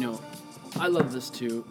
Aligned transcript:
You 0.00 0.06
know, 0.06 0.20
I 0.76 0.86
love 0.86 1.12
this 1.12 1.28
too. 1.28 1.62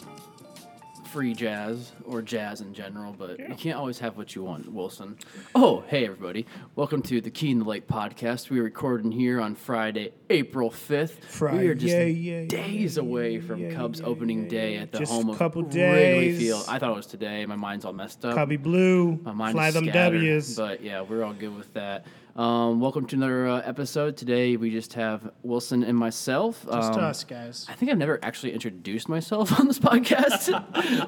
Free 1.05 1.33
jazz 1.33 1.93
or 2.05 2.21
jazz 2.21 2.61
in 2.61 2.75
general, 2.75 3.15
but 3.17 3.39
you 3.39 3.55
can't 3.55 3.75
always 3.75 3.97
have 3.97 4.17
what 4.17 4.35
you 4.35 4.43
want, 4.43 4.71
Wilson. 4.71 5.17
Oh, 5.55 5.83
hey 5.87 6.05
everybody! 6.05 6.45
Welcome 6.75 7.01
to 7.01 7.21
the 7.21 7.31
Key 7.31 7.49
in 7.49 7.57
the 7.57 7.65
Lake 7.65 7.87
podcast. 7.87 8.51
We're 8.51 8.61
recording 8.61 9.11
here 9.11 9.41
on 9.41 9.55
Friday, 9.55 10.13
April 10.29 10.69
fifth. 10.69 11.41
We 11.41 11.69
are 11.69 11.73
just 11.73 11.91
Friday, 11.91 12.11
yeah, 12.11 12.45
days 12.45 12.97
yeah, 12.97 13.01
away 13.01 13.39
from 13.39 13.61
yeah, 13.61 13.73
Cubs 13.73 13.99
yeah, 13.99 14.05
opening 14.05 14.43
yeah, 14.43 14.49
day 14.49 14.77
at 14.77 14.91
the 14.91 14.99
Just 14.99 15.11
home 15.11 15.29
a 15.29 15.31
of 15.31 15.39
couple 15.39 15.63
Wrigley 15.63 15.79
days. 15.79 16.37
Field. 16.37 16.65
I 16.69 16.77
thought 16.77 16.91
it 16.91 16.97
was 16.97 17.07
today. 17.07 17.47
My 17.47 17.55
mind's 17.55 17.83
all 17.83 17.93
messed 17.93 18.23
up. 18.25 18.35
Cubby 18.35 18.57
Blue, 18.57 19.19
My 19.23 19.31
mind 19.31 19.53
fly 19.53 19.69
is 19.69 19.73
them 19.73 19.85
scattered, 19.85 20.19
W's. 20.19 20.55
But 20.55 20.83
yeah, 20.83 21.01
we're 21.01 21.23
all 21.23 21.33
good 21.33 21.57
with 21.57 21.73
that. 21.73 22.05
Um, 22.43 22.79
welcome 22.79 23.05
to 23.07 23.17
another 23.17 23.47
uh, 23.49 23.61
episode. 23.65 24.15
Today 24.15 24.55
we 24.55 24.71
just 24.71 24.93
have 24.93 25.29
Wilson 25.43 25.83
and 25.83 25.97
myself. 25.97 26.65
Just 26.71 26.93
Um, 26.93 27.03
us, 27.03 27.25
guys. 27.25 27.65
I 27.67 27.73
think 27.73 27.91
I've 27.91 27.97
never 27.97 28.17
actually 28.23 28.53
introduced 28.53 29.09
myself 29.09 29.51
on 29.59 29.67
this 29.67 29.77
podcast. 29.77 30.47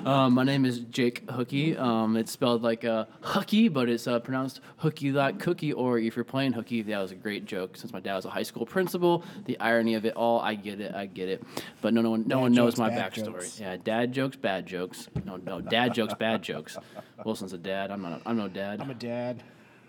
um, 0.05 0.33
my 0.33 0.43
name 0.43 0.65
is 0.65 0.79
Jake 0.79 1.25
Hookie. 1.27 1.79
Um, 1.79 2.17
it's 2.17 2.33
spelled 2.33 2.63
like 2.63 2.83
uh, 2.83 3.05
hooky, 3.21 3.69
but 3.69 3.87
it's 3.87 4.07
uh, 4.07 4.19
pronounced 4.19 4.59
hooky 4.75 5.13
like 5.13 5.39
cookie. 5.39 5.71
Or 5.71 5.97
if 5.97 6.17
you're 6.17 6.25
playing 6.25 6.51
hooky, 6.51 6.81
that 6.81 6.99
was 7.01 7.13
a 7.13 7.15
great 7.15 7.45
joke. 7.45 7.77
Since 7.77 7.93
my 7.93 8.01
dad 8.01 8.15
was 8.17 8.25
a 8.25 8.29
high 8.29 8.43
school 8.43 8.65
principal, 8.65 9.23
the 9.45 9.57
irony 9.61 9.95
of 9.95 10.03
it 10.05 10.17
all, 10.17 10.41
I 10.41 10.55
get 10.55 10.81
it, 10.81 10.93
I 10.93 11.05
get 11.05 11.29
it. 11.29 11.41
But 11.79 11.93
no, 11.93 12.01
no 12.01 12.09
one, 12.09 12.23
no 12.27 12.35
Dad 12.35 12.41
one 12.41 12.51
knows 12.51 12.73
jokes, 12.75 12.79
my 12.79 12.89
backstory. 12.89 13.23
jokes. 13.35 13.57
Yeah, 13.57 13.77
dad 13.81 14.11
jokes, 14.11 14.35
bad 14.35 14.65
jokes. 14.65 15.07
No, 15.23 15.37
no, 15.37 15.61
dad 15.61 15.93
jokes, 15.93 16.13
bad 16.13 16.41
jokes. 16.43 16.77
Wilson's 17.23 17.53
a 17.53 17.57
dad. 17.57 17.89
I'm 17.89 18.01
not. 18.01 18.21
I'm 18.25 18.35
no 18.35 18.49
dad. 18.49 18.81
I'm 18.81 18.91
a 18.91 18.95
dad. 18.95 19.41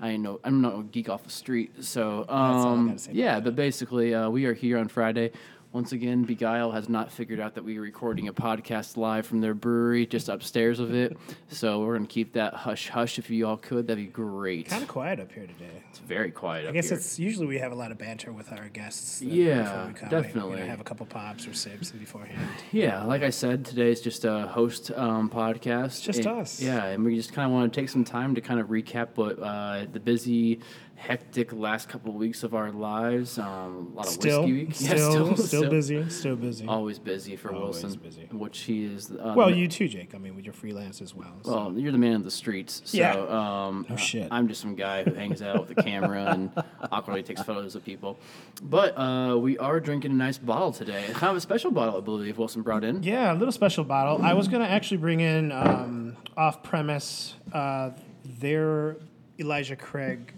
I 0.02 0.10
ain't 0.10 0.22
no, 0.24 0.40
I'm 0.42 0.60
not 0.60 0.76
a 0.76 0.82
geek 0.82 1.08
off 1.08 1.22
the 1.22 1.30
street. 1.30 1.84
So, 1.84 2.26
um, 2.28 2.98
yeah, 3.12 3.38
but 3.38 3.54
basically, 3.54 4.12
uh, 4.12 4.28
we 4.30 4.46
are 4.46 4.52
here 4.52 4.78
on 4.78 4.88
Friday. 4.88 5.30
Once 5.72 5.92
again, 5.92 6.26
Begyle 6.26 6.70
has 6.74 6.90
not 6.90 7.10
figured 7.10 7.40
out 7.40 7.54
that 7.54 7.64
we 7.64 7.78
are 7.78 7.80
recording 7.80 8.28
a 8.28 8.32
podcast 8.34 8.98
live 8.98 9.24
from 9.24 9.40
their 9.40 9.54
brewery 9.54 10.04
just 10.04 10.28
upstairs 10.28 10.78
of 10.78 10.94
it. 10.94 11.16
So 11.48 11.80
we're 11.80 11.94
gonna 11.94 12.06
keep 12.06 12.34
that 12.34 12.52
hush 12.52 12.90
hush. 12.90 13.18
If 13.18 13.30
you 13.30 13.46
all 13.46 13.56
could, 13.56 13.86
that'd 13.86 14.04
be 14.04 14.10
great. 14.10 14.68
Kind 14.68 14.82
of 14.82 14.88
quiet 14.90 15.18
up 15.18 15.32
here 15.32 15.46
today. 15.46 15.82
It's 15.88 15.98
very 16.00 16.30
quiet. 16.30 16.68
I 16.68 16.72
guess 16.72 16.90
it's 16.90 17.18
usually 17.18 17.46
we 17.46 17.58
have 17.58 17.72
a 17.72 17.74
lot 17.74 17.90
of 17.90 17.96
banter 17.96 18.32
with 18.32 18.52
our 18.52 18.68
guests. 18.68 19.22
Yeah, 19.22 19.86
we 19.86 19.94
come. 19.94 20.10
definitely. 20.10 20.60
We, 20.60 20.68
have 20.68 20.80
a 20.80 20.84
couple 20.84 21.06
pops 21.06 21.46
or 21.46 21.54
sips 21.54 21.90
beforehand. 21.90 22.50
Yeah, 22.70 23.04
like 23.04 23.22
I 23.22 23.30
said, 23.30 23.64
today's 23.64 24.02
just 24.02 24.26
a 24.26 24.48
host 24.48 24.90
um, 24.94 25.30
podcast. 25.30 26.02
just 26.02 26.18
And- 26.18 26.28
us. 26.28 26.60
Yeah, 26.60 26.84
and 26.84 27.02
we 27.02 27.16
just 27.16 27.32
kind 27.32 27.46
of 27.46 27.52
want 27.52 27.72
to 27.72 27.80
take 27.80 27.88
some 27.88 28.04
time 28.04 28.34
to 28.34 28.42
kind 28.42 28.60
of 28.60 28.66
recap 28.66 29.08
what 29.14 29.38
uh, 29.42 29.86
the 29.90 30.00
busy, 30.00 30.60
hectic 31.06 31.52
last 31.52 31.88
couple 31.88 32.10
of 32.10 32.16
weeks 32.16 32.44
of 32.44 32.54
our 32.54 32.70
lives. 32.70 33.36
Um, 33.38 33.90
a 33.92 33.96
lot 33.96 34.06
of 34.06 34.12
Still, 34.12 34.42
whiskey 34.42 34.52
week. 34.52 34.74
still, 34.74 35.28
Yeah, 35.28 35.34
still, 35.34 35.68
busy. 35.68 36.08
Still 36.10 36.36
busy. 36.36 36.66
Always 36.66 36.98
busy 37.00 37.34
for 37.34 37.52
Always 37.52 37.82
Wilson, 37.82 38.00
busy. 38.00 38.28
which 38.30 38.60
he 38.60 38.84
is. 38.84 39.10
Uh, 39.10 39.34
well, 39.36 39.50
you 39.50 39.66
too, 39.66 39.88
Jake. 39.88 40.14
I 40.14 40.18
mean, 40.18 40.36
with 40.36 40.44
your 40.44 40.54
freelance 40.54 41.02
as 41.02 41.12
well. 41.14 41.34
so- 41.42 41.50
Well, 41.56 41.72
you're 41.78 41.90
the 41.90 41.98
man 41.98 42.14
of 42.14 42.24
the 42.24 42.30
streets. 42.30 42.82
So, 42.84 42.98
Yeah. 42.98 43.14
um, 43.16 43.84
No 43.90 43.96
shit. 43.96 44.28
I'm 44.30 44.46
just 44.46 44.60
some 44.60 44.76
guy 44.76 45.02
who 45.02 45.12
hangs 45.14 45.42
out 45.42 45.66
with 45.68 45.76
a 45.76 45.82
camera 45.82 46.26
and 46.32 46.50
awkwardly 46.92 47.24
takes 47.24 47.42
photos 47.42 47.74
of 47.74 47.84
people. 47.84 48.16
But 48.62 48.96
uh, 48.96 49.36
we 49.38 49.58
are 49.58 49.80
drinking 49.80 50.12
a 50.12 50.14
nice 50.14 50.38
bottle 50.38 50.70
today. 50.72 51.04
Kind 51.14 51.32
of 51.32 51.36
a 51.36 51.40
special 51.40 51.72
bottle, 51.72 51.96
I 51.96 52.00
believe, 52.00 52.38
Wilson 52.38 52.62
brought 52.62 52.84
in. 52.84 53.02
Yeah, 53.02 53.32
a 53.32 53.34
little 53.34 53.50
special 53.52 53.82
bottle. 53.82 54.22
I 54.22 54.34
was 54.34 54.46
gonna 54.46 54.66
actually 54.66 54.98
bring 54.98 55.18
in 55.18 55.50
um, 55.50 56.16
off 56.36 56.62
premise 56.62 57.34
uh, 57.52 57.90
their 58.24 58.98
Elijah 59.40 59.74
Craig 59.74 60.32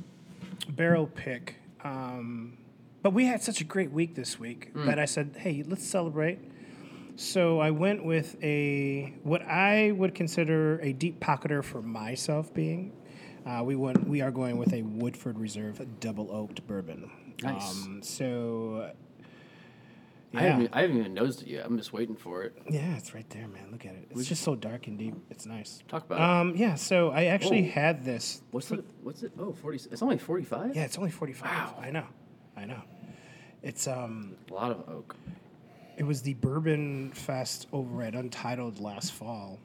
barrel 0.69 1.07
pick, 1.07 1.57
um, 1.83 2.57
but 3.03 3.13
we 3.13 3.27
had 3.27 3.43
such 3.43 3.61
a 3.61 3.65
great 3.65 3.91
week 3.93 4.15
this 4.15 4.39
week 4.39 4.71
that 4.87 4.99
I 4.99 5.05
said, 5.05 5.37
"Hey, 5.39 5.63
let's 5.67 5.87
celebrate." 5.87 6.39
So 7.17 7.61
I 7.61 7.71
went 7.71 8.05
with 8.05 8.37
a 8.43 9.15
what 9.23 9.43
I 9.43 9.93
would 9.93 10.15
consider 10.15 10.79
a 10.81 10.93
deep 10.93 11.21
pocketer 11.21 11.63
for 11.63 11.81
myself. 11.83 12.53
Being, 12.53 12.93
uh, 13.47 13.63
we 13.65 13.77
went 13.77 14.09
we 14.09 14.21
are 14.21 14.31
going 14.31 14.57
with 14.59 14.73
a 14.73 14.83
Woodford 14.83 15.39
Reserve 15.39 15.81
double 16.01 16.31
oaked 16.33 16.67
bourbon. 16.67 17.11
Nice. 17.43 17.85
Um, 17.87 18.03
so. 18.03 18.91
I, 20.37 20.43
haven't, 20.43 20.71
I 20.73 20.81
haven't 20.83 20.99
even 20.99 21.15
noticed 21.15 21.43
it 21.43 21.49
yet. 21.49 21.65
I'm 21.67 21.77
just 21.79 21.93
waiting 21.93 22.17
for 22.17 22.43
it. 22.43 22.57
Yeah, 22.69 22.97
it's 22.97 23.15
right 23.15 23.29
there, 23.31 23.47
man. 23.49 23.69
Look 23.73 23.85
at 23.87 23.93
it. 23.95 24.09
It's 24.11 24.29
just 24.29 24.43
so 24.43 24.55
dark 24.55 24.87
and 24.87 24.99
deep. 24.99 25.15
It's 25.31 25.47
nice. 25.47 25.83
Talk 25.89 26.05
about 26.05 26.19
it. 26.19 26.23
Um, 26.23 26.57
yeah. 26.57 26.75
So 26.75 27.11
I 27.11 27.25
actually 27.27 27.69
Oh. 27.69 27.73
had 27.73 28.05
this. 28.05 28.43
What's 28.51 28.71
it? 28.71 28.85
What's 29.03 29.23
it? 29.23 29.33
Oh, 29.39 29.53
40. 29.53 29.89
It's 29.93 30.03
only 30.03 30.19
45? 30.19 30.75
Yeah, 30.77 30.85
it's 30.85 30.99
only 30.99 31.11
forty 31.11 31.33
five. 31.33 31.51
Wow. 31.51 31.79
I 31.81 31.91
know. 31.91 32.07
I 32.57 32.65
know. 32.65 32.83
It's 33.63 33.87
um. 33.87 34.37
A 34.51 34.55
lot 34.55 34.71
of 34.71 34.89
oak. 34.89 35.17
It 35.97 36.05
was 36.05 36.23
the 36.23 36.35
Bourbon 36.35 37.13
Fest 37.13 37.67
over 37.73 38.03
at 38.03 38.15
Untitled 38.15 38.81
last 38.81 39.13
fall, 39.13 39.61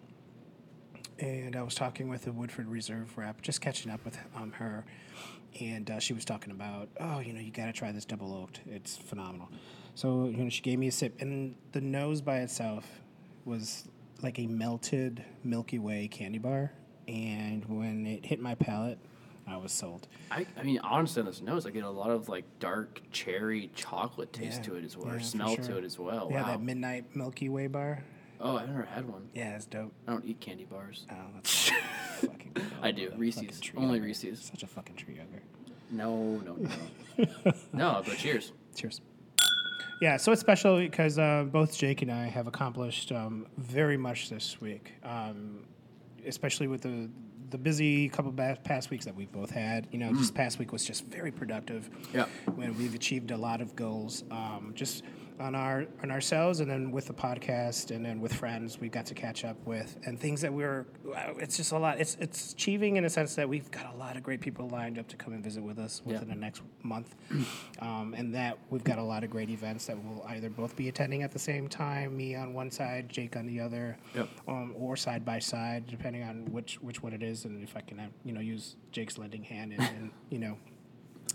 and 1.20 1.56
I 1.56 1.64
was 1.64 1.74
talking 1.76 2.08
with 2.08 2.28
a 2.28 2.32
Woodford 2.32 2.68
Reserve 2.68 3.18
rep, 3.18 3.42
just 3.42 3.62
catching 3.62 3.92
up 3.92 4.06
with 4.06 4.18
um, 4.36 4.52
her, 4.54 4.86
and 5.60 5.90
uh, 5.90 6.00
she 6.00 6.14
was 6.14 6.26
talking 6.26 6.52
about, 6.52 6.88
oh, 7.00 7.20
you 7.20 7.34
know, 7.34 7.40
you 7.40 7.52
got 7.52 7.66
to 7.66 7.74
try 7.74 7.92
this 7.92 8.06
double 8.06 8.34
oaked. 8.34 8.62
It's 8.68 8.96
phenomenal. 8.96 9.50
So 10.00 10.28
you 10.28 10.38
know, 10.38 10.48
she 10.50 10.62
gave 10.62 10.80
me 10.80 10.88
a 10.88 10.94
sip, 10.94 11.20
and 11.20 11.56
the 11.74 11.82
nose 11.82 12.22
by 12.22 12.38
itself 12.38 13.02
was 13.44 13.84
like 14.22 14.40
a 14.40 14.48
melted 14.48 15.26
Milky 15.44 15.78
Way 15.78 16.08
candy 16.08 16.38
bar, 16.38 16.72
and 17.10 17.66
when 17.66 18.06
it 18.08 18.26
hit 18.26 18.40
my 18.40 18.56
palate, 18.56 18.98
I 19.46 19.58
was 19.58 19.74
sold. 19.74 20.08
I, 20.32 20.46
I 20.58 20.64
mean, 20.64 20.80
honestly, 20.84 21.20
on 21.20 21.26
this 21.26 21.42
nose, 21.42 21.66
I 21.66 21.72
get 21.72 21.84
a 21.84 21.90
lot 21.90 22.12
of 22.12 22.30
like 22.30 22.46
dark 22.62 23.02
cherry 23.12 23.72
chocolate 23.76 24.32
taste 24.32 24.60
Yeah. 24.64 24.70
to 24.70 24.76
it 24.78 24.86
as 24.86 24.96
well, 24.96 25.08
Yeah, 25.08 25.16
or 25.16 25.20
smell 25.20 25.58
to 25.58 25.78
it 25.78 25.84
as 25.84 26.00
well. 26.00 26.30
Yeah, 26.32 26.44
wow. 26.44 26.48
that 26.48 26.62
midnight 26.62 27.14
Milky 27.14 27.50
Way 27.50 27.68
bar. 27.68 28.02
oh, 28.40 28.56
I've 28.56 28.70
never 28.70 28.84
had 28.84 29.06
one. 29.06 29.28
Yeah, 29.36 29.58
it's 29.58 29.66
dope. 29.66 29.92
I 30.08 30.12
don't 30.12 30.24
eat 30.24 30.40
candy 30.40 30.64
bars. 30.64 31.08
Oh, 31.12 31.16
that's 31.36 31.72
fucking. 32.22 32.56
I 32.82 32.92
do. 32.92 33.12
Reese's. 33.18 33.60
Only. 33.76 34.00
Reese's. 34.00 34.40
Such 34.40 34.64
a 34.64 34.68
fucking 34.68 34.96
tree 34.96 35.18
hugger. 35.18 35.44
No, 35.92 36.42
no, 36.46 36.56
no. 36.56 37.54
no, 37.74 38.02
but 38.06 38.16
cheers. 38.16 38.54
Cheers. 38.76 39.02
Yeah, 40.02 40.16
so 40.18 40.32
it's 40.32 40.40
special 40.42 40.78
because 40.78 41.20
uh, 41.20 41.44
both 41.44 41.78
Jake 41.78 42.02
and 42.02 42.12
I 42.12 42.26
have 42.28 42.48
accomplished 42.48 43.12
um, 43.12 43.48
very 43.58 43.98
much 43.98 44.30
this 44.30 44.62
week, 44.62 44.94
um, 45.04 45.66
especially 46.26 46.68
with 46.68 46.82
the 46.82 47.10
the 47.50 47.58
busy 47.58 48.08
couple 48.10 48.32
past 48.64 48.92
weeks 48.92 49.06
that 49.06 49.16
we've 49.16 49.32
both 49.32 49.50
had. 49.50 49.88
You 49.92 49.98
know, 49.98 50.14
this 50.14 50.30
past 50.30 50.60
week 50.60 50.72
was 50.72 50.86
just 50.86 51.06
very 51.06 51.32
productive. 51.32 51.90
Yeah. 52.14 52.26
when 52.56 52.78
we've 52.78 52.94
achieved 52.94 53.32
a 53.32 53.38
lot 53.38 53.60
of 53.60 53.76
goals, 53.76 54.24
um, 54.30 54.72
just 54.76 55.04
on 55.40 55.56
our 55.56 55.86
on 56.04 56.12
ourselves, 56.12 56.60
and 56.60 56.70
then 56.70 56.92
with 56.92 57.08
the 57.08 57.14
podcast, 57.14 57.96
and 57.96 58.06
then 58.06 58.20
with 58.20 58.34
friends, 58.34 58.80
we 58.80 58.90
got 58.90 59.06
to 59.08 59.14
catch 59.14 59.46
up 59.46 59.58
with, 59.66 59.98
and 60.06 60.20
things 60.20 60.42
that 60.42 60.52
we're. 60.54 60.86
It's 61.38 61.58
just 61.58 61.72
a 61.72 61.78
lot. 61.78 62.00
It's 62.00 62.18
it's 62.20 62.54
achieving 62.54 62.98
in 62.98 63.06
a 63.06 63.10
sense 63.10 63.36
that 63.36 63.48
we've 63.48 63.70
got 63.72 63.94
a 63.94 63.98
lot 63.98 64.18
of 64.18 64.24
great 64.24 64.42
people 64.42 64.68
lined 64.70 64.98
up 65.00 65.08
to 65.10 65.16
come 65.16 65.34
and 65.34 65.44
visit 65.44 65.64
with 65.64 65.80
us 65.80 66.02
within 66.06 66.28
Yeah. 66.28 66.34
the 66.36 66.40
next 66.40 66.62
month, 66.84 67.16
um, 67.80 68.14
and 68.18 68.34
that 68.36 68.58
we've 68.70 68.84
got 68.84 68.98
a 68.98 69.04
lot 69.04 69.24
of 69.24 69.30
great 69.30 69.50
events 69.50 69.86
that 69.88 69.98
we'll 70.04 70.24
either 70.28 70.50
both 70.50 70.76
be 70.76 70.90
attending 70.90 71.24
at 71.24 71.32
the 71.32 71.40
same 71.40 71.68
time, 71.68 72.16
me 72.18 72.36
on 72.36 72.54
one 72.54 72.72
side, 72.72 73.10
Jake 73.10 73.36
on 73.36 73.46
the 73.46 73.60
other, 73.60 73.98
Yep. 74.16 74.30
um, 74.48 74.74
or 74.78 74.96
side 74.98 75.24
by 75.26 75.40
side, 75.40 75.86
depending 75.88 76.24
on 76.24 76.46
which 76.52 76.82
which 76.82 77.02
one 77.02 77.14
it 77.14 77.24
is, 77.24 77.46
and 77.46 77.64
if 77.64 77.76
I 77.76 77.82
can, 77.82 78.00
uh, 78.00 78.08
you 78.26 78.34
know, 78.34 78.42
use 78.42 78.76
Jake's 78.92 79.18
lending 79.18 79.44
hand 79.44 79.74
and, 79.74 79.82
and 79.82 80.12
you 80.30 80.40
know 80.40 80.58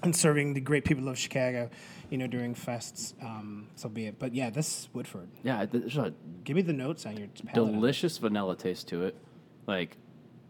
and 0.02 0.14
serving 0.14 0.54
the 0.54 0.60
great 0.60 0.84
people 0.84 1.08
of 1.08 1.18
Chicago, 1.18 1.70
you 2.10 2.18
know, 2.18 2.26
during 2.26 2.54
fests. 2.54 3.14
Um, 3.22 3.68
so 3.76 3.88
be 3.88 4.06
it. 4.06 4.18
But 4.18 4.34
yeah, 4.34 4.50
this 4.50 4.88
Woodford. 4.92 5.28
Yeah, 5.42 5.66
there's 5.66 5.96
a 5.96 6.12
Give 6.44 6.56
me 6.56 6.62
the 6.62 6.72
notes 6.72 7.06
on 7.06 7.16
your 7.16 7.28
palate. 7.46 7.72
delicious 7.72 8.18
vanilla 8.18 8.56
taste 8.56 8.88
to 8.88 9.04
it, 9.04 9.16
like 9.66 9.96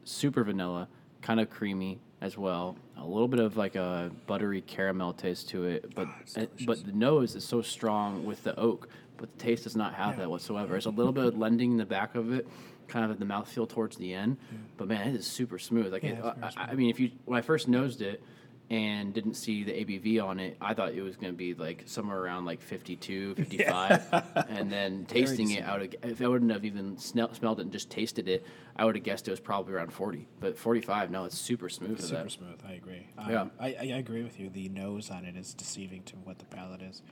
super 0.05 0.43
vanilla, 0.45 0.89
kind 1.23 1.41
of 1.41 1.51
creamy 1.51 2.01
as 2.21 2.37
well. 2.39 2.77
A 2.97 3.05
little 3.05 3.29
bit 3.29 3.41
of 3.41 3.57
like 3.57 3.77
a 3.77 4.11
buttery 4.27 4.61
caramel 4.63 5.13
taste 5.13 5.49
to 5.51 5.65
it, 5.65 5.95
but 5.95 6.09
uh, 6.37 6.47
but 6.67 6.85
the 6.85 6.93
nose 6.93 7.35
is 7.35 7.45
so 7.45 7.61
strong 7.63 8.25
with 8.25 8.43
the 8.45 8.59
oak, 8.59 8.89
but 9.19 9.31
the 9.37 9.45
taste 9.45 9.65
does 9.65 9.77
not 9.77 9.95
have 9.95 10.17
that 10.17 10.31
whatsoever. 10.31 10.77
It's 10.77 10.87
a 10.87 10.91
little 10.91 11.13
bit 11.13 11.27
of 11.27 11.39
lending 11.39 11.73
in 11.73 11.77
the 11.77 11.85
back 11.85 12.15
of 12.15 12.33
it, 12.33 12.49
kind 12.89 13.11
of 13.11 13.19
the 13.19 13.25
mouthfeel 13.27 13.69
towards 13.69 13.97
the 13.97 14.15
end, 14.15 14.39
but 14.77 14.89
man, 14.89 15.09
it 15.09 15.15
is 15.17 15.27
super 15.27 15.59
smooth. 15.59 15.93
Like 15.93 16.03
Yeah, 16.03 16.15
very 16.15 16.35
I, 16.57 16.63
I 16.71 16.75
mean, 16.75 16.89
if 16.91 16.99
you 16.99 17.11
when 17.25 17.39
I 17.39 17.43
first 17.43 17.69
nosed 17.69 18.01
it. 18.03 18.23
And 18.71 19.13
didn't 19.13 19.35
see 19.35 19.63
the 19.63 19.73
ABV 19.73 20.25
on 20.25 20.41
it. 20.41 20.57
I 20.59 20.73
thought 20.73 20.95
it 20.95 21.03
was 21.03 21.17
going 21.17 21.33
to 21.33 21.37
be 21.37 21.53
like 21.53 21.83
somewhere 21.85 22.19
around 22.19 22.47
like 22.47 22.63
52, 22.63 23.35
55. 23.37 24.09
Yeah. 24.11 24.43
and 24.49 24.73
then 24.73 25.05
tasting 25.05 25.51
it 25.51 25.63
out, 25.65 25.83
of, 25.83 25.95
if 26.03 26.23
I 26.23 26.27
wouldn't 26.29 26.51
have 26.51 26.65
even 26.65 26.97
smell, 26.97 27.33
smelled 27.35 27.59
it 27.61 27.65
and 27.65 27.73
just 27.73 27.91
tasted 27.91 28.27
it, 28.27 28.47
I 28.77 28.87
would 28.87 28.95
have 28.97 29.05
guessed 29.05 29.29
it 29.29 29.33
was 29.33 29.39
probably 29.41 29.75
around 29.75 29.93
40. 29.93 30.27
But 30.41 30.57
45, 30.57 31.11
no, 31.11 31.25
it's 31.27 31.37
super 31.39 31.69
smooth. 31.69 31.97
for 31.97 32.03
Super 32.07 32.23
that. 32.23 32.31
smooth. 32.33 32.61
I 32.67 32.73
agree. 32.73 33.07
Um, 33.19 33.31
Yeah. 33.31 33.47
I, 33.61 33.67
I 33.69 33.75
I 33.95 33.99
agree 33.99 34.23
with 34.23 34.41
you. 34.41 34.49
The 34.49 34.71
nose 34.71 35.11
on 35.11 35.27
it 35.27 35.37
is 35.37 35.53
deceiving 35.53 36.03
to 36.05 36.17
what 36.25 36.39
the 36.39 36.47
palate 36.47 36.81
is. 36.81 37.03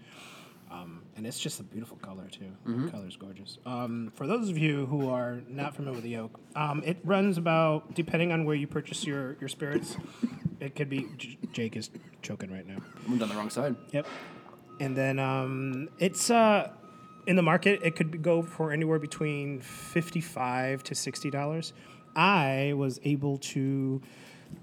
Um, 0.72 1.02
and 1.16 1.26
it's 1.26 1.38
just 1.38 1.60
a 1.60 1.62
beautiful 1.62 1.98
color 1.98 2.26
too. 2.30 2.50
Mm-hmm. 2.66 2.86
The 2.86 2.90
color's 2.90 3.16
gorgeous. 3.16 3.58
Um, 3.66 4.10
for 4.14 4.26
those 4.26 4.48
of 4.48 4.56
you 4.56 4.86
who 4.86 5.10
are 5.10 5.42
not 5.46 5.76
familiar 5.76 5.96
with 5.96 6.04
the 6.04 6.16
oak, 6.16 6.40
um, 6.56 6.82
it 6.86 6.96
runs 7.04 7.36
about 7.36 7.94
depending 7.94 8.32
on 8.32 8.46
where 8.46 8.56
you 8.56 8.66
purchase 8.66 9.04
your 9.06 9.36
your 9.38 9.48
spirits. 9.48 9.96
It 10.60 10.74
could 10.74 10.88
be. 10.88 11.08
J- 11.19 11.38
Jake 11.52 11.76
is 11.76 11.90
choking 12.22 12.50
right 12.50 12.66
now. 12.66 12.78
I'm 13.06 13.20
on 13.22 13.28
the 13.28 13.34
wrong 13.34 13.50
side. 13.50 13.76
Yep. 13.92 14.06
And 14.80 14.96
then 14.96 15.19
um, 15.19 15.90
it's 15.98 16.30
uh, 16.30 16.70
in 17.26 17.36
the 17.36 17.42
market, 17.42 17.80
it 17.82 17.94
could 17.94 18.10
be- 18.10 18.18
go 18.18 18.40
for 18.42 18.72
anywhere 18.72 18.98
between 18.98 19.60
fifty-five 19.60 20.82
to 20.84 20.94
sixty 20.94 21.30
dollars. 21.30 21.75
I 22.16 22.72
was 22.76 22.98
able 23.04 23.38
to 23.38 24.00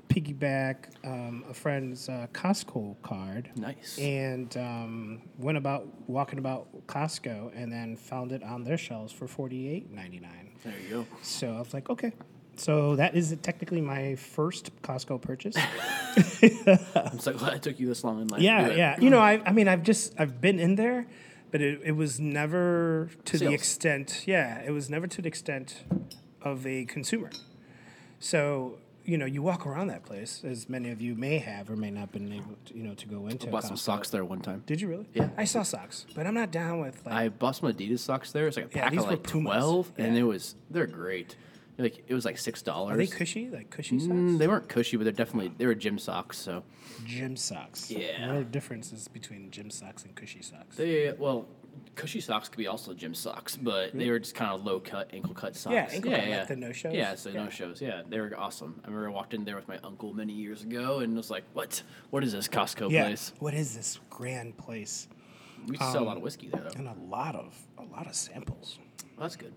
piggyback 0.09 0.75
um, 1.05 1.43
a 1.49 1.53
friend's 1.53 2.09
uh, 2.09 2.27
Costco 2.33 2.95
card 3.01 3.51
Nice. 3.55 3.97
and 3.99 4.55
um, 4.57 5.21
went 5.37 5.57
about 5.57 5.87
walking 6.09 6.39
about 6.39 6.87
Costco 6.87 7.51
and 7.55 7.71
then 7.71 7.95
found 7.95 8.31
it 8.31 8.43
on 8.43 8.63
their 8.63 8.77
shelves 8.77 9.13
for 9.13 9.27
forty-eight 9.27 9.91
ninety-nine. 9.91 10.51
There 10.63 10.73
you 10.87 10.89
go. 10.89 11.05
So 11.21 11.53
I 11.53 11.59
was 11.59 11.73
like, 11.73 11.89
okay. 11.89 12.13
So 12.55 12.97
that 12.97 13.15
is 13.15 13.35
technically 13.41 13.79
my 13.79 14.15
first 14.15 14.81
Costco 14.81 15.21
purchase. 15.21 15.55
I'm 16.95 17.19
so 17.19 17.33
glad 17.33 17.53
it 17.53 17.61
took 17.61 17.79
you 17.79 17.87
this 17.87 18.03
long 18.03 18.21
in 18.21 18.27
life. 18.27 18.41
yeah, 18.41 18.69
yeah. 18.71 18.99
You 18.99 19.09
know, 19.09 19.19
I, 19.19 19.41
I 19.45 19.51
mean, 19.53 19.67
I've 19.69 19.83
just 19.83 20.13
I've 20.19 20.41
been 20.41 20.59
in 20.59 20.75
there, 20.75 21.07
but 21.51 21.61
it, 21.61 21.79
it 21.85 21.91
was 21.93 22.19
never 22.19 23.09
to 23.25 23.37
the 23.37 23.53
extent. 23.53 24.23
Yeah, 24.27 24.59
it 24.61 24.71
was 24.71 24.89
never 24.89 25.07
to 25.07 25.21
the 25.21 25.27
extent 25.27 25.83
of 26.41 26.65
a 26.67 26.85
consumer. 26.85 27.29
So 28.19 28.79
you 29.09 29.17
know, 29.17 29.25
you 29.25 29.41
walk 29.41 29.65
around 29.65 29.87
that 29.87 30.05
place, 30.05 30.43
as 30.45 30.69
many 30.69 30.91
of 30.91 31.01
you 31.01 31.15
may 31.15 31.39
have 31.39 31.69
or 31.69 31.75
may 31.75 31.89
not 31.89 32.11
been 32.11 32.31
able, 32.31 32.55
to, 32.65 32.77
you 32.77 32.83
know, 32.83 32.93
to 32.93 33.07
go 33.07 33.25
into. 33.27 33.47
I 33.47 33.51
bought 33.51 33.63
some 33.63 33.75
socks 33.77 34.09
there 34.11 34.23
one 34.23 34.39
time. 34.41 34.63
Did 34.67 34.79
you 34.81 34.87
really? 34.87 35.07
Yeah. 35.13 35.29
I 35.37 35.45
saw 35.45 35.63
socks, 35.63 36.05
but 36.15 36.27
I'm 36.27 36.35
not 36.35 36.51
down 36.51 36.79
with 36.79 37.03
like. 37.05 37.15
I 37.15 37.29
bought 37.29 37.55
some 37.55 37.71
Adidas 37.73 37.99
socks 37.99 38.31
there. 38.31 38.47
It's 38.47 38.55
like 38.57 38.67
a 38.73 38.77
Yeah, 38.77 38.83
pack 38.83 38.91
these 38.91 38.99
of 39.01 39.05
were 39.07 39.11
like 39.13 39.23
Pumas. 39.23 39.51
twelve, 39.51 39.91
and 39.97 40.13
Yeah. 40.15 40.21
it 40.21 40.23
was 40.23 40.55
they're 40.69 40.85
great. 40.87 41.35
Like 41.79 42.03
it 42.07 42.13
was 42.13 42.25
like 42.25 42.37
six 42.37 42.61
dollars. 42.61 42.93
are 42.93 42.97
they 42.97 43.07
cushy? 43.07 43.49
Like 43.49 43.69
cushy 43.69 43.99
socks? 43.99 44.11
Mm, 44.11 44.37
they 44.37 44.47
weren't 44.47 44.67
cushy, 44.67 44.97
but 44.97 45.05
they're 45.05 45.13
definitely 45.13 45.53
they 45.57 45.65
were 45.65 45.75
gym 45.75 45.97
socks. 45.97 46.37
So 46.37 46.61
gym 47.05 47.35
socks. 47.37 47.89
Yeah. 47.89 48.27
What 48.27 48.35
are 48.35 48.39
the 48.39 48.45
differences 48.45 49.07
between 49.07 49.49
gym 49.49 49.69
socks 49.71 50.03
and 50.03 50.13
cushy 50.13 50.41
socks? 50.41 50.75
they 50.75 51.13
well, 51.17 51.47
cushy 51.95 52.21
socks 52.21 52.49
could 52.49 52.57
be 52.57 52.67
also 52.67 52.93
gym 52.93 53.13
socks, 53.13 53.55
but 53.55 53.91
hmm. 53.91 53.99
they 53.99 54.09
were 54.09 54.19
just 54.19 54.35
kind 54.35 54.51
of 54.51 54.65
low 54.65 54.79
cut, 54.79 55.09
ankle 55.13 55.33
cut 55.33 55.55
socks. 55.55 55.73
Yeah, 55.73 55.89
ankle 55.91 56.11
cut, 56.11 56.27
like 56.27 56.47
the 56.47 56.55
no-shows? 56.55 56.93
Yeah, 56.93 57.15
so 57.15 57.29
Yeah. 57.29 57.43
no 57.43 57.49
shows. 57.49 57.81
Yeah, 57.81 58.01
they 58.07 58.19
were 58.19 58.33
awesome. 58.37 58.81
I 58.83 58.87
remember 58.87 59.09
I 59.09 59.11
walked 59.11 59.33
in 59.33 59.45
there 59.45 59.55
with 59.55 59.67
my 59.67 59.79
uncle 59.83 60.13
many 60.13 60.33
years 60.33 60.63
ago, 60.63 60.99
and 60.99 61.15
was 61.15 61.29
like, 61.29 61.43
"What? 61.53 61.81
What 62.09 62.23
is 62.23 62.31
this 62.31 62.47
Costco 62.47 62.91
yeah. 62.91 63.05
place?" 63.05 63.33
What 63.39 63.53
is 63.53 63.75
this 63.75 63.99
grand 64.09 64.57
place? 64.57 65.07
We 65.67 65.77
sell 65.77 66.03
a 66.03 66.05
lot 66.05 66.11
of 66.11 66.17
um, 66.17 66.21
whiskey 66.21 66.47
there, 66.47 66.61
though. 66.61 66.79
And 66.79 66.87
a 66.87 66.95
lot 67.09 67.35
of 67.35 67.55
a 67.77 67.83
lot 67.83 68.07
of 68.07 68.15
samples. 68.15 68.79
Well, 69.17 69.27
that's 69.27 69.35
good. 69.35 69.53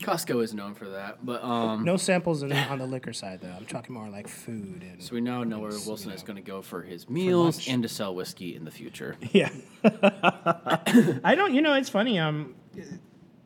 Costco 0.00 0.42
is 0.42 0.54
known 0.54 0.74
for 0.74 0.88
that, 0.88 1.24
but 1.24 1.44
um, 1.44 1.84
No 1.84 1.96
samples 1.96 2.42
in, 2.42 2.52
on 2.52 2.78
the 2.78 2.86
liquor 2.86 3.12
side 3.12 3.40
though. 3.42 3.54
I'm 3.56 3.66
talking 3.66 3.94
more 3.94 4.08
like 4.08 4.28
food 4.28 4.82
and 4.82 5.02
so 5.02 5.14
we 5.14 5.20
now 5.20 5.44
know 5.44 5.58
where 5.58 5.70
Wilson 5.70 6.10
is 6.12 6.22
going 6.22 6.36
to 6.36 6.42
go 6.42 6.62
for 6.62 6.82
his 6.82 7.08
meals 7.08 7.56
lunch. 7.56 7.68
and 7.68 7.82
to 7.82 7.88
sell 7.88 8.14
whiskey 8.14 8.56
in 8.56 8.64
the 8.64 8.70
future. 8.70 9.16
yeah. 9.32 9.50
I 9.84 11.34
don't. 11.36 11.54
You 11.54 11.62
know, 11.62 11.74
it's 11.74 11.90
funny. 11.90 12.18
Um, 12.18 12.54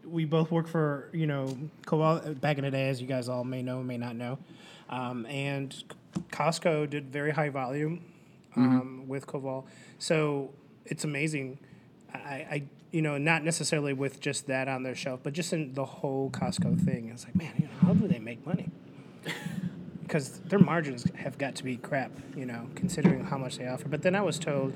we 0.05 0.25
both 0.25 0.51
work 0.51 0.69
for 0.69 1.11
you 1.13 1.27
know 1.27 1.57
Koval 1.87 2.41
back 2.41 2.59
in 2.59 2.65
the 2.65 2.71
day, 2.71 2.89
as 2.89 3.01
you 3.01 3.07
guys 3.09 3.29
all 3.29 3.45
may 3.45 3.63
know, 3.63 3.83
may 3.83 3.99
not 3.99 4.15
know, 4.17 4.39
um, 4.89 5.27
and 5.27 5.75
Costco 6.31 6.89
did 6.89 7.11
very 7.11 7.33
high 7.33 7.49
volume 7.49 8.05
um, 8.57 9.05
with 9.09 9.27
Koval. 9.27 9.65
So 9.99 10.51
it's 10.85 11.05
amazing. 11.05 11.59
I, 12.13 12.19
I 12.19 12.63
you 12.95 13.03
know 13.03 13.19
not 13.19 13.43
necessarily 13.43 13.93
with 13.93 14.21
just 14.21 14.47
that 14.47 14.69
on 14.69 14.85
their 14.85 14.95
shelf, 14.95 15.19
but 15.25 15.33
just 15.33 15.53
in 15.53 15.73
the 15.75 15.85
whole 15.85 16.31
Costco 16.31 16.81
thing. 16.85 17.11
It's 17.13 17.25
like, 17.25 17.35
man, 17.35 17.53
you 17.59 17.65
know, 17.67 17.73
how 17.83 17.93
do 17.93 18.07
they 18.07 18.21
make 18.21 18.47
money? 18.47 18.71
Because 20.03 20.39
their 20.41 20.59
margins 20.59 21.07
have 21.17 21.39
got 21.39 21.55
to 21.57 21.65
be 21.65 21.77
crap, 21.79 22.11
you 22.37 22.45
know, 22.45 22.69
considering 22.75 23.25
how 23.25 23.39
much 23.39 23.57
they 23.57 23.67
offer. 23.67 23.89
But 23.89 24.03
then 24.03 24.15
I 24.15 24.21
was 24.21 24.39
told 24.39 24.75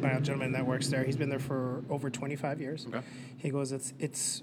by 0.00 0.10
a 0.10 0.20
gentleman 0.20 0.52
that 0.52 0.64
works 0.64 0.86
there. 0.88 1.02
He's 1.02 1.16
been 1.16 1.28
there 1.28 1.40
for 1.40 1.82
over 1.90 2.08
25 2.10 2.60
years. 2.60 2.86
Okay. 2.86 3.00
He 3.38 3.50
goes, 3.50 3.72
it's 3.72 3.92
it's 3.98 4.42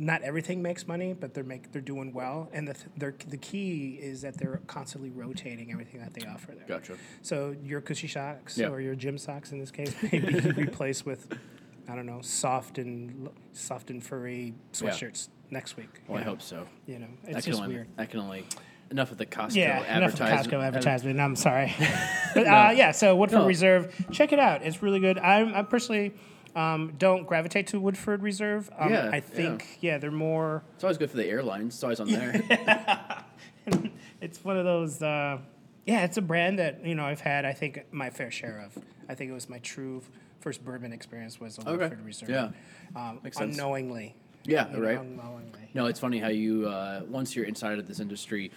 not 0.00 0.22
everything 0.22 0.60
makes 0.60 0.88
money, 0.88 1.12
but 1.14 1.34
they're 1.34 1.44
make 1.44 1.70
they're 1.70 1.80
doing 1.80 2.12
well, 2.12 2.48
and 2.52 2.66
the 2.66 2.74
th- 2.74 2.86
they're, 2.96 3.14
the 3.28 3.36
key 3.36 3.96
is 4.02 4.22
that 4.22 4.36
they're 4.38 4.60
constantly 4.66 5.10
rotating 5.10 5.70
everything 5.70 6.00
that 6.00 6.12
they 6.14 6.26
offer 6.26 6.52
there. 6.52 6.64
Gotcha. 6.66 6.94
So 7.22 7.54
your 7.64 7.80
cushy 7.80 8.08
socks 8.08 8.58
Yeah. 8.58 8.68
or 8.70 8.80
your 8.80 8.96
gym 8.96 9.18
socks 9.18 9.52
in 9.52 9.60
this 9.60 9.70
case 9.70 9.94
may 10.10 10.18
be 10.18 10.40
replaced 10.56 11.06
with 11.06 11.28
I 11.88 11.94
don't 11.94 12.06
know 12.06 12.20
soft 12.22 12.78
and 12.78 13.28
soft 13.52 13.90
and 13.90 14.02
furry 14.04 14.54
sweatshirts 14.72 15.28
next 15.50 15.76
week. 15.76 15.88
Well, 16.08 16.18
I 16.18 16.24
know? 16.24 16.30
hope 16.30 16.42
so. 16.42 16.66
You 16.86 17.00
know, 17.00 17.08
it's 17.24 17.46
just 17.46 17.60
only, 17.60 17.74
weird. 17.74 17.88
I 17.98 18.06
can 18.06 18.20
only 18.20 18.46
enough 18.90 19.10
of 19.10 19.18
the 19.18 19.26
Costco 19.26 19.54
Yeah, 19.54 19.78
enough 19.96 20.14
of 20.14 20.20
advertisement. 20.20 20.46
Costco 20.52 20.66
advertisement. 20.66 21.20
I'm 21.20 21.36
sorry, 21.36 21.74
but 22.34 22.46
uh, 22.46 22.72
yeah. 22.74 22.92
So 22.92 23.16
Woodford 23.16 23.40
No. 23.40 23.46
Reserve, 23.46 24.06
check 24.12 24.32
it 24.32 24.38
out. 24.38 24.62
It's 24.62 24.82
really 24.82 25.00
good. 25.00 25.18
I'm, 25.18 25.54
I 25.54 25.62
personally 25.62 26.14
um, 26.54 26.92
don't 26.98 27.26
gravitate 27.26 27.68
to 27.68 27.80
Woodford 27.80 28.22
Reserve. 28.22 28.70
Um, 28.78 28.92
Yeah, 28.92 29.10
I 29.12 29.20
think 29.20 29.78
yeah. 29.80 29.98
they're 29.98 30.10
more. 30.10 30.62
It's 30.74 30.84
always 30.84 30.98
good 30.98 31.10
for 31.10 31.16
the 31.16 31.26
airlines. 31.26 31.74
It's 31.74 31.82
always 31.82 32.00
on 32.00 32.08
there. 32.08 33.24
It's 34.20 34.44
one 34.44 34.56
of 34.56 34.64
those. 34.64 35.02
Uh, 35.02 35.38
yeah, 35.84 36.04
it's 36.04 36.16
a 36.16 36.22
brand 36.22 36.60
that 36.60 36.86
you 36.86 36.94
know 36.94 37.04
I've 37.04 37.20
had. 37.20 37.44
I 37.44 37.52
think 37.52 37.84
my 37.90 38.08
fair 38.10 38.30
share 38.30 38.64
of. 38.64 38.82
I 39.08 39.16
think 39.16 39.30
it 39.32 39.34
was 39.34 39.48
my 39.48 39.58
true 39.58 40.00
first 40.42 40.64
bourbon 40.64 40.92
experience 40.92 41.40
was 41.40 41.58
a 41.58 41.62
Okay. 41.62 41.70
Woodford 41.84 42.04
Reserve. 42.04 42.28
Yeah. 42.30 42.50
um, 42.94 43.20
Makes 43.22 43.38
sense. 43.38 43.56
unknowingly. 43.56 44.14
yeah, 44.44 44.64
right. 44.76 44.98
Unknowingly. 44.98 45.70
No, 45.74 45.86
it's 45.86 46.00
funny 46.00 46.18
how 46.18 46.28
you 46.28 46.68
uh, 46.68 47.02
once 47.08 47.34
you're 47.34 47.46
inside 47.46 47.78
of 47.78 47.86
this 47.88 48.00
industry, 48.00 48.50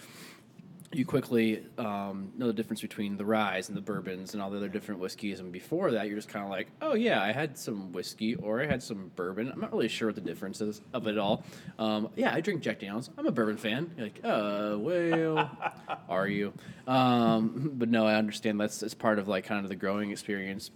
you 0.92 1.04
quickly 1.04 1.64
um, 1.78 2.32
know 2.38 2.46
the 2.46 2.52
difference 2.52 2.80
between 2.80 3.16
the 3.16 3.24
rye 3.24 3.56
and 3.66 3.76
the 3.76 3.80
bourbons 3.80 4.34
and 4.34 4.42
all 4.42 4.50
the 4.50 4.56
other 4.56 4.68
different 4.68 5.00
whiskeys. 5.00 5.40
And 5.40 5.50
before 5.52 5.90
that, 5.92 6.06
you're 6.06 6.16
just 6.16 6.28
kind 6.28 6.44
of 6.44 6.50
like, 6.50 6.68
oh 6.80 6.94
yeah, 6.94 7.20
I 7.22 7.32
had 7.32 7.58
some 7.58 7.92
whiskey 7.92 8.34
or 8.36 8.60
I 8.62 8.66
had 8.66 8.82
some 8.82 9.10
bourbon. 9.16 9.50
I'm 9.52 9.60
not 9.60 9.72
really 9.72 9.88
sure 9.88 10.08
what 10.08 10.14
the 10.14 10.20
difference 10.20 10.60
is 10.60 10.80
of 10.94 11.06
it 11.08 11.18
all. 11.18 11.44
Um, 11.78 12.08
yeah, 12.16 12.32
I 12.32 12.40
drink 12.40 12.62
Jack 12.62 12.78
Daniels. 12.80 13.10
I'm 13.18 13.26
a 13.26 13.32
bourbon 13.32 13.56
fan. 13.56 13.90
You're 13.96 14.06
like, 14.06 14.20
uh, 14.24 14.76
well, 14.78 15.50
are 16.08 16.28
you? 16.28 16.52
Um, 16.86 17.72
but 17.74 17.88
no, 17.88 18.06
I 18.06 18.14
understand 18.14 18.60
that's 18.60 18.82
it's 18.82 18.94
part 18.94 19.18
of 19.18 19.28
like 19.28 19.44
kind 19.44 19.64
of 19.64 19.68
the 19.68 19.76
growing 19.76 20.10
experience 20.12 20.70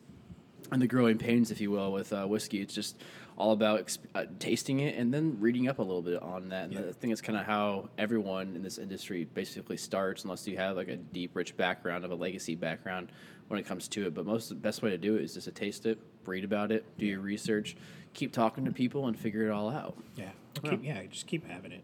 and 0.72 0.80
the 0.80 0.86
growing 0.86 1.18
pains, 1.18 1.50
if 1.50 1.60
you 1.60 1.70
will, 1.70 1.92
with 1.92 2.12
uh, 2.12 2.24
whiskey. 2.26 2.60
It's 2.60 2.74
just 2.74 2.96
all 3.36 3.52
about 3.52 3.80
exp- 3.80 3.98
uh, 4.14 4.24
tasting 4.38 4.80
it 4.80 4.96
and 4.96 5.12
then 5.12 5.38
reading 5.40 5.68
up 5.68 5.78
a 5.78 5.82
little 5.82 6.02
bit 6.02 6.22
on 6.22 6.50
that. 6.50 6.68
And 6.70 6.78
I 6.78 6.92
think 6.92 7.12
it's 7.12 7.22
kind 7.22 7.38
of 7.38 7.46
how 7.46 7.88
everyone 7.96 8.54
in 8.54 8.62
this 8.62 8.78
industry 8.78 9.24
basically 9.24 9.76
starts, 9.76 10.24
unless 10.24 10.46
you 10.46 10.56
have 10.58 10.76
like 10.76 10.88
a 10.88 10.96
deep, 10.96 11.34
rich 11.34 11.56
background 11.56 12.04
of 12.04 12.10
a 12.10 12.14
legacy 12.14 12.54
background 12.54 13.10
when 13.48 13.58
it 13.58 13.66
comes 13.66 13.88
to 13.88 14.06
it. 14.06 14.14
But 14.14 14.26
most 14.26 14.48
the 14.50 14.54
best 14.54 14.82
way 14.82 14.90
to 14.90 14.98
do 14.98 15.16
it 15.16 15.22
is 15.22 15.34
just 15.34 15.46
to 15.46 15.52
taste 15.52 15.86
it, 15.86 15.98
read 16.26 16.44
about 16.44 16.70
it, 16.70 16.84
do 16.98 17.06
your 17.06 17.20
research, 17.20 17.76
keep 18.12 18.32
talking 18.32 18.64
to 18.66 18.72
people, 18.72 19.06
and 19.06 19.18
figure 19.18 19.46
it 19.46 19.50
all 19.50 19.70
out. 19.70 19.96
Yeah. 20.16 20.30
Keep, 20.62 20.84
yeah. 20.84 21.02
Just 21.10 21.26
keep 21.26 21.48
having 21.48 21.72
it. 21.72 21.82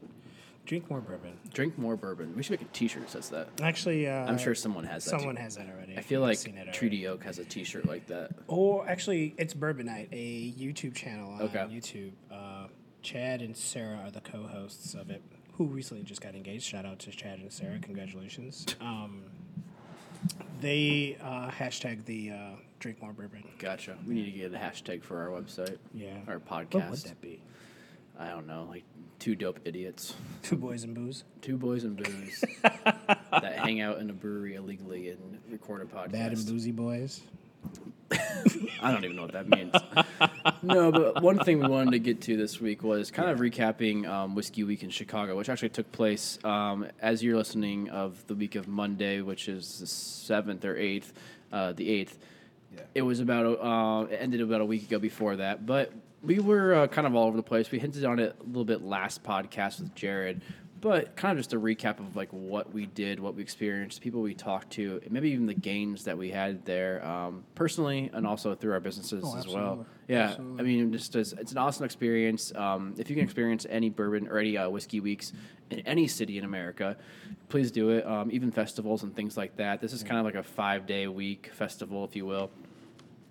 Drink 0.67 0.91
more 0.91 1.01
bourbon. 1.01 1.33
Drink 1.55 1.79
more 1.79 1.97
bourbon. 1.97 2.35
We 2.37 2.43
should 2.43 2.51
make 2.61 2.63
a 2.69 2.73
T-shirt 2.73 3.03
that 3.03 3.11
says 3.11 3.29
that. 3.31 3.49
Actually, 3.63 4.09
uh, 4.09 4.27
I'm 4.27 4.37
sure 4.37 4.55
someone 4.55 4.85
has 4.85 5.05
that. 5.05 5.13
too. 5.13 5.19
someone 5.19 5.37
has 5.37 5.57
that 5.57 5.69
already. 5.71 5.97
I 5.97 6.01
feel 6.01 6.23
I've 6.25 6.31
like 6.31 6.39
seen. 6.39 6.61
Treaty 6.73 7.07
Oak 7.07 7.23
has 7.25 7.39
a 7.39 7.45
T-shirt 7.45 7.87
like 7.87 8.07
that. 8.09 8.33
Or 8.49 8.87
actually, 8.89 9.35
it's 9.39 9.55
Bourbon 9.55 9.87
Night, 9.87 10.09
a 10.13 10.53
YouTube 10.53 10.95
channel 10.95 11.31
on 11.35 11.43
Okay. 11.43 11.59
YouTube. 11.71 12.11
Uh, 12.31 12.67
Chad 13.03 13.41
and 13.43 13.57
Sarah 13.57 14.01
are 14.05 14.11
the 14.11 14.21
co-hosts 14.21 14.95
of 14.95 15.11
it, 15.11 15.23
who 15.53 15.67
recently 15.67 16.03
just 16.03 16.21
got 16.21 16.35
engaged. 16.35 16.65
Shout 16.65 16.85
out 16.85 16.99
to 17.01 17.11
Chad 17.13 17.39
and 17.39 17.53
Sarah, 17.53 17.79
congratulations. 17.81 18.67
Um, 18.81 19.23
they 20.61 21.17
uh, 21.23 21.51
hashtag 21.51 22.05
the 22.05 22.31
uh, 22.33 22.37
drink 22.81 23.01
more 23.01 23.13
bourbon. 23.13 23.45
Gotcha. 23.59 23.97
We 24.07 24.15
need 24.15 24.25
to 24.27 24.31
get 24.33 24.53
a 24.55 24.57
hashtag 24.59 25.03
for 25.05 25.21
our 25.21 25.29
website. 25.41 25.79
Yeah, 25.95 26.17
Our 26.27 26.39
podcast. 26.41 26.75
What 26.75 26.91
would 26.91 26.99
podcast. 26.99 27.05
that 27.05 27.21
be? 27.21 27.41
I 28.19 28.29
don't 28.31 28.47
know, 28.47 28.67
like 28.69 28.83
two 29.19 29.35
dope 29.35 29.61
idiots, 29.65 30.15
Two 30.43 30.57
boys 30.57 30.85
and 30.85 30.95
booze. 30.95 31.25
two 31.41 31.57
boys 31.57 31.85
and 31.85 31.97
booze 31.97 32.45
that 32.63 33.59
hang 33.59 33.81
out 33.81 33.99
in 33.99 34.11
a 34.11 34.13
brewery 34.13 34.55
illegally 34.55 35.11
and 35.11 35.39
record 35.51 35.83
a 35.83 35.85
podcast. 35.87 36.13
Bad 36.13 36.33
and 36.33 36.47
boozy 36.47 36.73
boys. 36.73 37.23
I 38.81 38.93
don't 38.93 39.05
even 39.05 39.17
know 39.17 39.23
what 39.23 39.33
that 39.33 39.49
means. 39.49 39.75
no, 40.63 40.93
but 40.93 41.21
one 41.23 41.39
thing 41.41 41.59
we 41.61 41.67
wanted 41.67 41.91
to 41.93 41.99
get 41.99 42.21
to 42.23 42.37
this 42.37 42.61
week 42.61 42.85
was 42.85 43.11
kind 43.11 43.31
of 43.31 43.39
recapping 43.41 44.07
um, 44.07 44.35
Whiskey 44.37 44.63
Week 44.63 44.85
in 44.85 44.91
Chicago, 44.91 45.37
which 45.37 45.49
actually 45.49 45.71
took 45.71 45.91
place 45.91 46.39
um, 46.45 46.87
as 47.01 47.23
you're 47.25 47.37
listening 47.37 47.89
of 47.91 48.25
the 48.29 48.35
week 48.35 48.55
of 48.55 48.69
Monday, 48.69 49.23
which 49.23 49.49
is 49.49 49.81
the 49.81 49.87
seventh 49.87 50.65
or 50.65 50.77
eighth, 50.77 51.13
uh, 51.53 51.73
the 51.73 51.89
eighth. 51.91 52.19
Yeah. 52.77 52.83
It 52.95 53.03
was 53.03 53.19
about 53.21 53.47
uh, 53.47 54.07
it 54.13 54.19
ended 54.21 54.41
about 54.41 54.61
a 54.61 54.65
week 54.67 54.85
ago 54.85 54.99
before 55.01 55.37
that, 55.37 55.67
but 55.67 55.93
we 56.23 56.39
were 56.39 56.75
uh, 56.75 56.87
kind 56.89 57.07
of 57.07 57.15
all 57.15 57.27
over 57.27 57.37
the 57.37 57.43
place. 57.43 57.71
We 57.71 57.79
hinted 57.79 58.05
on 58.05 58.19
it 58.19 58.37
a 58.41 58.45
little 58.45 58.65
bit 58.65 58.83
last 58.83 59.23
podcast 59.23 59.81
with 59.81 59.95
Jared, 59.95 60.43
but 60.81 61.17
kind 61.17 61.33
of 61.33 61.39
just 61.39 61.53
a 61.53 61.61
recap 61.61 62.01
of 62.01 62.17
like 62.17 62.33
what 62.33 62.73
we 62.73 62.87
did, 62.87 63.21
what 63.21 63.35
we 63.35 63.43
experienced, 63.43 64.01
people 64.01 64.21
we 64.23 64.35
talked 64.35 64.71
to, 64.73 65.01
and 65.03 65.13
maybe 65.13 65.31
even 65.31 65.47
the 65.47 65.55
gains 65.55 66.05
that 66.05 66.17
we 66.17 66.31
had 66.31 66.65
there 66.65 67.05
um, 67.07 67.45
personally 67.55 68.11
and 68.13 68.27
also 68.27 68.55
through 68.55 68.73
our 68.73 68.81
businesses 68.81 69.25
Oh, 69.27 69.37
as 69.39 69.47
well. 69.47 69.87
Yeah, 70.09 70.29
Absolutely. 70.31 70.61
I 70.61 70.63
mean, 70.65 70.93
just 70.93 71.15
as, 71.17 71.33
it's 71.35 71.53
an 71.53 71.59
awesome 71.59 71.85
experience. 71.85 72.53
Um, 72.55 72.95
if 72.99 73.09
you 73.11 73.17
can 73.17 73.25
experience 73.25 73.67
any 73.69 73.91
bourbon 73.91 74.29
or 74.29 74.39
any 74.39 74.57
uh, 74.57 74.69
whiskey 74.69 75.01
weeks 75.01 75.33
in 75.71 75.81
any 75.81 76.07
city 76.07 76.39
in 76.39 76.45
America, 76.45 76.97
please 77.49 77.71
do 77.71 77.91
it. 77.91 78.07
Um, 78.07 78.31
even 78.31 78.51
festivals 78.53 79.03
and 79.03 79.15
things 79.15 79.37
like 79.37 79.57
that. 79.57 79.81
This 79.81 79.93
is 79.93 80.03
kind 80.03 80.19
of 80.19 80.25
like 80.25 80.37
a 80.37 80.43
five 80.43 80.87
day 80.87 81.07
week 81.09 81.51
festival, 81.53 82.05
if 82.05 82.15
you 82.15 82.27
will. 82.27 82.51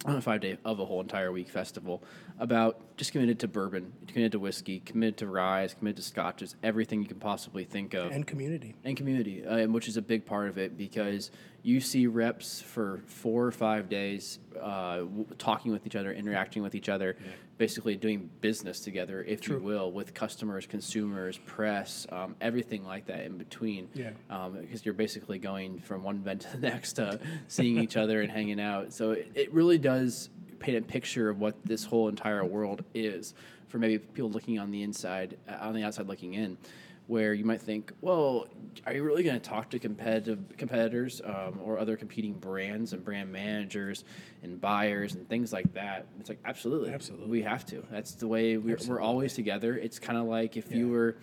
On 0.05 0.15
a 0.15 0.21
five 0.21 0.41
day 0.41 0.57
of 0.63 0.79
a 0.79 0.85
whole 0.85 1.01
entire 1.01 1.31
week 1.31 1.49
festival 1.49 2.03
about 2.39 2.79
just 2.97 3.11
committed 3.11 3.39
to 3.39 3.47
bourbon, 3.47 3.91
committed 4.07 4.31
to 4.33 4.39
whiskey, 4.39 4.79
committed 4.79 5.17
to 5.17 5.27
rye, 5.27 5.67
committed 5.79 5.97
to 5.97 6.03
scotches, 6.03 6.55
everything 6.63 7.01
you 7.01 7.07
can 7.07 7.19
possibly 7.19 7.63
think 7.63 7.93
of 7.93 8.11
And 8.11 8.25
community. 8.25 8.75
and 8.83 8.95
community, 8.95 9.45
uh, 9.45 9.67
which 9.67 9.87
is 9.87 9.97
a 9.97 10.01
big 10.01 10.25
part 10.25 10.47
of 10.49 10.57
it 10.57 10.77
because 10.77 11.31
you 11.65 11.81
see 11.81 12.05
reps 12.05 12.61
for 12.61 13.01
four 13.07 13.43
or 13.43 13.51
five 13.51 13.89
days 13.89 14.37
uh, 14.61 14.97
w- 14.97 15.25
talking 15.39 15.71
with 15.71 15.87
each 15.87 15.95
other, 15.95 16.13
interacting 16.13 16.61
with 16.61 16.75
each 16.75 16.89
other, 16.89 17.17
basically 17.57 17.95
doing 17.95 18.29
business 18.39 18.79
together, 18.79 19.23
if 19.23 19.47
you 19.47 19.57
will, 19.57 19.91
with 19.91 20.13
customers, 20.13 20.67
consumers, 20.67 21.39
press, 21.47 22.05
um, 22.11 22.35
everything 22.39 22.85
like 22.85 23.07
that 23.07 23.21
in 23.21 23.39
between. 23.39 23.89
Yeah. 23.95 24.11
Um, 24.29 24.59
because 24.61 24.85
you're 24.85 24.93
basically 24.93 25.39
going 25.39 25.79
from 25.79 26.03
one 26.03 26.17
event 26.17 26.41
to 26.41 26.55
the 26.55 26.57
next, 26.69 26.99
uh, 26.99 27.17
seeing 27.47 27.79
each 27.79 27.97
other 27.97 28.21
and 28.21 28.31
hanging 28.31 28.59
out. 28.59 28.93
So 28.93 29.11
it, 29.11 29.31
it 29.33 29.51
really 29.51 29.79
does 29.79 30.29
paint 30.59 30.77
a 30.77 30.81
picture 30.81 31.29
of 31.29 31.39
what 31.39 31.55
this 31.65 31.83
whole 31.83 32.09
entire 32.09 32.45
world 32.45 32.83
is 32.93 33.33
for 33.69 33.79
maybe 33.79 33.97
people 33.97 34.29
looking 34.29 34.59
on 34.59 34.69
the 34.69 34.83
inside, 34.83 35.35
uh, 35.49 35.57
on 35.61 35.73
the 35.73 35.81
outside 35.81 36.05
looking 36.05 36.35
in, 36.35 36.59
where 37.07 37.33
you 37.33 37.45
might 37.45 37.61
think, 37.61 37.91
well, 38.01 38.47
are 38.85 38.93
you 38.93 39.03
really 39.03 39.23
going 39.23 39.39
to 39.39 39.49
talk 39.49 39.69
to 39.69 39.79
competitive 39.79 40.39
competitors 40.57 41.21
um, 41.23 41.59
or 41.63 41.77
other 41.77 41.95
competing 41.95 42.33
brands 42.33 42.93
and 42.93 43.03
brand 43.03 43.31
managers 43.31 44.03
and 44.43 44.59
buyers 44.59 45.15
and 45.15 45.27
things 45.29 45.53
like 45.53 45.71
that? 45.73 46.07
It's 46.19 46.29
like 46.29 46.39
absolutely, 46.45 46.91
Absolutely. 46.91 47.27
we 47.27 47.41
have 47.43 47.65
to. 47.67 47.83
That's 47.91 48.15
the 48.15 48.27
way 48.27 48.57
we're, 48.57 48.77
we're 48.87 49.01
always 49.01 49.33
together. 49.33 49.75
It's 49.75 49.99
kind 49.99 50.17
of 50.17 50.25
like 50.25 50.57
if 50.57 50.71
you 50.71 50.89
were 50.89 51.17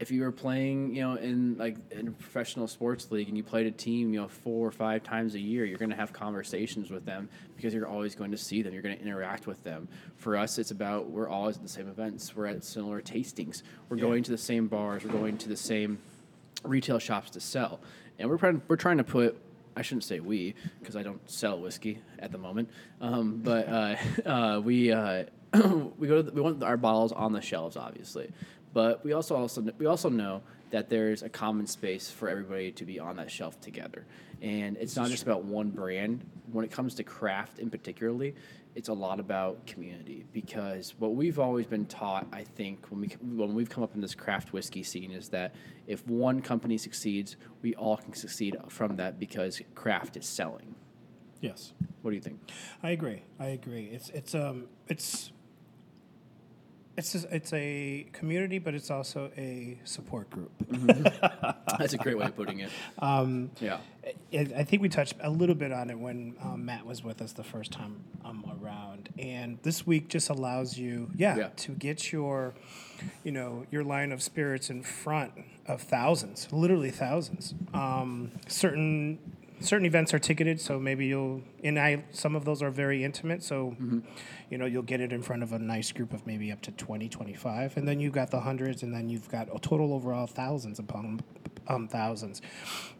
if 0.00 0.12
you 0.12 0.22
were 0.22 0.30
playing, 0.30 0.94
you 0.94 1.02
know, 1.02 1.14
in 1.14 1.56
like 1.58 1.76
in 1.90 2.08
a 2.08 2.10
professional 2.12 2.68
sports 2.68 3.10
league 3.10 3.28
and 3.28 3.36
you 3.36 3.42
played 3.42 3.66
a 3.66 3.70
team, 3.70 4.12
you 4.12 4.20
know, 4.20 4.28
four 4.28 4.66
or 4.66 4.70
five 4.70 5.02
times 5.02 5.34
a 5.34 5.40
year, 5.40 5.64
you're 5.64 5.78
going 5.78 5.90
to 5.90 5.96
have 5.96 6.12
conversations 6.12 6.90
with 6.90 7.04
them 7.04 7.28
because 7.56 7.74
you're 7.74 7.88
always 7.88 8.14
going 8.14 8.30
to 8.30 8.36
see 8.36 8.62
them. 8.62 8.72
You're 8.72 8.82
going 8.82 8.96
to 8.96 9.02
interact 9.02 9.46
with 9.46 9.62
them. 9.64 9.88
For 10.16 10.36
us, 10.36 10.58
it's 10.58 10.70
about 10.70 11.10
we're 11.10 11.28
always 11.28 11.56
at 11.56 11.62
the 11.62 11.68
same 11.68 11.88
events. 11.88 12.36
We're 12.36 12.46
at 12.46 12.62
similar 12.62 13.02
tastings. 13.02 13.62
We're 13.88 13.96
going 13.96 14.22
to 14.24 14.30
the 14.30 14.38
same 14.38 14.68
bars. 14.68 15.04
We're 15.04 15.12
going 15.12 15.36
to 15.38 15.48
the 15.48 15.56
same 15.56 15.98
retail 16.62 17.00
shops 17.00 17.30
to 17.30 17.40
sell, 17.40 17.80
and 18.18 18.30
we're 18.30 18.38
trying 18.38 18.62
we're 18.68 18.76
trying 18.76 18.98
to 18.98 19.04
put. 19.04 19.36
I 19.76 19.82
shouldn't 19.82 20.04
say 20.04 20.18
we 20.20 20.54
because 20.80 20.96
I 20.96 21.02
don't 21.02 21.28
sell 21.30 21.60
whiskey 21.60 22.00
at 22.18 22.32
the 22.32 22.38
moment, 22.38 22.68
um, 23.00 23.40
but 23.42 23.68
uh, 23.68 23.96
uh, 24.26 24.60
we 24.60 24.92
uh, 24.92 25.24
we 25.98 26.08
go 26.08 26.16
to 26.16 26.22
the, 26.22 26.32
we 26.32 26.40
want 26.40 26.62
our 26.62 26.76
bottles 26.76 27.12
on 27.12 27.32
the 27.32 27.40
shelves, 27.40 27.76
obviously, 27.76 28.30
but 28.78 29.04
we 29.04 29.12
also 29.12 29.34
also 29.34 29.60
we 29.76 29.86
also 29.86 30.08
know 30.08 30.40
that 30.70 30.88
there's 30.88 31.24
a 31.24 31.28
common 31.28 31.66
space 31.66 32.12
for 32.12 32.28
everybody 32.28 32.70
to 32.70 32.84
be 32.84 33.00
on 33.00 33.16
that 33.16 33.28
shelf 33.28 33.60
together, 33.60 34.06
and 34.40 34.76
it's 34.76 34.94
not 34.94 35.08
just 35.08 35.24
about 35.24 35.42
one 35.42 35.70
brand. 35.70 36.24
When 36.52 36.64
it 36.64 36.70
comes 36.70 36.94
to 36.94 37.02
craft, 37.02 37.58
in 37.58 37.70
particularly, 37.70 38.36
it's 38.76 38.88
a 38.88 38.92
lot 38.92 39.18
about 39.18 39.66
community 39.66 40.26
because 40.32 40.94
what 41.00 41.16
we've 41.16 41.40
always 41.40 41.66
been 41.66 41.86
taught, 41.86 42.28
I 42.32 42.44
think, 42.44 42.86
when 42.90 43.00
we 43.00 43.08
when 43.20 43.52
we've 43.52 43.68
come 43.68 43.82
up 43.82 43.96
in 43.96 44.00
this 44.00 44.14
craft 44.14 44.52
whiskey 44.52 44.84
scene, 44.84 45.10
is 45.10 45.28
that 45.30 45.56
if 45.88 46.06
one 46.06 46.40
company 46.40 46.78
succeeds, 46.78 47.34
we 47.62 47.74
all 47.74 47.96
can 47.96 48.14
succeed 48.14 48.56
from 48.68 48.94
that 48.98 49.18
because 49.18 49.60
craft 49.74 50.16
is 50.16 50.24
selling. 50.24 50.76
Yes. 51.40 51.72
What 52.02 52.12
do 52.12 52.14
you 52.14 52.22
think? 52.22 52.38
I 52.80 52.90
agree. 52.90 53.24
I 53.40 53.46
agree. 53.46 53.86
It's 53.86 54.10
it's 54.10 54.36
um 54.36 54.66
it's 54.86 55.32
it's 56.98 57.12
just, 57.12 57.26
it's 57.30 57.52
a 57.52 58.06
community, 58.12 58.58
but 58.58 58.74
it's 58.74 58.90
also 58.90 59.30
a 59.38 59.78
support 59.84 60.28
group. 60.30 60.50
That's 61.78 61.94
a 61.94 61.98
great 61.98 62.18
way 62.18 62.26
of 62.26 62.36
putting 62.36 62.60
it. 62.60 62.70
Um, 62.98 63.50
Yeah. 63.60 63.78
I 64.32 64.38
I 64.56 64.64
think 64.64 64.82
we 64.82 64.88
touched 64.88 65.14
a 65.20 65.30
little 65.30 65.54
bit 65.54 65.70
on 65.72 65.90
it 65.90 65.98
when 65.98 66.34
um, 66.42 66.64
Matt 66.64 66.84
was 66.84 67.04
with 67.04 67.22
us 67.22 67.32
the 67.32 67.44
first 67.44 67.70
time 67.72 68.02
um, 68.24 68.44
around, 68.62 69.10
and 69.18 69.58
this 69.62 69.86
week 69.86 70.08
just 70.08 70.28
allows 70.30 70.76
you, 70.78 71.10
yeah, 71.14 71.36
Yeah. 71.36 71.48
to 71.56 71.72
get 71.72 72.10
your, 72.10 72.54
you 73.22 73.32
know, 73.32 73.64
your 73.70 73.84
line 73.84 74.10
of 74.12 74.22
spirits 74.22 74.68
in 74.70 74.82
front 74.82 75.32
of 75.66 75.80
thousands, 75.82 76.48
literally 76.52 76.90
thousands. 76.90 77.54
Um, 77.74 78.32
certain 78.48 79.18
certain 79.60 79.86
events 79.86 80.14
are 80.14 80.18
ticketed, 80.18 80.60
so 80.60 80.78
maybe 80.78 81.06
you'll, 81.06 81.42
and 81.64 81.78
I 81.78 82.04
some 82.10 82.36
of 82.36 82.44
those 82.44 82.62
are 82.62 82.70
very 82.70 83.04
intimate, 83.04 83.42
so, 83.42 83.76
you 84.50 84.58
know, 84.58 84.66
you'll 84.66 84.82
get 84.82 85.00
it 85.00 85.12
in 85.12 85.22
front 85.22 85.42
of 85.42 85.52
a 85.52 85.58
nice 85.58 85.92
group 85.92 86.12
of 86.12 86.26
maybe 86.26 86.52
up 86.52 86.60
to 86.62 86.72
20, 86.72 87.08
25, 87.08 87.76
and 87.76 87.86
then 87.86 88.00
you've 88.00 88.12
got 88.12 88.30
the 88.30 88.40
hundreds, 88.40 88.82
and 88.82 88.94
then 88.94 89.08
you've 89.08 89.28
got 89.28 89.48
a 89.54 89.58
total 89.58 89.92
overall 89.92 90.26
thousands 90.26 90.78
upon 90.78 91.20
um, 91.68 91.88
thousands. 91.88 92.42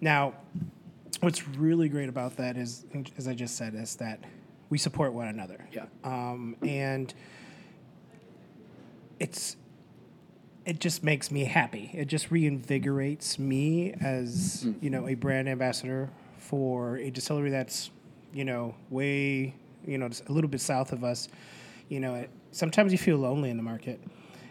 Now, 0.00 0.34
what's 1.20 1.46
really 1.48 1.88
great 1.88 2.08
about 2.08 2.36
that 2.36 2.56
is, 2.56 2.84
as 3.16 3.28
I 3.28 3.34
just 3.34 3.56
said, 3.56 3.74
is 3.74 3.96
that 3.96 4.20
we 4.70 4.78
support 4.78 5.12
one 5.12 5.28
another. 5.28 5.66
Yeah. 5.72 5.86
Um, 6.04 6.56
and 6.62 7.12
it's 9.18 9.56
it 10.64 10.80
just 10.80 11.02
makes 11.02 11.30
me 11.30 11.44
happy. 11.44 11.90
It 11.94 12.08
just 12.08 12.28
reinvigorates 12.28 13.38
me 13.38 13.94
as 14.00 14.66
you 14.82 14.90
know 14.90 15.08
a 15.08 15.14
brand 15.14 15.48
ambassador 15.48 16.10
for 16.48 16.96
a 16.96 17.10
distillery 17.10 17.50
that's 17.50 17.90
you 18.32 18.44
know 18.44 18.74
way 18.88 19.54
you 19.86 19.98
know 19.98 20.08
a 20.28 20.32
little 20.32 20.48
bit 20.48 20.60
south 20.60 20.92
of 20.92 21.04
us. 21.04 21.28
You 21.88 22.00
know, 22.00 22.14
it, 22.14 22.30
sometimes 22.52 22.92
you 22.92 22.98
feel 22.98 23.18
lonely 23.18 23.50
in 23.50 23.56
the 23.56 23.62
market, 23.62 24.00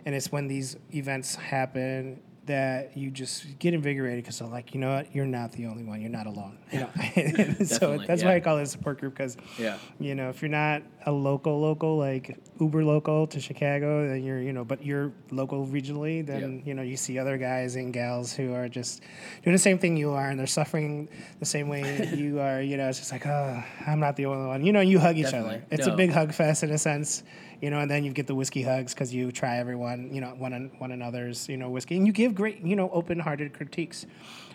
and 0.06 0.13
it's 0.13 0.32
when 0.32 0.48
these 0.48 0.77
events 0.94 1.36
happen 1.36 2.20
that 2.48 2.98
you 2.98 3.12
just 3.12 3.60
get 3.60 3.74
invigorated 3.74 4.24
because 4.24 4.39
they're 4.39 4.48
like, 4.48 4.74
you 4.74 4.80
know 4.80 4.96
what, 4.96 5.13
you're 5.16 5.25
not 5.25 5.51
the 5.54 5.66
only 5.68 5.84
one. 5.84 6.01
You're 6.01 6.10
not 6.10 6.27
alone. 6.27 6.58
You 6.72 6.80
know, 6.82 6.89
so 7.66 7.98
that's 8.06 8.22
yeah. 8.24 8.27
why 8.30 8.36
I 8.36 8.39
call 8.39 8.58
it 8.58 8.63
a 8.63 8.66
support 8.66 9.00
group 9.00 9.13
because 9.13 9.38
Yeah. 9.60 9.77
you 10.00 10.16
know, 10.16 10.30
if 10.30 10.42
you're 10.42 10.50
not 10.50 10.82
a 11.06 11.12
local 11.12 11.62
local 11.62 11.98
like 11.98 12.38
Uber 12.60 12.84
local 12.84 13.27
to 13.27 13.39
Chicago, 13.39 14.08
then 14.08 14.24
you're 14.24 14.42
you 14.42 14.51
know, 14.51 14.66
but 14.66 14.84
you're 14.84 15.12
local 15.32 15.66
regionally, 15.68 16.25
then 16.25 16.63
you 16.66 16.74
know 16.74 16.82
you 16.82 16.98
see 16.98 17.18
other 17.20 17.38
guys 17.38 17.75
and 17.75 17.94
gals 17.94 18.34
who 18.34 18.54
are 18.54 18.68
just 18.68 19.01
doing 19.44 19.54
the 19.54 19.60
same 19.60 19.77
thing 19.80 19.96
you 19.96 20.12
are, 20.12 20.30
and 20.30 20.39
they're 20.39 20.48
suffering 20.48 21.08
the 21.39 21.46
same 21.46 21.70
way 21.70 22.10
you 22.16 22.39
are. 22.39 22.62
You 22.62 22.77
know, 22.77 22.89
it's 22.89 23.00
just 23.00 23.12
like, 23.12 23.25
oh, 23.27 23.63
I'm 23.86 24.00
not 24.00 24.16
the 24.16 24.25
only 24.25 24.48
one. 24.48 24.66
You 24.66 24.74
know, 24.74 24.82
you 24.82 25.00
hug 25.00 25.18
each 25.18 25.25
Definitely. 25.25 25.56
other. 25.56 25.66
It's 25.72 25.88
No. 25.88 25.94
a 25.94 25.96
big 25.98 26.12
hug 26.12 26.34
fest 26.34 26.63
in 26.63 26.72
a 26.72 26.77
sense. 26.77 27.24
You 27.62 27.72
know, 27.72 27.80
and 27.80 27.90
then 27.90 28.04
you 28.04 28.12
get 28.14 28.28
the 28.28 28.36
whiskey 28.36 28.62
hugs 28.62 28.94
because 28.94 29.14
you 29.14 29.32
try 29.32 29.58
everyone, 29.58 30.14
you 30.14 30.22
know, 30.22 30.28
one 30.38 30.54
an- 30.54 30.72
one 30.78 30.92
another's, 30.92 31.50
you 31.50 31.58
know, 31.58 31.70
whiskey, 31.70 31.98
and 31.98 32.06
you 32.06 32.14
give 32.14 32.36
great, 32.36 32.62
you 32.62 32.76
know, 32.76 32.90
open-hearted 32.92 33.54
critiques. 33.54 34.06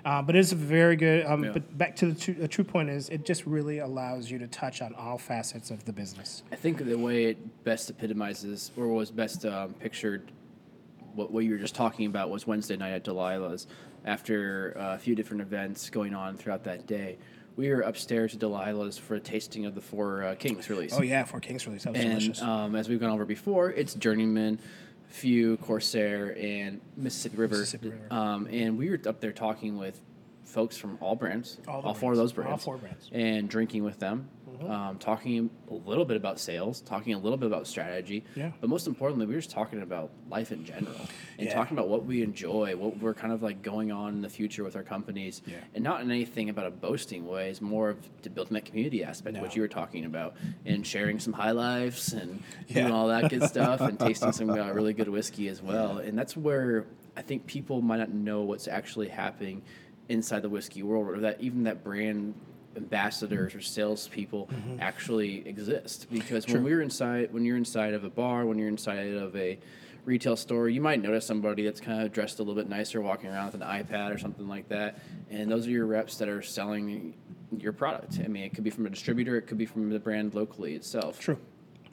Uh, 0.04 0.22
but 0.22 0.36
it's 0.36 0.52
very 0.52 0.94
good. 0.96 1.26
Um, 1.26 1.44
Yeah. 1.44 1.50
But 1.52 1.78
back 1.78 1.96
to 1.96 2.06
the, 2.06 2.14
tru- 2.18 2.34
the 2.34 2.48
true 2.48 2.64
point 2.64 2.90
is, 2.90 3.08
it 3.08 3.24
just 3.24 3.44
really 3.44 3.78
allows 3.78 4.30
you 4.30 4.38
to 4.38 4.46
touch 4.46 4.82
on 4.82 4.94
all 4.94 5.18
facets 5.18 5.70
of 5.70 5.84
the 5.84 5.92
business. 5.92 6.42
I 6.52 6.56
think 6.56 6.84
the 6.84 6.96
way 6.96 7.24
it 7.26 7.64
best 7.64 7.90
epitomizes 7.90 8.70
or 8.76 8.86
was 8.88 9.10
best 9.10 9.44
um, 9.46 9.74
pictured 9.74 10.30
what, 11.14 11.30
what 11.32 11.44
you 11.44 11.50
were 11.52 11.58
just 11.58 11.74
talking 11.74 12.06
about 12.06 12.30
was 12.30 12.46
Wednesday 12.46 12.76
night 12.76 12.92
at 12.92 13.04
Delilah's. 13.04 13.66
After 14.04 14.76
uh, 14.76 14.94
a 14.94 14.98
few 14.98 15.14
different 15.14 15.42
events 15.42 15.88
going 15.90 16.14
on 16.14 16.36
throughout 16.36 16.64
that 16.64 16.86
day, 16.88 17.18
we 17.56 17.68
were 17.70 17.80
upstairs 17.80 18.34
at 18.34 18.40
Delilah's 18.40 18.98
for 18.98 19.14
a 19.14 19.20
tasting 19.20 19.66
of 19.66 19.74
the 19.74 19.80
Four 19.80 20.22
uh, 20.24 20.34
Kings 20.36 20.68
release. 20.70 20.92
Oh 20.96 21.02
yeah, 21.02 21.24
Four 21.24 21.40
Kings 21.40 21.66
release, 21.66 21.84
that 21.84 21.92
was 21.92 22.02
delicious. 22.02 22.40
And 22.40 22.50
um, 22.50 22.74
as 22.76 22.88
we've 22.88 23.00
gone 23.00 23.10
over 23.10 23.24
before, 23.24 23.70
it's 23.70 23.94
Journeyman, 23.94 24.58
Few, 25.08 25.56
Corsair, 25.58 26.36
and 26.40 26.80
Mississippi 26.96 27.36
River. 27.36 27.58
Mississippi 27.58 27.90
River. 27.90 28.06
Um, 28.10 28.46
and 28.50 28.78
we 28.78 28.88
were 28.90 28.98
up 29.06 29.20
there 29.20 29.32
talking 29.32 29.76
with 29.76 30.00
folks 30.44 30.76
from 30.76 30.98
all 31.00 31.14
brands, 31.14 31.58
All 31.68 31.80
all, 31.82 31.92
the 31.94 31.98
four 31.98 32.12
of 32.12 32.18
those 32.18 32.32
brands. 32.32 32.48
brands, 32.48 32.66
All 32.66 32.72
four 32.74 32.78
brands. 32.78 33.08
and 33.12 33.48
drinking 33.48 33.84
with 33.84 33.98
them, 33.98 34.28
um, 34.68 34.98
talking 34.98 35.50
a 35.70 35.74
little 35.74 36.04
bit 36.04 36.16
about 36.16 36.38
sales, 36.38 36.80
talking 36.80 37.14
a 37.14 37.18
little 37.18 37.36
bit 37.38 37.46
about 37.46 37.66
strategy. 37.66 38.24
Yeah. 38.34 38.52
But 38.60 38.68
most 38.70 38.86
importantly, 38.86 39.26
we 39.26 39.34
were 39.34 39.40
just 39.40 39.50
talking 39.50 39.82
about 39.82 40.10
life 40.28 40.52
in 40.52 40.64
general 40.64 40.94
and 41.38 41.46
Yeah. 41.48 41.54
talking 41.54 41.76
about 41.76 41.88
what 41.88 42.04
we 42.04 42.22
enjoy, 42.22 42.76
what 42.76 42.98
we're 42.98 43.14
kind 43.14 43.32
of 43.32 43.42
like 43.42 43.62
going 43.62 43.90
on 43.92 44.14
in 44.14 44.22
the 44.22 44.28
future 44.28 44.64
with 44.64 44.76
our 44.76 44.82
companies, 44.82 45.42
Yeah. 45.46 45.56
and 45.74 45.82
not 45.82 46.00
in 46.02 46.10
anything 46.10 46.48
about 46.50 46.66
a 46.66 46.70
boasting 46.70 47.26
way. 47.26 47.50
It's 47.50 47.60
more 47.60 47.90
of 47.90 48.22
to 48.22 48.30
building 48.30 48.54
that 48.54 48.64
community 48.64 49.02
aspect, 49.04 49.36
No. 49.36 49.42
which 49.42 49.56
you 49.56 49.62
were 49.62 49.68
talking 49.68 50.04
about, 50.04 50.34
and 50.66 50.86
sharing 50.86 51.18
some 51.18 51.32
high 51.32 51.52
lives 51.52 52.12
and 52.12 52.42
Yeah. 52.68 52.82
doing 52.82 52.92
all 52.92 53.08
that 53.08 53.30
good 53.30 53.42
stuff, 53.44 53.80
and 53.80 53.98
tasting 54.00 54.32
some 54.32 54.50
uh, 54.50 54.72
really 54.72 54.92
good 54.92 55.08
whiskey 55.08 55.48
as 55.48 55.62
well. 55.62 55.98
And 55.98 56.18
that's 56.18 56.36
where 56.36 56.86
I 57.16 57.22
think 57.22 57.46
people 57.46 57.82
might 57.82 57.98
not 57.98 58.10
know 58.12 58.42
what's 58.42 58.68
actually 58.68 59.08
happening 59.08 59.62
inside 60.08 60.40
the 60.42 60.48
whiskey 60.48 60.82
world, 60.82 61.08
or 61.08 61.20
that 61.20 61.40
even 61.40 61.64
that 61.64 61.82
brand 61.84 62.34
ambassadors 62.76 63.54
or 63.54 63.60
salespeople 63.60 64.48
actually 64.80 65.46
exist. 65.46 66.06
Because 66.10 66.46
when 66.46 66.56
Mm-hmm. 66.56 66.64
We're 66.64 66.80
inside, 66.82 67.32
when 67.32 67.44
you're 67.44 67.56
inside 67.56 67.94
of 67.94 68.04
a 68.04 68.10
bar, 68.10 68.46
when 68.46 68.58
you're 68.58 68.68
inside 68.68 69.14
of 69.14 69.34
a 69.36 69.58
retail 70.04 70.36
store, 70.36 70.68
you 70.68 70.80
might 70.80 71.00
notice 71.00 71.24
somebody 71.26 71.64
that's 71.64 71.80
kind 71.80 72.02
of 72.02 72.12
dressed 72.12 72.38
a 72.38 72.42
little 72.42 72.54
bit 72.60 72.68
nicer, 72.68 73.00
walking 73.00 73.30
around 73.30 73.46
with 73.52 73.54
an 73.54 73.60
iPad 73.62 74.14
or 74.14 74.18
something 74.18 74.48
like 74.48 74.68
that, 74.68 74.98
and 75.30 75.50
those 75.50 75.66
are 75.66 75.70
your 75.70 75.86
reps 75.86 76.18
that 76.18 76.28
are 76.28 76.42
selling 76.42 77.14
your 77.58 77.72
product. 77.72 78.18
I 78.24 78.26
mean, 78.28 78.42
it 78.44 78.54
could 78.54 78.64
be 78.64 78.70
from 78.70 78.86
a 78.86 78.90
distributor, 78.90 79.36
it 79.36 79.42
could 79.42 79.58
be 79.58 79.66
from 79.66 79.90
the 79.90 79.98
brand 80.00 80.34
locally 80.34 80.74
itself. 80.74 81.20
true, 81.20 81.38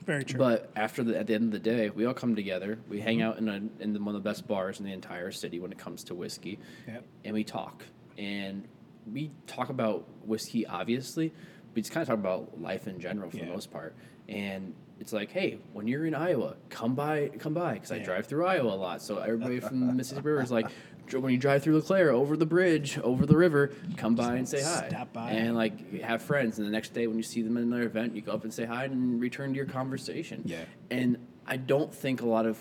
very 0.06 0.24
true. 0.24 0.40
But 0.40 0.72
after 0.76 1.04
the, 1.04 1.20
at 1.20 1.28
the 1.28 1.36
end 1.36 1.46
of 1.46 1.52
the 1.52 1.60
day, 1.60 1.90
we 1.92 2.06
all 2.06 2.14
come 2.16 2.36
together. 2.36 2.80
We 2.90 3.00
hang 3.00 3.22
out 3.22 3.38
in, 3.38 3.48
a, 3.48 3.62
in 3.80 3.94
the, 3.94 4.00
one 4.00 4.16
of 4.16 4.24
the 4.24 4.28
best 4.28 4.48
bars 4.48 4.80
in 4.80 4.86
the 4.88 4.94
entire 4.94 5.32
city 5.32 5.60
when 5.60 5.72
it 5.72 5.78
comes 5.78 6.04
to 6.06 6.16
whiskey, 6.16 6.58
Yep. 6.88 7.04
and 7.26 7.34
we 7.36 7.44
talk. 7.44 7.84
And 8.18 8.68
we 9.14 9.32
talk 9.48 9.70
about 9.70 10.06
whiskey, 10.26 10.66
obviously, 10.66 11.34
we 11.76 11.82
just 11.82 11.92
kind 11.94 12.02
of 12.02 12.08
talk 12.08 12.18
about 12.18 12.62
life 12.62 12.88
in 12.88 13.00
general 13.00 13.30
for 13.30 13.38
Yeah. 13.38 13.46
the 13.46 13.52
most 13.52 13.72
part. 13.72 13.96
And 14.28 14.74
it's 15.00 15.14
like, 15.14 15.32
hey, 15.32 15.60
when 15.74 15.88
you're 15.88 16.06
in 16.06 16.14
Iowa, 16.14 16.56
come 16.70 16.94
by, 16.96 17.30
come 17.40 17.54
by, 17.54 17.74
because 17.76 17.92
I 17.92 18.00
drive 18.00 18.28
through 18.28 18.46
Iowa 18.46 18.74
a 18.74 18.76
lot. 18.76 19.02
So 19.02 19.18
everybody 19.20 19.60
from 19.60 19.86
the 19.88 19.94
Mississippi 19.94 20.28
River 20.28 20.42
is 20.42 20.52
like, 20.52 20.68
when 21.12 21.32
you 21.32 21.40
drive 21.40 21.64
through 21.64 21.76
LeClaire 21.78 22.12
over 22.12 22.38
the 22.38 22.46
bridge, 22.46 23.00
over 23.00 23.26
the 23.26 23.36
river, 23.36 23.72
come 23.98 24.14
by 24.14 24.36
and 24.36 24.48
say 24.48 24.62
hi. 24.62 24.90
Stop 24.90 25.12
by. 25.12 25.32
And 25.32 25.56
like 25.56 26.02
have 26.02 26.22
friends. 26.22 26.60
And 26.60 26.68
the 26.68 26.72
next 26.72 26.94
day 26.94 27.08
when 27.08 27.18
you 27.18 27.24
see 27.24 27.42
them 27.42 27.58
in 27.58 27.64
another 27.64 27.84
event, 27.84 28.16
you 28.16 28.22
go 28.22 28.32
up 28.34 28.44
and 28.44 28.54
say 28.54 28.66
hi 28.66 28.84
and 28.86 29.20
return 29.20 29.50
to 29.52 29.56
your 29.56 29.66
conversation. 29.66 30.44
Yeah. 30.46 30.66
And 30.92 31.18
I 31.48 31.58
don't 31.58 31.92
think 31.94 32.22
a 32.22 32.28
lot 32.28 32.46
of 32.46 32.60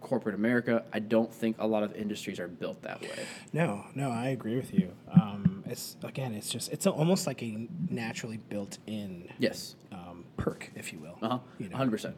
corporate 0.00 0.36
America, 0.36 0.84
I 0.92 1.00
don't 1.00 1.34
think 1.34 1.56
a 1.58 1.66
lot 1.66 1.82
of 1.82 1.96
industries 1.96 2.38
are 2.38 2.46
built 2.46 2.82
that 2.82 3.00
way. 3.00 3.08
No, 3.52 3.84
no, 3.96 4.10
I 4.10 4.28
agree 4.28 4.54
with 4.54 4.72
you. 4.72 4.92
Um, 5.10 5.53
it's 5.66 5.96
again, 6.02 6.34
it's 6.34 6.50
just 6.50 6.72
it's 6.72 6.86
almost 6.86 7.26
like 7.26 7.42
a 7.42 7.68
naturally 7.90 8.36
built-in 8.36 9.28
Yes. 9.38 9.76
um, 9.92 10.24
perk, 10.36 10.70
if 10.74 10.92
you 10.92 10.98
will. 10.98 11.18
Uh 11.22 11.28
huh. 11.28 11.38
You 11.58 11.68
know? 11.68 11.76
100%. 11.76 12.14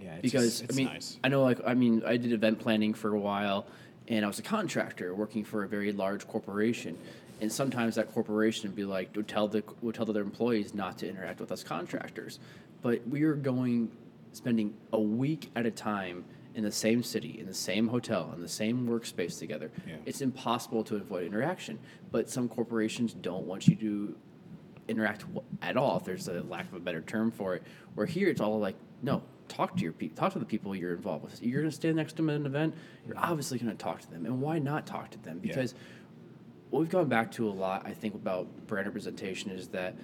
Yeah, 0.00 0.14
it's 0.14 0.22
because 0.22 0.44
just- 0.60 0.64
it's 0.64 0.74
I 0.74 0.76
mean, 0.76 0.86
nice. 0.86 1.18
I 1.24 1.28
know 1.28 1.42
like 1.42 1.60
I 1.66 1.74
mean, 1.74 2.02
I 2.06 2.16
did 2.16 2.32
event 2.32 2.58
planning 2.58 2.94
for 2.94 3.14
a 3.14 3.18
while, 3.18 3.66
and 4.08 4.24
I 4.24 4.28
was 4.28 4.38
a 4.38 4.42
contractor 4.42 5.14
working 5.14 5.44
for 5.44 5.64
a 5.64 5.68
very 5.68 5.92
large 5.92 6.26
corporation, 6.28 6.96
and 7.40 7.50
sometimes 7.50 7.94
that 7.96 8.12
corporation 8.12 8.68
would 8.70 8.76
be 8.76 8.84
like 8.84 9.14
would 9.16 9.28
tell 9.28 9.48
the 9.48 9.62
would 9.82 9.94
tell 9.94 10.04
their 10.06 10.22
employees 10.22 10.74
not 10.74 10.98
to 10.98 11.08
interact 11.08 11.40
with 11.40 11.50
us 11.50 11.62
contractors, 11.64 12.38
but 12.82 13.06
we 13.08 13.24
were 13.24 13.34
going 13.34 13.90
spending 14.32 14.74
a 14.92 15.00
week 15.00 15.50
at 15.56 15.64
a 15.64 15.70
time 15.70 16.24
in 16.56 16.64
the 16.64 16.72
same 16.72 17.02
city, 17.02 17.38
in 17.38 17.46
the 17.46 17.54
same 17.54 17.86
hotel, 17.86 18.32
in 18.34 18.40
the 18.40 18.48
same 18.48 18.88
workspace 18.88 19.38
together. 19.38 19.70
Yeah. 19.86 19.96
It's 20.06 20.22
impossible 20.22 20.82
to 20.84 20.96
avoid 20.96 21.26
interaction, 21.26 21.78
but 22.10 22.30
some 22.30 22.48
corporations 22.48 23.12
don't 23.12 23.44
want 23.46 23.68
you 23.68 23.76
to 23.76 24.16
interact 24.88 25.24
at 25.62 25.76
all 25.76 25.98
if 25.98 26.04
there's 26.04 26.28
a 26.28 26.42
lack 26.44 26.66
of 26.66 26.74
a 26.74 26.80
better 26.80 27.02
term 27.02 27.30
for 27.30 27.56
it 27.56 27.62
where 27.96 28.06
here 28.06 28.28
it's 28.28 28.40
all 28.40 28.58
like 28.60 28.76
no 29.02 29.20
talk 29.48 29.76
to 29.76 29.82
your 29.82 29.90
people 29.92 30.16
talk 30.16 30.32
to 30.32 30.38
the 30.38 30.44
people 30.44 30.76
you're 30.76 30.94
involved 30.94 31.24
with 31.24 31.42
you're 31.42 31.60
going 31.60 31.68
to 31.68 31.74
stand 31.74 31.96
next 31.96 32.12
to 32.12 32.18
them 32.18 32.30
at 32.30 32.36
an 32.36 32.46
event 32.46 32.72
you're 33.04 33.18
obviously 33.18 33.58
going 33.58 33.68
to 33.70 33.76
talk 33.76 34.00
to 34.00 34.08
them 34.12 34.24
and 34.26 34.40
why 34.40 34.60
not 34.60 34.86
talk 34.86 35.10
to 35.10 35.18
them 35.24 35.40
Yeah. 35.42 35.48
because 35.56 35.74
what 36.70 36.78
we've 36.78 36.88
gone 36.88 37.08
back 37.08 37.32
to 37.32 37.48
a 37.48 37.50
lot 37.50 37.82
i 37.84 37.92
think 37.92 38.14
about 38.14 38.46
brand 38.68 38.86
representation 38.86 39.50
is 39.50 39.66
that 39.68 39.96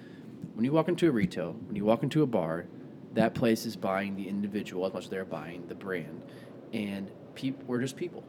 when 0.53 0.65
you 0.65 0.73
walk 0.73 0.89
into 0.89 1.07
a 1.07 1.11
retail 1.11 1.53
when 1.67 1.77
you 1.77 1.85
walk 1.85 2.03
into 2.03 2.21
a 2.21 2.27
bar 2.27 2.65
that 3.13 3.33
place 3.33 3.65
is 3.65 3.77
buying 3.77 4.17
the 4.17 4.27
individual 4.27 4.85
as 4.85 4.91
much 4.93 5.05
as 5.05 5.09
they're 5.09 5.23
buying 5.23 5.65
the 5.69 5.75
brand 5.75 6.21
and 6.73 7.09
peop- 7.35 7.63
we're 7.65 7.79
just 7.79 7.95
people 7.95 8.23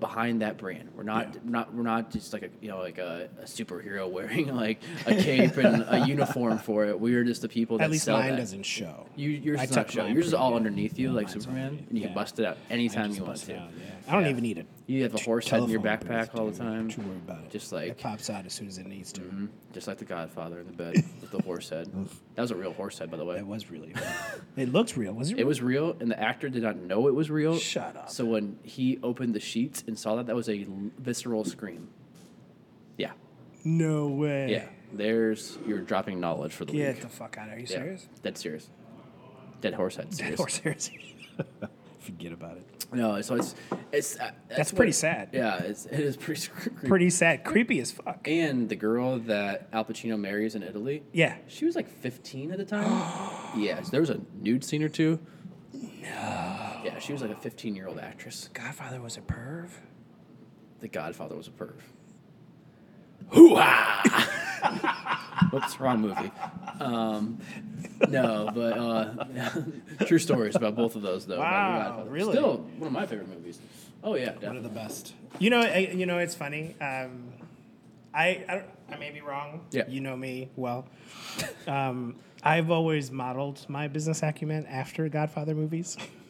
behind 0.00 0.40
that 0.40 0.56
brand. 0.56 0.88
We're 0.96 1.02
not 1.02 1.34
Yeah. 1.34 1.40
not 1.44 1.74
we're 1.74 1.82
not 1.82 2.10
just 2.10 2.32
like 2.32 2.42
a 2.42 2.48
you 2.62 2.68
know 2.68 2.78
like 2.78 2.98
a, 2.98 3.28
a 3.40 3.44
superhero 3.44 4.10
wearing 4.10 4.52
like 4.56 4.82
a 5.06 5.14
cape 5.14 5.56
and 5.58 5.84
a 5.86 6.04
uniform 6.08 6.58
for 6.58 6.86
it. 6.86 6.98
We 6.98 7.14
are 7.14 7.22
just 7.22 7.42
the 7.42 7.48
people 7.48 7.78
that 7.78 7.84
At 7.84 7.90
least 7.90 8.08
mine 8.08 8.30
that. 8.30 8.36
doesn't 8.38 8.64
show. 8.64 9.06
You, 9.16 9.28
yours 9.28 9.60
I 9.60 9.66
not 9.66 9.90
show. 9.90 10.06
Yours 10.06 10.26
is 10.28 10.34
all 10.34 10.54
underneath 10.54 10.98
you, 10.98 11.12
like 11.12 11.28
Superman, 11.28 11.84
and 11.88 11.96
you 11.96 12.00
Yeah. 12.02 12.06
can 12.08 12.14
bust 12.14 12.40
it 12.40 12.46
out 12.46 12.56
anytime 12.70 13.12
you 13.12 13.22
want 13.22 13.36
to. 13.36 13.56
out, 13.56 13.68
yeah. 13.78 13.84
I 14.08 14.12
don't 14.12 14.26
even 14.26 14.42
need 14.42 14.58
it. 14.58 14.66
You 14.92 15.02
have 15.04 15.14
a 15.14 15.20
horse 15.22 15.48
head 15.48 15.62
in 15.62 15.68
your 15.70 15.80
Telephone 15.82 16.08
backpack 16.08 16.34
all 16.38 16.46
the 16.46 16.50
dude. 16.52 16.60
time. 16.60 16.88
Don't 16.88 16.96
you 16.98 17.02
worry 17.04 17.16
about 17.16 17.44
it. 17.44 17.50
Just 17.50 17.72
like- 17.72 17.88
it 17.90 17.98
pops 17.98 18.28
out 18.30 18.44
as 18.46 18.52
soon 18.52 18.68
as 18.68 18.78
it 18.78 18.86
needs 18.86 19.12
to. 19.12 19.20
mhm, 19.22 19.48
just 19.72 19.86
like 19.86 19.98
the 19.98 20.04
Godfather 20.04 20.60
in 20.60 20.66
the 20.66 20.72
bed 20.72 20.94
with 21.20 21.30
the 21.30 21.40
horse 21.42 21.68
head. 21.70 21.88
That 22.34 22.42
was 22.42 22.50
a 22.50 22.56
real 22.56 22.72
horse 22.72 22.98
head, 22.98 23.10
by 23.10 23.16
the 23.16 23.24
way. 23.24 23.38
It 23.38 23.46
was 23.46 23.70
really. 23.70 23.94
it 24.56 24.70
looks 24.72 24.96
real. 24.96 25.12
Was 25.14 25.30
it? 25.30 25.34
It 25.34 25.36
real? 25.38 25.46
was 25.48 25.62
real, 25.62 25.96
and 26.00 26.10
the 26.10 26.20
actor 26.20 26.48
did 26.48 26.62
not 26.62 26.76
know 26.76 27.08
it 27.08 27.14
was 27.14 27.30
real. 27.30 27.56
Shut 27.58 27.96
up. 27.96 28.10
So 28.10 28.24
when 28.24 28.58
he 28.62 28.98
opened 29.02 29.34
the 29.34 29.40
sheets 29.40 29.82
and 29.86 29.98
saw 29.98 30.16
that, 30.16 30.26
that 30.26 30.36
was 30.36 30.48
a 30.48 30.60
l- 30.64 30.90
visceral 30.98 31.44
scream. 31.44 31.88
Yeah, 32.98 33.12
No 33.64 34.08
way. 34.08 34.50
yeah. 34.50 34.66
There's 34.92 35.56
you're 35.66 35.80
dropping 35.80 36.20
knowledge 36.20 36.52
for 36.52 36.66
the 36.66 36.72
Get 36.72 36.94
week. 36.96 37.02
the 37.04 37.08
fuck 37.08 37.38
out! 37.38 37.48
Are 37.48 37.54
you 37.58 37.62
Yeah. 37.62 37.76
serious? 37.76 38.08
Dead 38.22 38.36
serious. 38.36 38.68
Dead 39.62 39.72
horse 39.72 39.96
head. 39.96 40.12
Serious. 40.12 40.38
Or 40.38 40.48
serious? 40.50 40.90
Forget 42.02 42.32
about 42.32 42.56
it. 42.56 42.86
No, 42.92 43.20
so 43.22 43.36
it's 43.36 43.54
it's 43.92 44.18
uh, 44.18 44.32
That's 44.48 44.72
what- 44.72 44.76
pretty 44.78 44.92
sad. 44.92 45.28
Yeah, 45.32 45.58
it's 45.58 45.86
it 45.86 46.00
is 46.00 46.16
pretty 46.16 46.46
creepy. 46.54 46.88
Pretty 46.88 47.10
sad. 47.10 47.44
Creepy 47.44 47.80
as 47.80 47.92
fuck. 47.92 48.26
And 48.26 48.68
the 48.68 48.74
girl 48.76 49.18
that 49.20 49.68
Al 49.72 49.84
Pacino 49.84 50.18
marries 50.18 50.54
in 50.54 50.62
Italy, 50.62 51.04
Yeah. 51.12 51.36
she 51.46 51.64
was 51.64 51.76
like 51.76 51.88
15 51.88 52.50
at 52.50 52.58
the 52.58 52.64
time. 52.64 52.84
yes, 53.56 53.88
there 53.90 54.00
was 54.00 54.10
a 54.10 54.20
nude 54.40 54.64
scene 54.64 54.82
or 54.82 54.88
two. 54.88 55.20
No. 55.72 55.80
Yeah, 56.84 56.98
she 56.98 57.12
was 57.12 57.22
like 57.22 57.30
a 57.30 57.36
15 57.36 57.76
year 57.76 57.86
old 57.86 57.98
actress. 58.00 58.50
Godfather 58.52 59.00
was 59.00 59.16
a 59.16 59.20
perv. 59.20 59.70
The 60.80 60.88
Godfather 60.88 61.36
was 61.36 61.46
a 61.46 61.52
perv. 61.52 61.74
Hoo-ah! 63.30 64.91
Whoops, 65.52 65.78
wrong 65.78 66.00
movie. 66.00 66.30
Um, 66.80 67.38
no, 68.08 68.50
but 68.54 68.78
uh, 68.78 69.24
true 70.06 70.18
stories 70.18 70.56
about 70.56 70.74
both 70.74 70.96
of 70.96 71.02
those, 71.02 71.26
though. 71.26 71.34
about 71.34 71.52
Wow, 71.52 71.78
Godfather. 71.88 72.10
really? 72.10 72.32
Still 72.32 72.56
one 72.78 72.86
of 72.86 72.92
my 72.92 73.06
favorite 73.06 73.28
movies. 73.28 73.58
Oh 74.02 74.14
yeah, 74.16 74.32
One 74.40 74.56
of 74.56 74.62
the 74.62 74.68
best. 74.68 75.12
You 75.38 75.50
know, 75.50 75.60
I, 75.60 75.78
you 75.94 76.06
know, 76.06 76.18
it's 76.18 76.34
funny. 76.34 76.74
Um, 76.80 77.32
I, 78.14 78.44
I, 78.48 78.64
I 78.90 78.96
may 78.96 79.10
be 79.10 79.20
wrong. 79.20 79.60
Yeah. 79.70 79.84
You 79.88 80.00
know 80.00 80.16
me 80.16 80.48
well. 80.56 80.86
Um, 81.66 82.16
I've 82.42 82.70
always 82.70 83.10
modeled 83.12 83.64
my 83.68 83.86
business 83.88 84.22
acumen 84.22 84.66
after 84.66 85.08
Godfather 85.08 85.54
movies, 85.54 85.96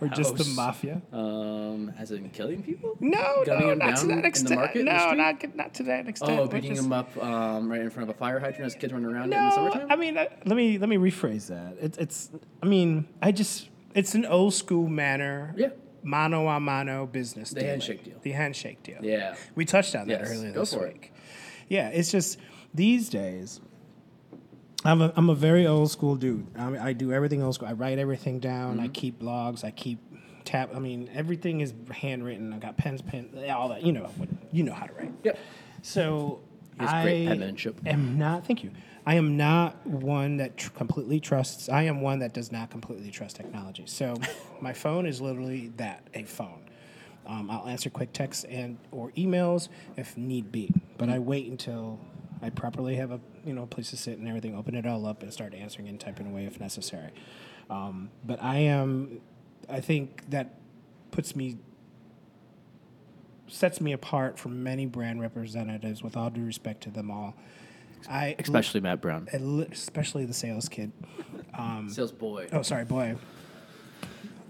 or 0.00 0.08
just 0.08 0.36
the 0.36 0.44
mafia. 0.56 1.00
Um, 1.12 1.92
as 1.98 2.10
in 2.10 2.30
killing 2.30 2.62
people? 2.62 2.96
No, 3.00 3.42
Gunning 3.44 3.68
no, 3.68 3.74
not 3.74 3.96
to 3.98 4.02
down 4.06 4.10
in 4.10 4.16
that 4.16 4.22
the 4.22 4.28
extent. 4.28 4.60
market, 4.60 4.78
in 4.80 4.84
the 4.86 4.92
no, 4.92 5.12
not 5.12 5.56
not 5.56 5.74
to 5.74 5.82
that 5.84 6.08
extent. 6.08 6.38
Oh, 6.40 6.46
beating 6.46 6.74
just- 6.74 6.84
him 6.86 6.92
up 6.92 7.16
um, 7.22 7.70
right 7.70 7.80
in 7.80 7.90
front 7.90 8.08
of 8.10 8.14
a 8.14 8.18
fire 8.18 8.38
hydrant 8.38 8.66
as 8.66 8.74
kids 8.74 8.92
running 8.92 9.08
around 9.10 9.22
it 9.32 9.36
in 9.36 9.42
the 9.42 9.48
No, 9.48 9.54
summertime. 9.54 9.86
I 9.90 9.96
mean, 9.96 10.16
uh, 10.18 10.26
let 10.44 10.56
me 10.56 10.78
let 10.78 10.88
me 10.88 10.96
rephrase 10.96 11.46
that. 11.48 11.76
It's 11.80 11.98
it's. 11.98 12.30
I 12.62 12.66
mean, 12.66 13.06
I 13.22 13.32
just 13.32 13.68
it's 13.94 14.14
an 14.14 14.24
old 14.26 14.54
school 14.54 14.88
manner. 14.88 15.54
Yeah. 15.56 15.68
Mano 16.04 16.48
a 16.48 16.58
mano 16.58 17.06
business. 17.06 17.50
Deal. 17.50 17.54
The 17.54 17.60
dealing. 17.60 17.70
handshake 17.70 18.04
deal. 18.04 18.14
The 18.22 18.30
handshake 18.32 18.82
deal. 18.82 18.98
yeah. 19.02 19.36
We 19.54 19.64
touched 19.64 19.94
on 19.94 20.08
that 20.08 20.20
Yes, 20.20 20.32
earlier 20.32 20.50
go 20.52 20.60
this 20.60 20.74
for 20.74 20.86
it. 20.86 20.94
week. 20.94 21.12
Yeah, 21.68 21.88
it's 21.90 22.10
just 22.10 22.38
these 22.74 23.08
days. 23.08 23.60
I'm 24.84 25.00
a, 25.02 25.12
I'm 25.16 25.30
a 25.30 25.34
very 25.34 25.66
old 25.66 25.90
school 25.90 26.16
dude. 26.16 26.46
I, 26.56 26.88
I 26.88 26.92
do 26.92 27.12
everything 27.12 27.42
old 27.42 27.54
school. 27.54 27.68
I 27.68 27.72
write 27.72 27.98
everything 27.98 28.40
down. 28.40 28.76
Mm-hmm. 28.76 28.84
I 28.84 28.88
keep 28.88 29.20
blogs. 29.20 29.64
I 29.64 29.70
keep 29.70 29.98
tap. 30.44 30.70
I 30.74 30.78
mean, 30.78 31.08
everything 31.14 31.60
is 31.60 31.72
handwritten. 31.92 32.52
I 32.52 32.58
got 32.58 32.76
pens, 32.76 33.00
pen, 33.02 33.30
all 33.54 33.68
that. 33.68 33.82
You 33.84 33.92
know, 33.92 34.10
what- 34.16 34.28
you 34.50 34.62
know 34.64 34.72
how 34.74 34.86
to 34.86 34.92
write. 34.94 35.12
Yep. 35.24 35.38
So 35.82 36.40
I 36.78 37.02
great 37.02 37.26
penmanship. 37.28 37.80
am 37.86 38.18
not. 38.18 38.46
Thank 38.46 38.64
you. 38.64 38.70
I 39.04 39.14
am 39.14 39.36
not 39.36 39.84
one 39.86 40.36
that 40.36 40.56
tr- 40.56 40.70
completely 40.70 41.18
trusts. 41.20 41.68
I 41.68 41.82
am 41.82 42.00
one 42.00 42.20
that 42.20 42.34
does 42.34 42.52
not 42.52 42.70
completely 42.70 43.10
trust 43.10 43.36
technology. 43.36 43.84
So 43.86 44.14
my 44.60 44.72
phone 44.72 45.06
is 45.06 45.20
literally 45.20 45.72
that 45.76 46.06
a 46.14 46.22
phone. 46.24 46.60
Um, 47.26 47.50
I'll 47.50 47.66
answer 47.68 47.88
quick 47.88 48.12
texts 48.12 48.44
and 48.44 48.78
or 48.90 49.10
emails 49.12 49.68
if 49.96 50.16
need 50.16 50.50
be, 50.52 50.72
but 50.98 51.08
I 51.08 51.18
wait 51.20 51.46
until 51.48 52.00
I 52.42 52.50
properly 52.50 52.96
have 52.96 53.10
a 53.12 53.20
you 53.44 53.52
know 53.54 53.66
place 53.66 53.90
to 53.90 53.96
sit 53.96 54.18
and 54.18 54.26
everything. 54.28 54.56
Open 54.56 54.74
it 54.74 54.84
all 54.86 55.06
up 55.06 55.22
and 55.22 55.32
start 55.32 55.54
answering 55.54 55.88
and 55.88 55.98
typing 56.00 56.26
away 56.26 56.44
if 56.44 56.58
necessary. 56.60 57.10
Um, 57.70 58.10
but 58.24 58.42
I 58.42 58.58
am. 58.58 59.20
I 59.70 59.80
think 59.80 60.28
that 60.30 60.56
puts 61.12 61.36
me 61.36 61.56
sets 63.48 63.80
me 63.80 63.92
apart 63.92 64.38
from 64.38 64.62
many 64.62 64.86
brand 64.86 65.20
representatives. 65.20 66.02
With 66.02 66.16
all 66.16 66.30
due 66.30 66.44
respect 66.44 66.82
to 66.84 66.90
them 66.90 67.10
all, 67.10 67.34
I 68.10 68.34
Especially 68.38 68.80
Matt 68.80 69.00
Brown. 69.00 69.28
especially 69.70 70.24
the 70.24 70.34
sales 70.34 70.68
kid. 70.68 70.90
Sales 71.88 72.12
boy. 72.12 72.48
Oh, 72.52 72.62
sorry, 72.62 72.84
boy. 72.84 73.16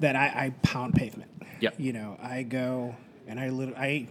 That 0.01 0.17
I, 0.17 0.27
I 0.27 0.55
pound 0.63 0.95
pavement. 0.95 1.31
Yep. 1.61 1.75
You 1.79 1.93
know, 1.93 2.17
I 2.23 2.43
go 2.43 2.97
and 3.27 3.39
I 3.39 3.51
lit- 3.51 3.75
I 3.77 4.09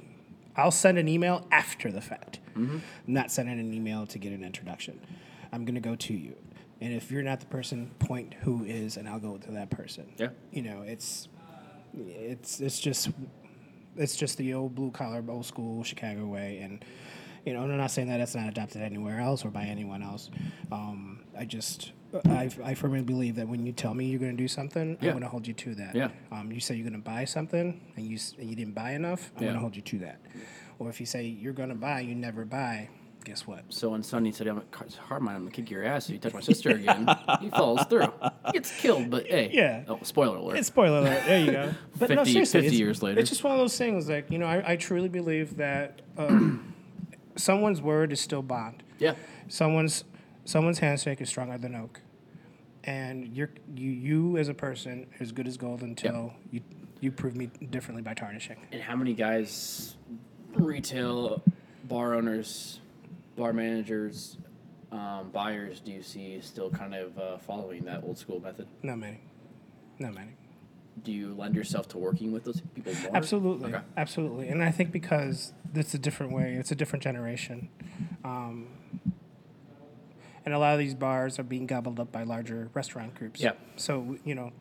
I'll 0.55 0.71
send 0.71 0.97
an 0.97 1.07
email 1.07 1.47
after 1.51 1.91
the 1.91 2.01
fact. 2.01 2.39
Mm-hmm. 2.55 2.77
Not 3.07 3.31
sending 3.31 3.59
an 3.59 3.73
email 3.73 4.05
to 4.07 4.17
get 4.19 4.31
an 4.33 4.43
introduction. 4.43 4.99
I'm 5.51 5.65
gonna 5.65 5.79
go 5.81 5.95
to 5.95 6.13
you, 6.13 6.35
and 6.79 6.93
if 6.93 7.11
you're 7.11 7.23
not 7.23 7.39
the 7.39 7.45
person, 7.47 7.91
point 7.99 8.33
who 8.41 8.63
is, 8.63 8.97
and 8.97 9.07
I'll 9.07 9.19
go 9.19 9.37
to 9.37 9.51
that 9.51 9.69
person. 9.69 10.11
Yeah. 10.17 10.29
You 10.51 10.61
know, 10.63 10.81
it's 10.83 11.27
it's 11.93 12.59
it's 12.61 12.79
just 12.79 13.09
it's 13.97 14.15
just 14.15 14.37
the 14.37 14.53
old 14.53 14.75
blue 14.75 14.91
collar, 14.91 15.23
old 15.27 15.45
school 15.45 15.83
Chicago 15.83 16.25
way, 16.25 16.59
and 16.59 16.83
you 17.45 17.53
know, 17.53 17.63
I'm 17.63 17.75
not 17.77 17.91
saying 17.91 18.07
that 18.09 18.17
that's 18.17 18.35
not 18.35 18.47
adopted 18.47 18.81
anywhere 18.81 19.19
else 19.19 19.43
or 19.43 19.49
by 19.49 19.63
anyone 19.63 20.03
else. 20.03 20.29
Um, 20.71 21.21
I 21.37 21.43
just 21.45 21.91
I, 22.25 22.49
I 22.63 22.73
firmly 22.75 23.01
believe 23.01 23.35
that 23.37 23.47
when 23.47 23.65
you 23.65 23.71
tell 23.71 23.93
me 23.93 24.05
you're 24.05 24.19
going 24.19 24.35
to 24.35 24.41
do 24.43 24.47
something, 24.47 24.97
Yeah. 25.01 25.09
I'm 25.09 25.13
going 25.13 25.23
to 25.23 25.29
hold 25.29 25.47
you 25.47 25.53
to 25.53 25.75
that. 25.75 25.95
Yeah. 25.95 26.09
Um, 26.31 26.51
you 26.51 26.59
say 26.59 26.75
you're 26.75 26.87
going 26.87 27.01
to 27.01 27.09
buy 27.09 27.25
something 27.25 27.81
and 27.95 28.05
you 28.05 28.19
and 28.37 28.49
you 28.49 28.55
didn't 28.55 28.75
buy 28.75 28.91
enough, 28.91 29.31
I'm 29.35 29.41
Yeah. 29.43 29.47
going 29.47 29.55
to 29.55 29.59
hold 29.61 29.75
you 29.75 29.81
to 29.81 29.97
that. 29.99 30.19
Or 30.81 30.89
if 30.89 30.99
you 30.99 31.05
say 31.05 31.25
you're 31.25 31.53
going 31.53 31.69
to 31.69 31.75
buy, 31.75 31.99
you 31.99 32.15
never 32.15 32.43
buy. 32.43 32.89
Guess 33.23 33.45
what? 33.45 33.65
So 33.69 33.89
when 33.89 34.01
Sonny 34.01 34.31
said, 34.31 34.47
"I'm 34.47 34.55
man. 34.57 34.65
I'm 35.11 35.25
gonna 35.25 35.51
kick 35.51 35.69
your 35.69 35.85
ass 35.85 36.09
if 36.09 36.13
you 36.13 36.17
touch 36.17 36.33
my 36.33 36.39
sister 36.39 36.71
again," 36.71 37.07
he 37.39 37.51
falls 37.51 37.85
through. 37.85 38.11
He 38.47 38.53
gets 38.53 38.75
killed, 38.81 39.11
but 39.11 39.27
hey. 39.27 39.51
Yeah. 39.53 39.83
Oh, 39.87 39.99
spoiler 40.01 40.37
alert. 40.37 40.57
It's 40.57 40.69
spoiler 40.69 40.97
alert. 41.01 41.21
There 41.27 41.39
you 41.39 41.51
go. 41.51 41.73
But 41.99 42.09
no, 42.09 42.15
50 42.25 42.31
seriously, 42.31 42.61
50 42.61 42.77
years 42.77 43.03
later. 43.03 43.19
It's 43.19 43.29
just 43.29 43.43
one 43.43 43.53
of 43.53 43.59
those 43.59 43.77
things. 43.77 44.09
Like 44.09 44.31
you 44.31 44.39
know, 44.39 44.47
I, 44.47 44.71
I 44.71 44.75
truly 44.75 45.07
believe 45.07 45.57
that 45.57 46.01
um, 46.17 46.73
someone's 47.35 47.79
word 47.79 48.11
is 48.11 48.19
still 48.19 48.41
bond. 48.41 48.81
yeah. 48.97 49.13
Someone's 49.49 50.03
someone's 50.45 50.79
handshake 50.79 51.21
is 51.21 51.29
stronger 51.29 51.59
than 51.59 51.75
oak, 51.75 52.01
and 52.83 53.27
you're 53.37 53.51
you 53.75 53.91
you 53.91 54.37
as 54.37 54.47
a 54.47 54.55
person 54.55 55.05
are 55.19 55.21
as 55.21 55.31
good 55.31 55.47
as 55.47 55.57
gold 55.57 55.83
until 55.83 56.33
you 56.49 56.61
you 57.01 57.11
prove 57.11 57.35
me 57.35 57.47
differently 57.69 58.01
by 58.01 58.13
tarnishing. 58.13 58.57
And 58.71 58.81
how 58.81 58.95
many 58.95 59.13
guys, 59.13 59.95
retail, 60.53 61.41
bar 61.85 62.13
owners, 62.13 62.79
bar 63.35 63.53
managers, 63.53 64.37
um, 64.91 65.29
buyers, 65.31 65.79
do 65.79 65.91
you 65.91 66.03
see 66.03 66.39
still 66.41 66.69
kind 66.69 66.93
of 66.93 67.17
uh, 67.17 67.37
following 67.37 67.85
that 67.85 68.03
old 68.03 68.17
school 68.17 68.39
method? 68.41 68.67
Not 68.83 68.99
many, 68.99 69.21
not 69.99 70.13
many. 70.13 70.31
Do 71.03 71.11
you 71.13 71.33
lend 71.33 71.55
yourself 71.55 71.87
to 71.89 71.97
working 71.97 72.31
with 72.33 72.43
those 72.43 72.61
people 72.75 72.93
more? 73.03 73.15
Absolutely, 73.15 73.73
Okay. 73.73 73.83
absolutely, 73.95 74.49
and 74.49 74.61
I 74.61 74.71
think 74.71 74.91
because 74.91 75.53
it's 75.73 75.93
a 75.93 75.97
different 75.99 76.33
way, 76.33 76.55
it's 76.55 76.71
a 76.71 76.75
different 76.75 77.01
generation, 77.03 77.69
um, 78.25 78.67
and 80.45 80.53
a 80.53 80.59
lot 80.59 80.73
of 80.73 80.79
these 80.79 80.93
bars 80.93 81.39
are 81.39 81.43
being 81.43 81.65
gobbled 81.67 81.99
up 81.99 82.11
by 82.11 82.23
larger 82.23 82.69
restaurant 82.73 83.15
groups. 83.15 83.39
Yeah. 83.39 83.53
So 83.77 84.17
you 84.25 84.35
know, 84.35 84.51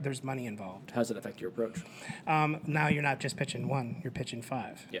there's 0.00 0.22
money 0.24 0.46
involved. 0.46 0.90
How 0.90 1.00
does 1.00 1.10
it 1.10 1.16
affect 1.16 1.40
your 1.40 1.50
approach? 1.50 1.80
Um, 2.26 2.60
now 2.66 2.88
you're 2.88 3.02
not 3.02 3.20
just 3.20 3.36
pitching 3.36 3.68
one; 3.68 4.00
you're 4.02 4.10
pitching 4.10 4.42
five. 4.42 4.86
Yeah. 4.90 5.00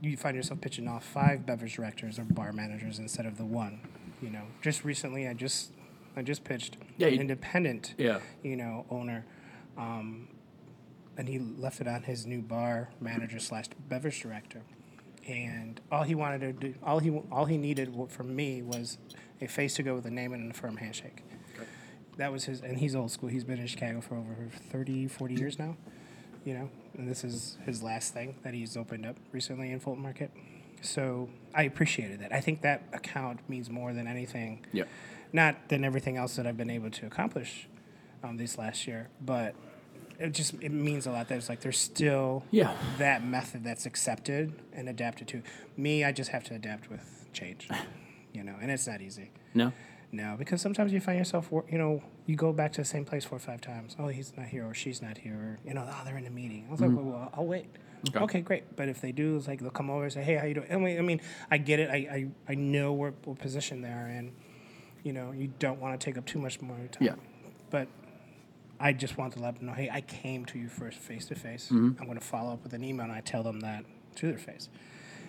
You 0.00 0.16
find 0.18 0.36
yourself 0.36 0.60
pitching 0.60 0.86
off 0.86 1.02
five 1.04 1.46
beverage 1.46 1.76
directors 1.76 2.18
or 2.18 2.24
bar 2.24 2.52
managers 2.52 2.98
instead 2.98 3.24
of 3.24 3.38
the 3.38 3.44
one. 3.44 3.80
You 4.20 4.28
know, 4.30 4.42
just 4.60 4.84
recently, 4.84 5.26
I 5.26 5.32
just 5.32 5.72
I 6.16 6.22
just 6.22 6.44
pitched 6.44 6.76
Yeah, 6.98 7.06
an 7.08 7.14
you- 7.14 7.20
independent. 7.20 7.94
Yeah. 7.96 8.20
you 8.42 8.56
know, 8.56 8.84
owner, 8.90 9.24
um, 9.78 10.28
and 11.16 11.26
he 11.28 11.38
left 11.38 11.80
it 11.80 11.88
on 11.88 12.02
his 12.02 12.26
new 12.26 12.42
bar 12.42 12.90
manager 13.00 13.38
slash 13.38 13.66
beverage 13.88 14.20
director, 14.20 14.60
and 15.26 15.80
all 15.90 16.02
he 16.02 16.14
wanted 16.14 16.40
to 16.40 16.52
do, 16.52 16.74
all 16.82 16.98
he 16.98 17.10
all 17.32 17.46
he 17.46 17.56
needed 17.56 17.94
from 18.10 18.36
me 18.36 18.60
was 18.62 18.98
a 19.40 19.46
face 19.46 19.74
to 19.76 19.82
go 19.82 19.94
with 19.94 20.04
a 20.06 20.10
name 20.10 20.34
and 20.34 20.50
a 20.50 20.54
firm 20.54 20.76
handshake. 20.76 21.22
That 22.16 22.30
was 22.32 22.44
his, 22.44 22.60
and 22.60 22.78
he's 22.78 22.94
old 22.94 23.10
school. 23.10 23.28
He's 23.28 23.44
been 23.44 23.58
in 23.58 23.66
Chicago 23.66 24.00
for 24.00 24.14
over 24.16 24.34
30, 24.70 25.08
40 25.08 25.34
years 25.34 25.58
now, 25.58 25.76
you 26.44 26.54
know, 26.54 26.70
and 26.96 27.08
this 27.08 27.24
is 27.24 27.58
his 27.64 27.82
last 27.82 28.14
thing 28.14 28.36
that 28.44 28.54
he's 28.54 28.76
opened 28.76 29.04
up 29.04 29.16
recently 29.32 29.70
in 29.72 29.80
Fulton 29.80 30.02
Market. 30.02 30.30
So 30.80 31.28
I 31.54 31.62
appreciated 31.64 32.20
that. 32.20 32.32
I 32.32 32.40
think 32.40 32.60
that 32.62 32.82
account 32.92 33.40
means 33.48 33.68
more 33.70 33.92
than 33.92 34.06
anything 34.06 34.64
Yeah. 34.72 34.84
not 35.32 35.68
than 35.68 35.82
everything 35.84 36.16
else 36.16 36.36
that 36.36 36.46
I've 36.46 36.56
been 36.56 36.70
able 36.70 36.90
to 36.90 37.06
accomplish 37.06 37.66
um, 38.22 38.36
this 38.36 38.56
last 38.58 38.86
year, 38.86 39.08
but 39.20 39.54
it 40.20 40.32
just 40.32 40.54
it 40.62 40.70
means 40.70 41.06
a 41.06 41.10
lot. 41.10 41.28
That 41.28 41.36
it's 41.38 41.48
like 41.48 41.60
there's 41.60 41.78
still 41.78 42.44
Yeah. 42.52 42.74
that 42.98 43.24
method 43.24 43.64
that's 43.64 43.86
accepted 43.86 44.52
and 44.72 44.88
adapted 44.88 45.26
to. 45.28 45.42
Me, 45.76 46.04
I 46.04 46.12
just 46.12 46.30
have 46.30 46.44
to 46.44 46.54
adapt 46.54 46.88
with 46.90 47.26
change, 47.32 47.68
you 48.32 48.44
know, 48.44 48.54
and 48.62 48.70
it's 48.70 48.86
not 48.86 49.00
easy. 49.00 49.30
No. 49.54 49.72
No, 50.14 50.36
because 50.38 50.60
sometimes 50.60 50.92
you 50.92 51.00
find 51.00 51.18
yourself, 51.18 51.50
you 51.50 51.78
know, 51.78 52.02
you 52.26 52.36
go 52.36 52.52
back 52.52 52.72
to 52.74 52.80
the 52.80 52.84
same 52.84 53.04
place 53.04 53.24
four 53.24 53.36
or 53.36 53.40
five 53.40 53.60
times. 53.60 53.96
Oh, 53.98 54.08
he's 54.08 54.32
not 54.36 54.46
here, 54.46 54.64
or 54.64 54.74
she's 54.74 55.02
not 55.02 55.18
here, 55.18 55.34
or 55.34 55.58
you 55.66 55.74
know, 55.74 55.84
oh, 55.86 56.02
they're 56.04 56.16
in 56.16 56.26
a 56.26 56.30
meeting. 56.30 56.66
I 56.68 56.70
was 56.70 56.80
like, 56.80 56.90
well, 56.90 57.04
well, 57.04 57.30
I'll 57.34 57.46
wait. 57.46 57.66
Okay. 58.08 58.18
Okay. 58.20 58.40
great. 58.40 58.76
But 58.76 58.88
if 58.88 59.00
they 59.00 59.12
do, 59.12 59.36
it's 59.36 59.48
like 59.48 59.60
they'll 59.60 59.70
come 59.70 59.90
over 59.90 60.04
and 60.04 60.12
say, 60.12 60.22
hey, 60.22 60.36
how 60.36 60.46
you 60.46 60.54
doing? 60.54 60.70
I 60.70 60.76
mean, 60.76 60.98
I 60.98 61.02
mean, 61.02 61.20
I 61.50 61.58
get 61.58 61.80
it. 61.80 61.90
I, 61.90 61.96
I, 61.96 62.26
I 62.50 62.54
know 62.54 62.92
we're, 62.92 63.14
we're 63.24 63.34
positioned 63.34 63.84
there, 63.84 64.06
and 64.06 64.32
you 65.02 65.12
know, 65.12 65.32
you 65.32 65.52
don't 65.58 65.80
want 65.80 65.98
to 65.98 66.04
take 66.04 66.16
up 66.16 66.26
too 66.26 66.38
much 66.38 66.60
more 66.60 66.76
time. 66.76 67.00
Yeah. 67.00 67.14
But 67.70 67.88
I 68.78 68.92
just 68.92 69.18
want 69.18 69.32
to 69.34 69.40
let 69.40 69.56
them 69.56 69.66
know, 69.66 69.72
hey, 69.72 69.90
I 69.90 70.00
came 70.00 70.44
to 70.46 70.58
you 70.58 70.68
first 70.68 70.98
face 70.98 71.26
to 71.26 71.34
face. 71.34 71.66
Mm-hmm. 71.66 72.00
I'm 72.00 72.06
going 72.06 72.18
to 72.18 72.24
follow 72.24 72.52
up 72.52 72.62
with 72.62 72.72
an 72.72 72.84
email, 72.84 73.04
and 73.04 73.12
I 73.12 73.20
tell 73.20 73.42
them 73.42 73.60
that 73.60 73.84
to 74.16 74.26
their 74.26 74.38
face. 74.38 74.68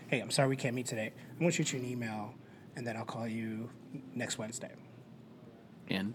Hey, 0.08 0.20
I'm 0.20 0.32
sorry 0.32 0.50
we 0.50 0.56
can't 0.56 0.76
meet 0.76 0.86
today. 0.86 1.12
I'm 1.32 1.40
going 1.40 1.52
to 1.52 1.56
shoot 1.56 1.74
you 1.74 1.80
an 1.80 1.86
email, 1.86 2.34
and 2.76 2.86
then 2.86 2.98
I'll 2.98 3.06
call 3.06 3.28
you 3.28 3.70
next 4.14 4.38
Wednesday 4.38 4.72
And 5.90 6.14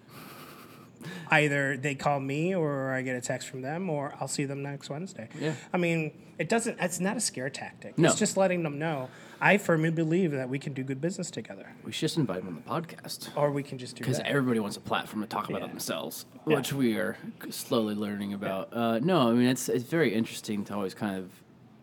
either 1.30 1.76
they 1.76 1.94
call 1.94 2.20
me 2.20 2.54
or 2.54 2.92
I 2.92 3.02
get 3.02 3.16
a 3.16 3.20
text 3.20 3.48
from 3.48 3.62
them 3.62 3.88
or 3.88 4.14
I'll 4.20 4.28
see 4.28 4.44
them 4.44 4.62
next 4.62 4.90
Wednesday. 4.90 5.28
Yeah. 5.40 5.54
I 5.72 5.78
mean, 5.78 6.12
it 6.38 6.48
doesn't 6.48 6.78
it's 6.80 7.00
not 7.00 7.16
a 7.16 7.20
scare 7.20 7.48
tactic. 7.50 7.96
No. 7.98 8.08
It's 8.08 8.18
just 8.18 8.36
letting 8.36 8.62
them 8.62 8.78
know 8.78 9.08
I 9.42 9.56
firmly 9.56 9.90
believe 9.90 10.32
that 10.32 10.50
we 10.50 10.58
can 10.58 10.74
do 10.74 10.82
good 10.82 11.00
business 11.00 11.30
together. 11.30 11.72
we 11.82 11.92
should 11.92 12.00
just 12.02 12.18
invite 12.18 12.44
them 12.44 12.48
on 12.48 12.80
the 12.82 12.86
podcast. 12.86 13.30
Or 13.36 13.50
we 13.50 13.62
can 13.62 13.78
just 13.78 13.96
do 13.96 14.00
Because 14.00 14.20
everybody 14.20 14.60
wants 14.60 14.76
a 14.76 14.80
platform 14.80 15.22
to 15.22 15.28
talk 15.28 15.48
about 15.48 15.62
Yeah. 15.62 15.68
themselves, 15.68 16.26
Yeah. 16.46 16.56
which 16.56 16.72
we 16.74 16.96
are 16.98 17.16
slowly 17.48 17.94
learning 17.94 18.34
about. 18.34 18.68
Uh, 18.74 18.98
no, 18.98 19.30
I 19.30 19.32
mean 19.32 19.46
it's 19.48 19.70
it's 19.70 19.84
very 19.84 20.12
interesting 20.12 20.64
to 20.66 20.74
always 20.74 20.92
kind 20.94 21.16
of 21.16 21.30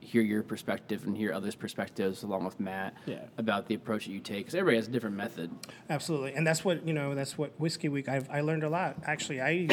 hear 0.07 0.21
your 0.21 0.41
perspective 0.41 1.03
and 1.05 1.17
hear 1.17 1.33
others' 1.33 1.53
perspectives 1.53 2.23
along 2.23 2.45
with 2.45 2.57
Matt 2.61 2.93
Yeah. 3.05 3.25
about 3.37 3.67
the 3.67 3.75
approach 3.75 4.05
that 4.05 4.11
you 4.13 4.21
take. 4.21 4.37
Because 4.37 4.55
everybody 4.55 4.77
has 4.77 4.87
a 4.87 4.91
different 4.91 5.17
method. 5.17 5.51
Absolutely. 5.89 6.31
And 6.33 6.47
that's 6.47 6.63
what, 6.63 6.87
you 6.87 6.93
know, 6.93 7.13
that's 7.13 7.37
what 7.37 7.51
Whiskey 7.59 7.89
Week 7.89 8.07
I've 8.07 8.29
I 8.29 8.39
learned 8.39 8.63
a 8.63 8.69
lot. 8.69 8.95
Actually, 9.05 9.41
I 9.41 9.67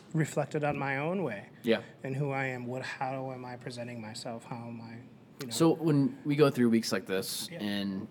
reflected 0.12 0.64
on 0.64 0.76
my 0.76 0.98
own 0.98 1.22
way 1.22 1.50
Yeah. 1.62 1.82
and 2.02 2.16
who 2.16 2.32
I 2.32 2.46
am. 2.46 2.66
What 2.66 2.82
how 2.82 3.30
am 3.32 3.44
I 3.44 3.54
presenting 3.56 4.00
myself? 4.00 4.44
How 4.44 4.56
am 4.56 4.80
I, 4.80 4.94
you 5.40 5.46
know? 5.46 5.52
So 5.52 5.74
when 5.74 6.18
we 6.24 6.34
go 6.34 6.50
through 6.50 6.70
weeks 6.70 6.90
like 6.90 7.06
this, 7.06 7.48
Yeah. 7.52 7.62
and 7.62 8.08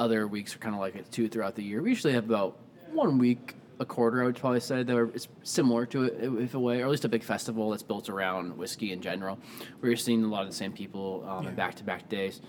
other 0.00 0.26
weeks 0.26 0.54
are 0.56 0.58
kind 0.58 0.74
of 0.74 0.80
like 0.80 0.96
it 0.96 1.12
too 1.12 1.28
throughout 1.28 1.54
the 1.54 1.62
year, 1.62 1.80
we 1.80 1.90
usually 1.90 2.12
have 2.14 2.24
about 2.24 2.58
one 2.92 3.18
week 3.18 3.54
a 3.80 3.84
quarter. 3.84 4.22
I 4.22 4.26
would 4.26 4.36
probably 4.36 4.60
say 4.60 4.82
that 4.82 4.96
are, 4.96 5.06
it's 5.08 5.28
similar 5.42 5.86
to 5.86 6.04
it, 6.04 6.16
if 6.42 6.54
a 6.54 6.58
way, 6.60 6.80
or 6.80 6.84
at 6.84 6.90
least 6.90 7.04
a 7.04 7.08
big 7.08 7.22
festival 7.22 7.70
that's 7.70 7.82
built 7.82 8.08
around 8.08 8.56
whiskey 8.56 8.92
in 8.92 9.00
general, 9.00 9.38
where 9.80 9.90
you're 9.90 9.96
seeing 9.96 10.24
a 10.24 10.28
lot 10.28 10.42
of 10.42 10.48
the 10.48 10.54
same 10.54 10.72
people 10.72 11.24
um, 11.28 11.44
Yeah. 11.44 11.50
in 11.50 11.54
back-to-back 11.56 12.08
days. 12.08 12.40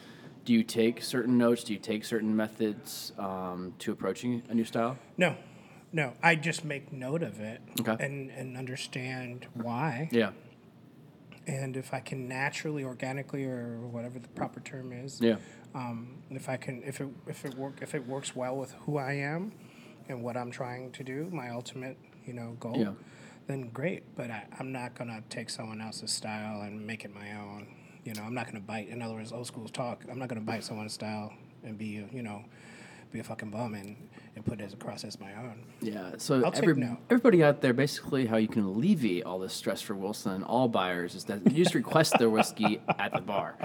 Do 0.45 0.53
you 0.53 0.63
take 0.63 1.03
certain 1.03 1.37
notes? 1.37 1.63
Do 1.63 1.73
you 1.73 1.79
take 1.79 2.03
certain 2.05 2.35
methods 2.35 3.13
um, 3.17 3.73
to 3.79 3.91
approaching 3.91 4.41
a 4.49 4.53
new 4.53 4.65
style? 4.65 4.97
no. 5.17 5.35
No. 5.91 6.13
I 6.21 6.35
just 6.35 6.63
make 6.63 6.93
note 6.93 7.23
of 7.23 7.39
it 7.39 7.61
Okay. 7.79 7.95
and, 7.99 8.29
and 8.29 8.55
understand 8.55 9.47
why. 9.55 10.07
Yeah, 10.11 10.31
and 11.47 11.75
if 11.75 11.95
I 11.95 11.99
can 11.99 12.27
naturally, 12.27 12.83
organically, 12.83 13.45
or 13.45 13.79
whatever 13.79 14.19
the 14.19 14.27
proper 14.27 14.59
term 14.59 14.93
is, 14.93 15.19
yeah, 15.19 15.37
um, 15.73 16.21
if 16.29 16.47
I 16.47 16.57
can, 16.57 16.83
if 16.83 17.01
it 17.01 17.07
if 17.25 17.43
it 17.43 17.55
work 17.55 17.79
if 17.81 17.95
it 17.95 18.05
works 18.07 18.35
well 18.35 18.55
with 18.55 18.71
who 18.85 18.97
I 18.97 19.13
am 19.13 19.51
and 20.09 20.23
what 20.23 20.35
I'm 20.35 20.51
trying 20.51 20.91
to 20.93 21.03
do, 21.03 21.29
my 21.31 21.49
ultimate 21.51 21.97
you 22.25 22.33
know 22.33 22.57
goal, 22.59 22.75
Yeah. 22.77 22.91
then 23.47 23.69
great. 23.69 24.03
But 24.15 24.29
I, 24.31 24.45
I'm 24.59 24.71
not 24.73 24.95
gonna 24.95 25.23
take 25.29 25.49
someone 25.49 25.79
else's 25.79 26.11
style 26.11 26.61
and 26.61 26.85
make 26.85 27.05
it 27.05 27.13
my 27.15 27.33
own. 27.39 27.67
You 28.03 28.13
know, 28.15 28.23
I'm 28.23 28.33
not 28.33 28.47
gonna 28.47 28.59
bite. 28.59 28.89
In 28.89 29.01
other 29.01 29.13
words, 29.13 29.31
old 29.31 29.47
school 29.47 29.69
talk. 29.69 30.03
I'm 30.11 30.19
not 30.19 30.27
gonna 30.27 30.41
bite 30.41 30.63
someone's 30.63 30.93
style 30.93 31.31
and 31.63 31.77
be 31.77 32.05
you 32.11 32.23
know 32.23 32.43
be 33.11 33.19
a 33.19 33.23
fucking 33.23 33.49
bum 33.49 33.73
and, 33.73 33.95
and 34.35 34.45
put 34.45 34.61
it 34.61 34.65
as 34.65 34.73
across 34.73 35.03
as 35.03 35.19
my 35.19 35.33
own. 35.35 35.63
yeah. 35.81 36.11
So 36.17 36.41
every, 36.41 36.75
note. 36.75 36.97
everybody 37.09 37.43
out 37.43 37.61
there, 37.61 37.73
basically, 37.73 38.25
how 38.25 38.37
you 38.37 38.47
can 38.47 38.63
alleviate 38.63 39.23
all 39.23 39.39
this 39.39 39.53
stress 39.53 39.81
for 39.81 39.95
Wilson 39.95 40.33
and 40.33 40.43
all 40.43 40.67
buyers 40.67 41.15
is 41.15 41.23
that 41.25 41.43
you 41.45 41.63
just 41.63 41.75
request 41.75 42.17
their 42.19 42.29
whiskey 42.29 42.81
at 42.99 43.13
the 43.13 43.21
bar. 43.21 43.55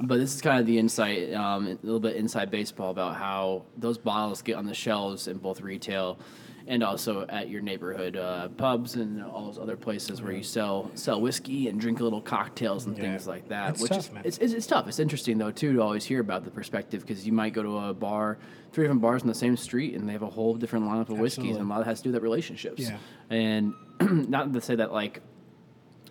But 0.00 0.18
this 0.18 0.34
is 0.34 0.40
kind 0.40 0.60
of 0.60 0.66
the 0.66 0.78
insight, 0.78 1.32
um, 1.34 1.66
a 1.66 1.78
little 1.82 2.00
bit 2.00 2.16
inside 2.16 2.50
baseball 2.50 2.90
about 2.90 3.16
how 3.16 3.64
those 3.76 3.98
bottles 3.98 4.42
get 4.42 4.56
on 4.56 4.66
the 4.66 4.74
shelves 4.74 5.26
in 5.28 5.38
both 5.38 5.60
retail 5.60 6.18
and 6.66 6.82
also 6.82 7.26
at 7.28 7.48
your 7.48 7.60
neighborhood 7.60 8.16
uh, 8.16 8.48
pubs 8.48 8.94
and 8.94 9.22
all 9.22 9.46
those 9.46 9.58
other 9.58 9.76
places 9.76 10.22
where 10.22 10.32
you 10.32 10.42
sell 10.42 10.90
sell 10.94 11.20
whiskey 11.20 11.68
and 11.68 11.80
drink 11.80 12.00
little 12.00 12.20
cocktails 12.20 12.86
and 12.86 12.96
Yeah. 12.96 13.02
things 13.04 13.26
like 13.26 13.48
that. 13.48 13.70
It's 13.70 13.82
which 13.82 13.90
tough, 13.90 13.98
is 14.06 14.12
man. 14.12 14.22
it's, 14.24 14.38
it's, 14.38 14.52
it's 14.52 14.66
tough. 14.66 14.86
It's 14.88 14.98
interesting 14.98 15.38
though 15.38 15.50
too 15.50 15.72
to 15.74 15.82
always 15.82 16.04
hear 16.04 16.20
about 16.20 16.44
the 16.44 16.50
perspective 16.50 17.00
because 17.02 17.26
you 17.26 17.32
might 17.32 17.52
go 17.52 17.62
to 17.62 17.78
a 17.78 17.94
bar, 17.94 18.38
three 18.72 18.84
different 18.84 19.02
bars 19.02 19.22
on 19.22 19.28
the 19.28 19.34
same 19.34 19.56
street, 19.56 19.94
and 19.94 20.08
they 20.08 20.12
have 20.12 20.22
a 20.22 20.30
whole 20.30 20.54
different 20.54 20.84
lineup 20.86 21.08
of 21.08 21.18
whiskeys, 21.18 21.56
and 21.56 21.66
a 21.66 21.68
lot 21.68 21.80
of 21.80 21.86
it 21.86 21.90
has 21.90 21.98
to 21.98 22.04
do 22.04 22.08
with 22.10 22.14
that 22.14 22.22
relationships. 22.22 22.82
Yeah. 22.82 22.96
And 23.30 23.74
not 24.00 24.52
to 24.52 24.60
say 24.60 24.76
that 24.76 24.92
like 24.92 25.20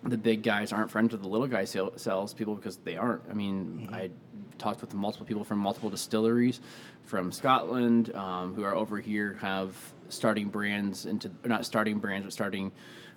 the 0.04 0.18
big 0.18 0.42
guys 0.42 0.72
aren't 0.72 0.90
friends 0.90 1.12
with 1.12 1.22
the 1.22 1.28
little 1.28 1.46
guy 1.46 1.64
sal- 1.64 1.96
sales 1.96 2.34
people 2.34 2.56
because 2.56 2.76
they 2.78 2.96
aren't. 2.96 3.22
I 3.30 3.34
mean, 3.34 3.86
Mm-hmm. 3.86 3.94
I 3.94 4.10
talked 4.58 4.80
with 4.80 4.94
multiple 4.94 5.26
people 5.26 5.42
from 5.44 5.58
multiple 5.58 5.90
distilleries 5.90 6.60
from 7.04 7.32
Scotland 7.32 8.14
um, 8.14 8.54
who 8.54 8.62
are 8.62 8.74
over 8.76 9.00
here, 9.00 9.36
of 9.42 9.92
starting 10.12 10.48
brands 10.48 11.06
into 11.06 11.30
not 11.44 11.64
starting 11.66 11.98
brands, 11.98 12.24
but 12.26 12.32
starting 12.32 12.72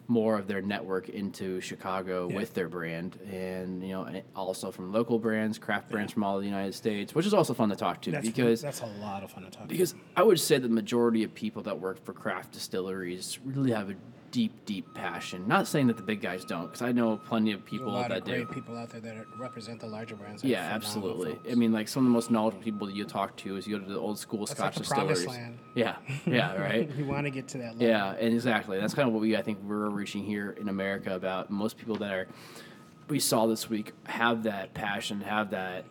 more 0.08 0.38
of 0.38 0.45
their 0.47 0.62
network 0.62 1.10
into 1.10 1.60
Chicago 1.62 2.29
Yeah. 2.29 2.36
with 2.36 2.53
their 2.53 2.69
brand, 2.69 3.17
and 3.31 3.81
you 3.81 3.89
know, 3.93 4.03
and 4.03 4.21
also 4.36 4.69
from 4.71 4.91
local 4.91 5.17
brands, 5.17 5.58
craft 5.58 5.89
brands 5.89 6.13
from 6.13 6.23
all 6.23 6.39
the 6.39 6.45
United 6.45 6.75
States, 6.75 7.15
which 7.15 7.25
is 7.25 7.34
also 7.34 7.55
fun 7.55 7.69
to 7.69 7.75
talk 7.75 8.01
to 8.03 8.12
That's 8.12 8.27
because 8.27 8.62
that's 8.62 8.81
a 8.81 8.86
lot 9.01 9.23
of 9.23 9.31
fun 9.31 9.43
to 9.45 9.49
talk. 9.49 9.63
To 9.63 9.67
because 9.67 9.95
I 10.15 10.21
would 10.21 10.39
say 10.39 10.60
the 10.60 10.69
majority 10.69 11.23
of 11.23 11.34
people 11.34 11.63
that 11.63 11.79
work 11.79 12.03
for 12.05 12.13
craft 12.13 12.51
distilleries 12.51 13.39
really 13.43 13.71
have 13.71 13.89
a 13.89 13.95
deep, 14.31 14.65
deep 14.65 14.93
passion. 14.93 15.47
Not 15.47 15.67
saying 15.67 15.88
that 15.88 15.97
the 15.97 16.03
big 16.03 16.21
guys 16.21 16.43
don't, 16.45 16.65
because 16.65 16.81
I 16.81 16.91
know 16.91 17.17
plenty 17.17 17.51
of 17.51 17.61
There's 17.61 17.69
people 17.69 17.88
a 17.89 17.95
lot 17.95 18.09
that 18.09 18.19
of 18.19 18.23
great 18.25 18.47
do. 18.47 18.53
people 18.53 18.77
out 18.77 18.89
there 18.89 19.01
that 19.01 19.25
represent 19.39 19.79
the 19.79 19.88
larger 19.88 20.15
brands. 20.15 20.43
Yeah, 20.43 20.59
absolutely. 20.61 21.33
folks. 21.33 21.51
I 21.51 21.55
mean, 21.55 21.71
like 21.71 21.88
some 21.88 22.03
of 22.03 22.09
the 22.09 22.13
most 22.13 22.31
knowledgeable 22.31 22.63
people 22.63 22.88
that 22.88 22.95
you 22.95 23.05
talk 23.05 23.35
to 23.38 23.57
is 23.57 23.67
you 23.67 23.77
go 23.77 23.83
to 23.85 23.91
the 23.91 23.99
old 23.99 24.19
school 24.19 24.45
That's 24.45 24.51
Scotch 24.51 24.75
like 24.77 24.88
distilleries. 24.88 25.27
land. 25.27 25.57
Yeah, 25.73 25.95
yeah, 26.25 26.55
right. 26.61 26.89
you 26.95 27.05
want 27.05 27.25
to 27.25 27.31
get 27.31 27.47
to 27.49 27.57
that 27.59 27.73
level. 27.73 27.88
Yeah, 27.88 28.11
and 28.13 28.33
exactly. 28.33 28.79
That's 28.79 28.93
kind 28.93 29.07
of 29.07 29.13
what 29.13 29.21
we 29.21 29.35
I 29.35 29.41
think 29.41 29.59
we're 29.63 29.89
reaching 29.89 30.23
here 30.23 30.51
in 30.59 30.69
America 30.69 31.15
about 31.15 31.49
most 31.49 31.77
people 31.77 31.95
that 31.97 32.11
are 32.13 32.27
we 33.07 33.19
saw 33.19 33.45
this 33.45 33.69
week 33.69 33.93
have 34.05 34.43
that 34.43 34.73
passion, 34.73 35.21
have 35.21 35.51
that 35.51 35.85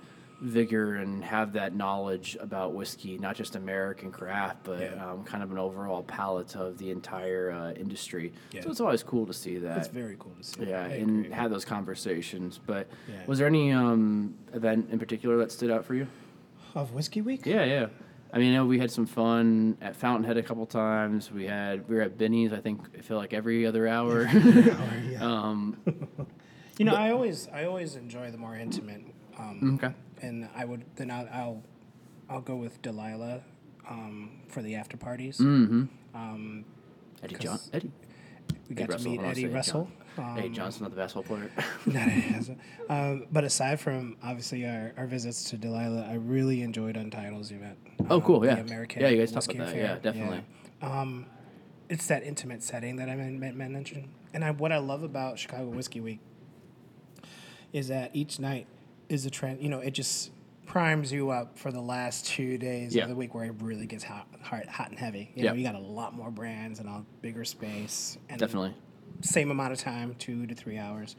vigor 0.45 0.97
and 0.97 1.25
have 1.25 1.55
that 1.55 1.75
knowledge 1.75 2.37
about 2.39 2.75
whiskey, 2.75 3.17
not 3.19 3.35
just 3.35 3.57
American 3.57 4.13
craft, 4.13 4.59
but 4.65 4.81
Yeah. 4.81 5.11
um, 5.11 5.25
kind 5.25 5.43
of 5.43 5.51
an 5.51 5.59
overall 5.59 6.03
palette 6.03 6.55
of 6.55 6.77
the 6.79 6.91
entire 6.91 7.51
uh, 7.51 7.73
industry. 7.73 8.33
Yeah. 8.53 8.61
So 8.61 8.71
it's 8.71 8.81
always 8.81 9.03
cool 9.03 9.27
to 9.27 9.33
see 9.33 9.59
that. 9.59 9.79
It's 9.79 9.89
very 9.89 10.17
cool 10.19 10.33
to 10.39 10.45
see. 10.45 10.65
yeah, 10.67 10.83
I 10.85 10.89
and 10.89 11.25
agree. 11.25 11.33
have 11.35 11.51
those 11.51 11.65
conversations. 11.65 12.61
But 12.65 12.89
Yeah. 13.09 13.15
was 13.27 13.39
there 13.39 13.47
any 13.49 13.73
um, 13.73 14.35
event 14.53 14.89
in 14.93 14.99
particular 14.99 15.37
that 15.39 15.51
stood 15.51 15.71
out 15.71 15.85
for 15.85 15.95
you? 15.95 16.07
of 16.75 16.93
Whiskey 16.93 17.21
Week. 17.23 17.47
Yeah, 17.47 17.65
yeah. 17.65 17.87
I 18.33 18.39
mean, 18.39 18.51
I 18.53 18.57
know 18.57 18.67
we 18.67 18.81
had 18.81 18.91
some 18.91 19.07
fun 19.07 19.79
at 19.81 19.95
Fountainhead 19.95 20.37
a 20.37 20.43
couple 20.43 20.67
times. 20.67 21.31
We 21.31 21.47
had 21.47 21.89
we 21.89 21.95
were 21.95 22.03
at 22.03 22.19
Benny's. 22.19 22.53
I 22.53 22.59
think 22.59 22.81
I 22.99 23.01
feel 23.01 23.17
like 23.17 23.33
every 23.33 23.65
other 23.65 23.87
hour. 23.97 24.27
um, 25.21 25.77
You 26.79 26.85
know, 26.85 26.95
I 26.97 27.13
always 27.13 27.47
I 27.53 27.65
always 27.67 27.95
enjoy 27.95 28.33
the 28.33 28.39
more 28.39 28.57
intimate. 28.57 29.03
Um, 29.39 29.79
okay. 29.83 29.95
And 30.25 30.49
I 30.55 30.65
would 30.65 30.85
then 30.97 31.11
I'll 31.11 31.29
I'll, 31.33 31.63
I'll 32.31 32.41
go 32.41 32.57
with 32.57 32.81
Delilah 32.83 33.41
um, 33.89 34.31
for 34.49 34.63
the 34.63 34.75
after 34.77 34.97
parties. 34.97 35.39
Mm-hmm. 35.39 35.85
Um, 36.15 36.65
Eddie 37.23 37.35
John. 37.37 37.59
Eddie. 37.73 37.91
we 38.49 38.55
Eddie 38.67 38.75
got 38.75 38.87
to 38.87 38.93
Russell, 38.93 39.11
meet 39.11 39.21
Eddie 39.21 39.47
Russell. 39.47 39.91
John. 40.17 40.39
Eddie 40.39 40.47
Um, 40.49 40.55
Johnson, 40.55 40.83
not 40.85 40.91
the 40.91 40.97
basketball 40.97 41.37
player. 41.37 41.51
Not 41.87 42.09
Eddie. 42.09 42.57
Um, 42.89 43.27
but 43.33 43.45
aside 43.45 43.81
from 43.81 44.17
obviously 44.23 44.65
our, 44.67 44.93
our 44.97 45.07
visits 45.07 45.45
to 45.51 45.57
Delilah, 45.57 46.07
I 46.09 46.15
really 46.15 46.63
enjoyed 46.63 46.97
Untitled's 46.97 47.51
event. 47.51 47.77
Oh, 48.09 48.17
Um, 48.17 48.23
cool, 48.23 48.41
the 48.41 48.47
yeah. 48.49 48.59
American 48.59 49.03
Yeah, 49.03 49.09
you 49.09 49.19
guys 49.19 49.33
talked 49.33 49.47
about 49.53 49.67
that, 49.67 49.73
Fair. 49.75 49.85
yeah, 49.85 49.99
definitely. 49.99 50.43
Yeah. 50.83 51.01
Um, 51.01 51.27
it's 51.89 52.07
that 52.07 52.23
intimate 52.23 52.63
setting 52.63 52.97
that 52.97 53.09
I 53.09 53.17
men- 53.17 53.39
men- 53.41 53.73
mentioned, 53.73 54.09
and 54.33 54.45
I, 54.45 54.51
what 54.53 54.71
I 54.73 54.79
love 54.79 55.03
about 55.03 55.39
Chicago 55.39 55.67
Whiskey 55.69 56.01
Week 56.01 56.21
is 57.73 57.89
that 57.89 58.11
each 58.15 58.39
night 58.39 58.67
is 59.09 59.27
a 59.27 59.31
trend. 59.31 59.61
You 59.63 59.69
know, 59.69 59.81
it 59.81 59.93
just 59.93 60.31
primes 60.67 61.13
you 61.13 61.31
up 61.31 61.59
for 61.59 61.71
the 61.71 61.81
last 61.81 62.27
two 62.27 62.57
days 62.59 62.95
Yeah. 62.95 63.05
of 63.05 63.09
the 63.11 63.15
week 63.15 63.35
where 63.35 63.45
it 63.45 63.55
really 63.61 63.87
gets 63.87 64.03
hot, 64.05 64.27
hot, 64.43 64.67
hot 64.67 64.91
and 64.91 64.99
heavy. 64.99 65.31
You 65.35 65.45
Yeah. 65.45 65.51
know, 65.51 65.57
you 65.57 65.63
got 65.63 65.75
a 65.75 65.79
lot 65.79 66.15
more 66.15 66.31
brands 66.31 66.81
and 66.81 66.89
a 66.89 67.05
bigger 67.21 67.45
space. 67.45 68.17
And 68.29 68.39
Definitely. 68.39 68.75
same 69.21 69.51
amount 69.51 69.73
of 69.73 69.79
time, 69.79 70.15
two 70.19 70.47
to 70.47 70.55
three 70.55 70.79
hours. 70.79 71.17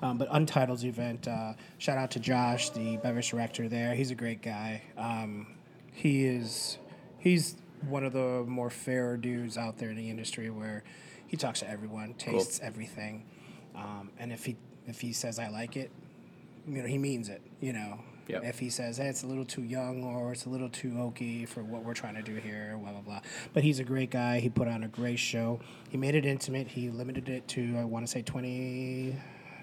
Um, 0.00 0.16
but 0.18 0.28
Untitled's 0.30 0.84
event, 0.84 1.26
uh, 1.28 1.54
shout 1.78 1.98
out 1.98 2.10
to 2.12 2.20
Josh, 2.20 2.70
the 2.70 2.96
beverage 2.98 3.30
director 3.30 3.68
there. 3.68 3.94
He's 3.94 4.10
a 4.10 4.14
great 4.14 4.42
guy. 4.42 4.82
Um, 4.96 5.48
he 5.92 6.24
is, 6.24 6.78
he's 7.18 7.56
one 7.88 8.04
of 8.04 8.12
the 8.12 8.44
more 8.46 8.70
fair 8.70 9.16
dudes 9.16 9.58
out 9.58 9.76
there 9.78 9.90
in 9.90 9.96
the 9.96 10.08
industry 10.08 10.50
where 10.50 10.82
he 11.26 11.36
talks 11.36 11.60
to 11.60 11.68
everyone, 11.68 12.14
tastes 12.14 12.60
everything, 12.62 13.24
um, 13.74 14.10
and 14.18 14.32
if 14.32 14.44
he 14.44 14.56
if 14.86 15.00
he 15.00 15.12
says 15.12 15.38
I 15.38 15.48
like 15.48 15.76
it, 15.76 15.90
you 16.66 16.82
know 16.82 16.86
he 16.88 16.98
means 16.98 17.28
it. 17.28 17.42
You 17.60 17.72
know. 17.72 18.00
Yep. 18.26 18.42
If 18.44 18.58
he 18.58 18.70
says, 18.70 18.96
hey, 18.96 19.08
it's 19.08 19.22
a 19.22 19.26
little 19.26 19.44
too 19.44 19.62
young 19.62 20.02
or 20.02 20.32
it's 20.32 20.46
a 20.46 20.48
little 20.48 20.70
too 20.70 20.92
oaky 20.92 21.46
for 21.46 21.62
what 21.62 21.84
we're 21.84 21.92
trying 21.92 22.14
to 22.14 22.22
do 22.22 22.36
here, 22.36 22.74
blah, 22.80 22.90
blah, 22.92 23.02
blah. 23.02 23.20
But 23.52 23.64
he's 23.64 23.80
a 23.80 23.84
great 23.84 24.10
guy. 24.10 24.40
He 24.40 24.48
put 24.48 24.66
on 24.66 24.82
a 24.82 24.88
great 24.88 25.18
show. 25.18 25.60
He 25.90 25.98
made 25.98 26.14
it 26.14 26.24
intimate. 26.24 26.68
He 26.68 26.88
limited 26.88 27.28
it 27.28 27.46
to, 27.48 27.76
I 27.78 27.84
want 27.84 28.06
to 28.06 28.10
say, 28.10 28.22
20, 28.22 29.14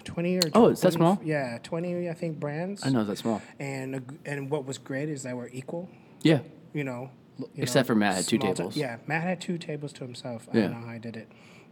20 0.04 0.36
or 0.36 0.40
Oh, 0.54 0.68
it's 0.68 0.80
that 0.82 0.92
small? 0.92 1.20
Yeah, 1.24 1.58
20, 1.64 2.08
I 2.08 2.14
think, 2.14 2.38
brands. 2.38 2.86
I 2.86 2.90
know 2.90 3.02
that's 3.02 3.22
small. 3.22 3.42
And, 3.58 4.16
and 4.24 4.48
what 4.48 4.64
was 4.64 4.78
great 4.78 5.08
is 5.08 5.24
that 5.24 5.36
we're 5.36 5.48
equal, 5.48 5.90
Yeah. 6.20 6.38
you 6.72 6.84
know. 6.84 7.10
you 7.40 7.48
Except 7.64 7.88
for 7.88 7.96
Matt 7.96 8.14
had 8.14 8.28
two 8.28 8.38
tables. 8.38 8.76
yeah, 8.76 8.98
Matt 9.08 9.22
had 9.24 9.40
two 9.40 9.58
tables 9.58 9.92
to 9.94 10.04
himself. 10.04 10.46
I 10.54 10.58
Yeah. 10.58 10.62
don't 10.68 10.80
know 10.82 10.86
how 10.86 10.92
I 10.92 10.98
did 10.98 11.16
it. 11.16 11.26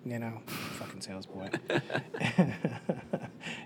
You 0.05 0.19
know, 0.19 0.41
fucking 0.79 1.03
sales 1.03 1.27
boy. 1.27 1.51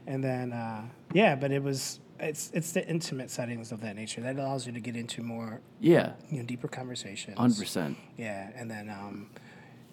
and 0.06 0.22
then, 0.22 0.52
uh, 0.52 0.82
yeah, 1.12 1.34
but 1.34 1.50
it 1.52 1.62
was, 1.62 2.00
it's, 2.18 2.50
it's 2.52 2.72
the 2.72 2.86
intimate 2.88 3.30
settings 3.30 3.72
of 3.72 3.80
that 3.82 3.96
nature 3.96 4.20
that 4.20 4.36
allows 4.36 4.66
you 4.66 4.72
to 4.72 4.80
get 4.80 4.96
into 4.96 5.22
more, 5.22 5.60
Yeah. 5.80 6.12
you 6.30 6.38
know, 6.38 6.44
deeper 6.44 6.68
conversations. 6.68 7.38
Hundred 7.38 7.58
percent. 7.60 7.96
Yeah, 8.16 8.50
and 8.56 8.70
then 8.70 8.90
um, 8.90 9.30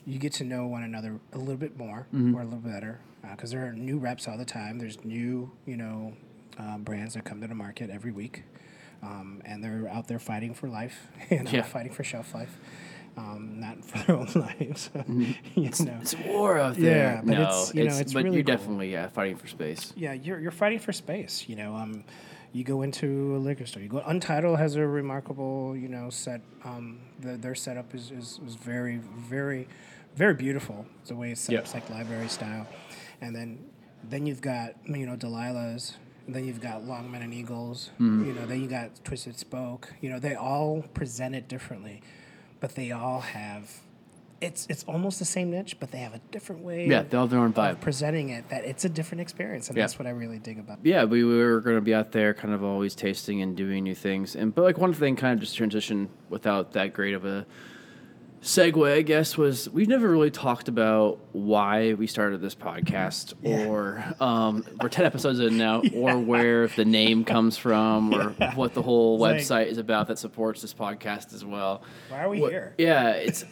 you 0.06 0.17
get 0.19 0.34
to 0.34 0.43
know 0.43 0.65
one 0.67 0.84
another 0.84 1.19
a 1.34 1.38
little 1.38 1.58
bit 1.58 1.77
more 1.77 2.08
Mm-hmm. 2.13 2.36
or 2.36 2.41
a 2.41 2.45
little 2.45 2.60
better 2.60 2.99
because 3.32 3.51
there 3.51 3.65
are 3.67 3.73
new 3.73 3.97
reps 3.99 4.27
all 4.27 4.38
the 4.38 4.45
time. 4.45 4.80
There's 4.80 5.04
new, 5.06 5.51
you 5.67 5.77
know, 5.77 6.13
um, 6.58 6.84
brands 6.84 7.13
that 7.13 7.23
come 7.23 7.39
to 7.41 7.47
the 7.47 7.56
market 7.56 7.89
every 7.91 8.12
week, 8.12 8.43
um, 9.04 9.41
and 9.45 9.63
they're 9.63 9.88
out 9.89 10.08
there 10.08 10.19
fighting 10.19 10.54
for 10.56 10.67
life, 10.67 11.08
you 11.30 11.43
know, 11.43 11.51
Yeah. 11.51 11.62
fighting 11.62 11.93
for 11.93 12.04
shelf 12.04 12.34
life, 12.34 12.58
um, 13.17 13.60
not 13.60 13.84
for 13.86 13.97
their 14.00 14.15
own 14.15 14.28
lives. 14.36 14.89
you 15.08 15.86
know. 15.86 15.97
It's 16.02 16.15
war 16.17 16.58
out 16.58 16.76
there. 16.76 17.15
Yeah, 17.15 17.21
but 17.24 17.38
no, 17.38 17.47
it's, 17.47 17.74
you 17.74 17.84
know, 17.86 17.95
it's 17.95 18.13
but 18.13 18.24
really 18.24 18.38
you're 18.38 18.45
cool. 18.45 18.56
definitely 18.56 18.91
yeah 18.91 19.08
fighting 19.08 19.38
for 19.38 19.47
space. 19.47 19.93
Yeah, 19.95 20.13
you're 20.13 20.39
you're 20.39 20.52
fighting 20.52 20.80
for 20.80 20.93
space. 20.93 21.45
You 21.47 21.56
know, 21.56 21.76
um, 21.76 22.04
you 22.54 22.63
go 22.63 22.82
into 22.82 23.36
a 23.36 23.39
liquor 23.39 23.65
store. 23.65 23.84
You 23.84 23.89
go. 23.89 24.04
Untitled 24.06 24.60
has 24.60 24.76
a 24.76 24.86
remarkable, 24.86 25.76
you 25.76 25.88
know, 25.88 26.10
set. 26.10 26.41
Um, 26.63 27.00
the, 27.19 27.38
their 27.38 27.56
setup 27.56 27.93
is, 27.95 28.12
is, 28.12 28.39
is 28.45 28.56
very 28.56 28.97
very 28.97 29.67
very 30.15 30.34
beautiful. 30.34 30.86
The 31.06 31.15
way 31.15 31.32
it's 31.32 31.41
set 31.41 31.56
up, 31.56 31.63
it's 31.63 31.74
like 31.74 31.89
library 31.89 32.28
style, 32.28 32.67
and 33.21 33.36
then 33.36 33.60
then 34.04 34.26
you've 34.26 34.41
got 34.41 34.76
you 34.86 35.06
know 35.06 35.15
Delilah's. 35.15 35.97
Then 36.28 36.45
you've 36.45 36.62
got 36.62 36.86
Longman 36.86 37.24
and 37.24 37.34
Eagles. 37.34 37.89
Mm-hmm. 37.95 38.28
You 38.28 38.34
know, 38.34 38.45
then 38.45 38.62
you 38.62 38.67
got 38.67 39.04
Twisted 39.04 39.38
Spoke. 39.38 39.91
You 40.02 40.10
know, 40.12 40.19
they 40.19 40.36
all 40.36 40.84
present 40.93 41.36
it 41.36 41.47
differently, 41.47 42.02
but 42.62 42.76
they 42.76 42.91
all 42.91 43.19
have. 43.19 43.69
It's 44.39 44.65
it's 44.71 44.84
almost 44.86 45.19
the 45.19 45.26
same 45.26 45.52
niche, 45.52 45.76
but 45.80 45.91
they 45.91 46.00
have 46.00 46.15
a 46.15 46.21
different 46.32 46.63
way. 46.63 46.88
Yeah, 46.88 47.02
of- 47.02 47.10
they 47.12 47.17
all 47.17 47.28
their 47.28 47.39
own 47.39 47.54
vibe. 47.54 47.80
presenting 47.82 48.30
it 48.30 48.50
that 48.50 48.63
it's 48.65 48.86
a 48.86 48.89
different 48.89 49.21
experience, 49.21 49.67
and 49.67 49.78
Yeah. 49.78 49.84
that's 49.84 50.00
what 50.00 50.08
I 50.08 50.12
really 50.12 50.39
dig 50.39 50.58
about. 50.58 50.80
Yeah, 50.84 51.04
we 51.04 51.24
were 51.24 51.60
going 51.62 51.76
to 51.76 51.82
be 51.82 51.93
out 51.93 52.12
there, 52.12 52.34
kind 52.34 52.52
of 52.54 52.63
always 52.63 52.95
tasting 52.95 53.41
and 53.41 53.56
doing 53.56 53.84
new 53.84 53.93
things. 53.93 54.36
And 54.36 54.56
but 54.56 54.63
like 54.63 54.78
one 54.80 54.93
thing, 54.93 55.15
kind 55.15 55.34
of 55.34 55.39
just 55.41 55.56
transition 55.56 56.10
without 56.30 56.71
that 56.74 56.93
great 56.93 57.13
of 57.13 57.24
a 57.26 57.45
segue, 58.41 58.91
I 58.97 59.01
guess, 59.04 59.38
was 59.38 59.69
we've 59.69 59.88
never 59.88 60.10
really 60.10 60.32
talked 60.32 60.67
about 60.67 61.19
why 61.32 61.93
we 61.93 62.08
started 62.08 62.41
this 62.41 62.56
podcast, 62.56 63.34
Yeah. 63.41 63.67
or 63.67 64.04
um, 64.19 64.65
we're 64.82 64.89
ten 64.89 65.06
episodes 65.06 65.39
in 65.39 65.58
now, 65.58 65.82
or 65.93 66.17
where 66.17 66.67
the 66.67 66.86
name 66.86 67.23
comes 67.23 67.58
from, 67.58 68.13
or 68.13 68.30
what 68.56 68.73
the 68.73 68.82
whole 68.82 69.23
It's 69.25 69.49
like- 69.49 69.67
website 69.67 69.71
is 69.71 69.77
about 69.77 70.08
that 70.08 70.17
supports 70.17 70.62
this 70.62 70.73
podcast 70.73 71.34
as 71.34 71.45
well. 71.45 71.84
Why 72.10 72.23
are 72.23 72.30
we 72.30 72.41
What- 72.41 72.51
here? 72.51 72.73
Yeah, 72.77 73.12
it's 73.12 73.45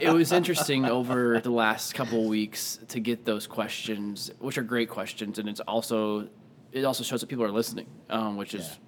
it 0.00 0.12
was 0.12 0.32
interesting 0.32 0.84
over 0.84 1.40
the 1.40 1.50
last 1.50 1.94
couple 1.94 2.20
of 2.22 2.26
weeks 2.26 2.78
to 2.88 3.00
get 3.00 3.24
those 3.24 3.46
questions, 3.46 4.30
which 4.40 4.58
are 4.58 4.62
great 4.62 4.88
questions, 4.88 5.38
and 5.38 5.48
it's 5.48 5.60
also 5.60 6.28
it 6.72 6.84
also 6.84 7.04
shows 7.04 7.20
that 7.20 7.28
people 7.28 7.44
are 7.44 7.52
listening, 7.52 7.86
um, 8.10 8.36
which 8.36 8.52
is 8.52 8.78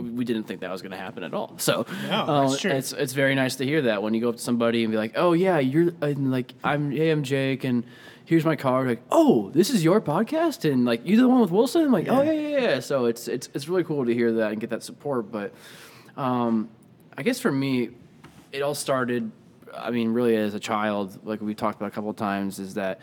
we 0.00 0.24
didn't 0.24 0.44
think 0.44 0.60
that 0.60 0.70
was 0.70 0.82
going 0.82 0.92
to 0.92 0.98
happen 0.98 1.22
at 1.22 1.32
all. 1.34 1.54
So 1.58 1.86
No, 2.08 2.54
true. 2.58 2.70
it's 2.70 2.92
it's 2.92 3.12
very 3.12 3.34
nice 3.34 3.56
to 3.56 3.64
hear 3.64 3.82
that 3.82 4.02
when 4.02 4.14
you 4.14 4.20
go 4.20 4.28
up 4.30 4.36
to 4.36 4.42
somebody 4.42 4.84
and 4.84 4.90
be 4.90 4.96
like, 4.98 5.12
oh 5.16 5.32
yeah, 5.32 5.58
you're 5.58 5.92
and 6.02 6.30
like 6.30 6.54
I'm 6.62 6.90
hey 6.90 7.10
I'm 7.10 7.22
Jake 7.22 7.64
and. 7.64 7.84
Here's 8.28 8.44
my 8.44 8.56
card. 8.56 8.88
Like, 8.88 9.02
oh, 9.12 9.50
this 9.54 9.70
is 9.70 9.84
your 9.84 10.00
podcast, 10.00 10.68
and 10.68 10.84
like 10.84 11.00
you're 11.04 11.16
the 11.18 11.28
one 11.28 11.40
with 11.40 11.52
Wilson. 11.52 11.84
I'm 11.84 11.92
like, 11.92 12.08
oh 12.08 12.22
yeah, 12.22 12.32
yeah, 12.32 12.58
yeah. 12.58 12.80
So 12.80 13.04
it's 13.04 13.28
it's 13.28 13.48
it's 13.54 13.68
really 13.68 13.84
cool 13.84 14.04
to 14.04 14.12
hear 14.12 14.32
that 14.32 14.50
and 14.50 14.60
get 14.60 14.70
that 14.70 14.82
support. 14.82 15.30
But 15.30 15.54
um, 16.16 16.68
I 17.16 17.22
guess 17.22 17.38
for 17.38 17.52
me, 17.52 17.90
it 18.50 18.62
all 18.62 18.74
started. 18.74 19.30
I 19.72 19.92
mean, 19.92 20.08
really, 20.12 20.34
as 20.34 20.54
a 20.54 20.58
child, 20.58 21.16
like 21.24 21.40
we 21.40 21.54
talked 21.54 21.76
about 21.76 21.86
a 21.86 21.94
couple 21.94 22.10
of 22.10 22.16
times, 22.16 22.58
is 22.58 22.74
that 22.74 22.98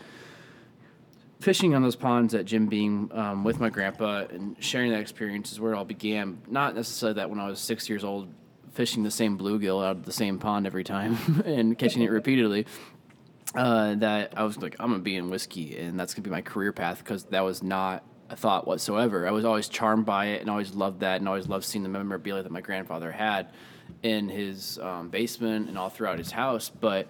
fishing 1.44 1.74
on 1.74 1.82
those 1.82 1.94
ponds 1.94 2.34
at 2.34 2.46
Jim 2.46 2.66
Beam 2.68 3.10
um, 3.12 3.44
with 3.44 3.60
my 3.60 3.68
grandpa 3.68 4.24
and 4.30 4.56
sharing 4.60 4.90
that 4.92 5.00
experience 5.00 5.52
is 5.52 5.60
where 5.60 5.74
it 5.74 5.76
all 5.76 5.84
began. 5.84 6.40
Not 6.48 6.74
necessarily 6.74 7.16
that 7.16 7.28
when 7.28 7.38
I 7.38 7.46
was 7.46 7.60
six 7.60 7.86
years 7.86 8.02
old, 8.02 8.32
fishing 8.72 9.02
the 9.02 9.10
same 9.10 9.38
bluegill 9.38 9.84
out 9.84 9.96
of 9.96 10.04
the 10.04 10.12
same 10.12 10.38
pond 10.38 10.66
every 10.66 10.84
time 10.84 11.42
and 11.44 11.78
catching 11.78 12.02
it 12.02 12.10
repeatedly. 12.10 12.66
Uh, 13.54 13.94
that 13.96 14.32
I 14.36 14.44
was 14.44 14.56
like, 14.56 14.74
I'm 14.80 14.90
gonna 14.90 15.02
be 15.02 15.16
in 15.16 15.28
whiskey, 15.30 15.76
and 15.76 16.00
that's 16.00 16.14
gonna 16.14 16.24
be 16.24 16.30
my 16.30 16.40
career 16.40 16.72
path 16.72 16.98
because 16.98 17.24
that 17.26 17.42
was 17.42 17.62
not 17.62 18.02
a 18.30 18.36
thought 18.36 18.66
whatsoever. 18.66 19.28
I 19.28 19.30
was 19.30 19.44
always 19.44 19.68
charmed 19.68 20.06
by 20.06 20.28
it, 20.28 20.40
and 20.40 20.50
always 20.50 20.74
loved 20.74 21.00
that, 21.00 21.20
and 21.20 21.28
always 21.28 21.46
loved 21.46 21.64
seeing 21.64 21.84
the 21.84 21.88
memorabilia 21.88 22.42
that 22.42 22.50
my 22.50 22.62
grandfather 22.62 23.12
had 23.12 23.52
in 24.02 24.28
his 24.28 24.78
um, 24.80 25.08
basement 25.08 25.68
and 25.68 25.78
all 25.78 25.88
throughout 25.88 26.18
his 26.18 26.30
house. 26.30 26.68
But 26.68 27.08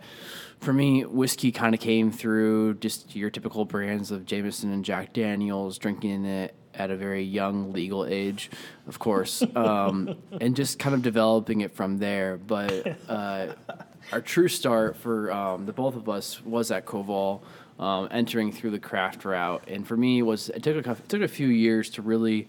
for 0.60 0.72
me, 0.72 1.04
whiskey 1.04 1.52
kind 1.52 1.74
of 1.74 1.80
came 1.80 2.10
through 2.10 2.74
just 2.74 3.14
your 3.14 3.30
typical 3.30 3.64
brands 3.64 4.10
of 4.10 4.24
Jameson 4.24 4.72
and 4.72 4.84
Jack 4.84 5.12
Daniels, 5.12 5.76
drinking 5.76 6.24
it 6.24 6.54
at 6.74 6.90
a 6.90 6.96
very 6.96 7.22
young 7.22 7.72
legal 7.72 8.04
age, 8.04 8.50
of 8.86 8.98
course, 8.98 9.42
um, 9.56 10.16
and 10.40 10.56
just 10.56 10.78
kind 10.78 10.94
of 10.94 11.02
developing 11.02 11.60
it 11.60 11.74
from 11.74 11.98
there. 11.98 12.36
But 12.36 12.96
uh, 13.08 13.54
our 14.12 14.20
true 14.20 14.48
start 14.48 14.96
for 14.96 15.32
um, 15.32 15.66
the 15.66 15.72
both 15.72 15.96
of 15.96 16.08
us 16.08 16.42
was 16.44 16.70
at 16.70 16.86
Koval, 16.86 17.40
um, 17.78 18.08
entering 18.10 18.52
through 18.52 18.70
the 18.70 18.78
craft 18.78 19.24
route, 19.24 19.64
and 19.66 19.86
for 19.86 19.96
me, 19.96 20.20
it 20.20 20.22
was 20.22 20.48
it 20.50 20.62
took 20.62 20.86
a, 20.86 20.90
it 20.92 21.08
took 21.08 21.22
a 21.22 21.28
few 21.28 21.48
years 21.48 21.90
to 21.90 22.02
really 22.02 22.48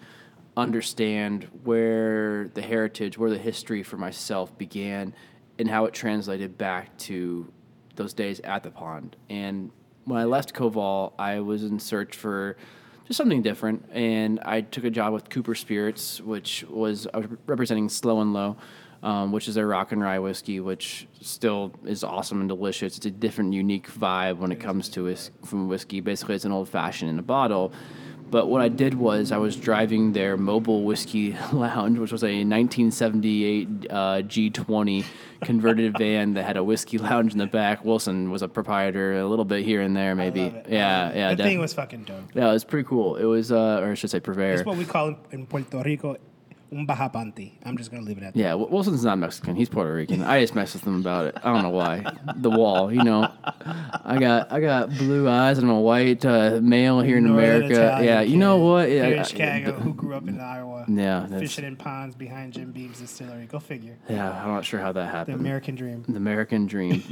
understand 0.58 1.48
where 1.64 2.50
the 2.50 2.62
heritage, 2.62 3.18
where 3.18 3.30
the 3.30 3.38
history 3.38 3.84
for 3.84 3.98
myself 3.98 4.58
began, 4.58 5.14
and 5.60 5.70
how 5.70 5.86
it 5.86 5.94
translated 5.94 6.58
back 6.58 6.98
to 6.98 7.52
those 7.96 8.14
days 8.14 8.40
at 8.42 8.64
the 8.64 8.72
pond. 8.72 9.16
And 9.30 9.72
when 10.06 10.20
I 10.20 10.26
left 10.26 10.54
Koval, 10.54 11.14
I 11.18 11.40
was 11.40 11.64
in 11.64 11.80
search 11.80 12.16
for 12.16 12.58
just 13.08 13.18
something 13.18 13.42
different. 13.42 13.90
And 13.92 14.40
I 14.42 14.62
took 14.62 14.84
a 14.84 14.90
job 14.90 15.14
with 15.14 15.30
Cooper 15.30 15.56
Spirits, 15.56 16.22
which 16.22 16.64
was 16.70 17.08
was 17.14 17.26
representing 17.46 17.90
Slow 17.90 18.22
and 18.22 18.34
Low, 18.34 18.58
um, 19.04 19.32
which 19.32 19.48
is 19.48 19.58
a 19.58 19.66
rock 19.66 19.92
and 19.92 20.02
rye 20.02 20.20
whiskey, 20.20 20.60
which 20.60 21.08
still 21.22 21.72
is 21.86 22.04
awesome 22.04 22.40
and 22.40 22.50
delicious. 22.50 22.98
It's 22.98 23.06
a 23.06 23.12
different, 23.12 23.54
unique 23.54 23.92
vibe 23.92 24.38
when 24.38 24.52
it 24.52 24.60
comes 24.60 24.90
to 24.90 25.04
whis- 25.04 25.32
from 25.44 25.68
whiskey. 25.68 26.02
Basically, 26.02 26.36
it's 26.36 26.46
an 26.46 26.52
old 26.52 26.70
fashioned 26.70 27.10
in 27.10 27.20
a 27.20 27.24
bottle. 27.24 27.72
But 28.30 28.48
what 28.48 28.62
I 28.62 28.70
did 28.70 28.96
was 28.96 29.32
I 29.32 29.38
was 29.38 29.56
driving 29.56 30.14
their 30.14 30.36
mobile 30.36 30.84
whiskey 30.84 31.38
lounge, 31.54 32.00
which 32.00 32.12
was 32.12 32.24
a 32.24 32.44
1978 32.44 33.68
uh, 33.90 33.94
G20 34.24 35.06
converted 35.42 35.98
van 35.98 36.34
that 36.34 36.44
had 36.44 36.58
a 36.58 36.64
whiskey 36.64 36.98
lounge 36.98 37.34
in 37.34 37.38
the 37.38 37.46
back. 37.46 37.86
Wilson 37.86 38.32
was 38.32 38.42
a 38.42 38.48
proprietor, 38.48 39.20
a 39.20 39.28
little 39.28 39.46
bit 39.46 39.64
here 39.64 39.82
and 39.82 39.96
there, 39.96 40.16
maybe. 40.16 40.42
Yeah, 40.68 41.14
yeah. 41.14 41.30
The 41.30 41.36
def- 41.38 41.46
thing 41.46 41.60
was 41.60 41.74
fucking 41.74 42.04
dope. 42.06 42.24
yeah, 42.34 42.50
it 42.50 42.54
was 42.54 42.64
pretty 42.66 42.88
cool. 42.88 43.16
It 43.16 43.26
was, 43.26 43.52
uh, 43.52 43.80
or 43.82 43.92
I 43.92 43.94
should 43.94 44.10
say, 44.10 44.20
purveyor. 44.20 44.58
That's 44.58 44.66
what 44.66 44.78
we 44.78 44.86
call 44.86 45.16
in 45.32 45.46
Puerto 45.46 45.82
Rico 45.84 46.18
un 46.76 46.86
bajapanti. 46.86 47.54
I'm 47.64 47.78
just 47.78 47.92
gonna 47.92 48.04
leave 48.04 48.18
it 48.18 48.24
at 48.24 48.34
that. 48.34 48.40
Yeah, 48.40 48.54
Wil- 48.56 48.70
Wilson's 48.70 49.04
not 49.04 49.18
Mexican. 49.18 49.56
He's 49.56 49.70
Puerto 49.70 49.94
Rican. 49.94 50.22
I 50.24 50.42
just 50.42 50.56
mess 50.56 50.74
with 50.74 50.86
him 50.86 51.00
about 51.00 51.28
it. 51.28 51.38
I 51.44 51.54
don't 51.54 51.64
know 51.64 51.70
why. 51.70 52.06
The 52.36 52.50
wall, 52.50 52.92
you 52.92 53.04
know. 53.04 53.32
I 54.04 54.18
got 54.20 54.52
I 54.52 54.60
got 54.60 54.90
blue 54.90 55.30
eyes 55.30 55.58
and 55.58 55.70
I'm 55.70 55.76
a 55.76 55.82
white 55.82 56.26
uh, 56.26 56.60
male 56.62 57.02
here 57.02 57.18
in 57.18 57.26
Northern 57.26 57.64
America. 57.64 57.86
Italian 57.86 58.06
yeah, 58.06 58.22
you 58.22 58.38
know 58.38 58.58
what? 58.58 58.90
Yeah, 58.92 59.06
Here 59.06 59.16
in 59.18 59.24
Chicago, 59.24 59.72
who 59.74 59.94
grew 59.94 60.16
up 60.16 60.28
in 60.28 60.40
Iowa. 60.40 60.86
Yeah, 60.88 61.28
fishing 61.28 61.66
in 61.66 61.76
ponds 61.76 62.16
behind 62.16 62.54
Jim 62.54 62.72
Beam's 62.72 63.00
distillery. 63.00 63.46
Go 63.46 63.60
figure. 63.60 63.98
yeah, 64.10 64.44
I'm 64.44 64.50
not 64.50 64.66
sure 64.66 64.80
how 64.80 64.92
that 64.92 65.06
happened. 65.06 65.38
The. 65.38 65.42
American 65.42 65.76
dream. 65.76 66.04
the 66.08 66.18
American 66.18 66.68
dream. 66.68 67.04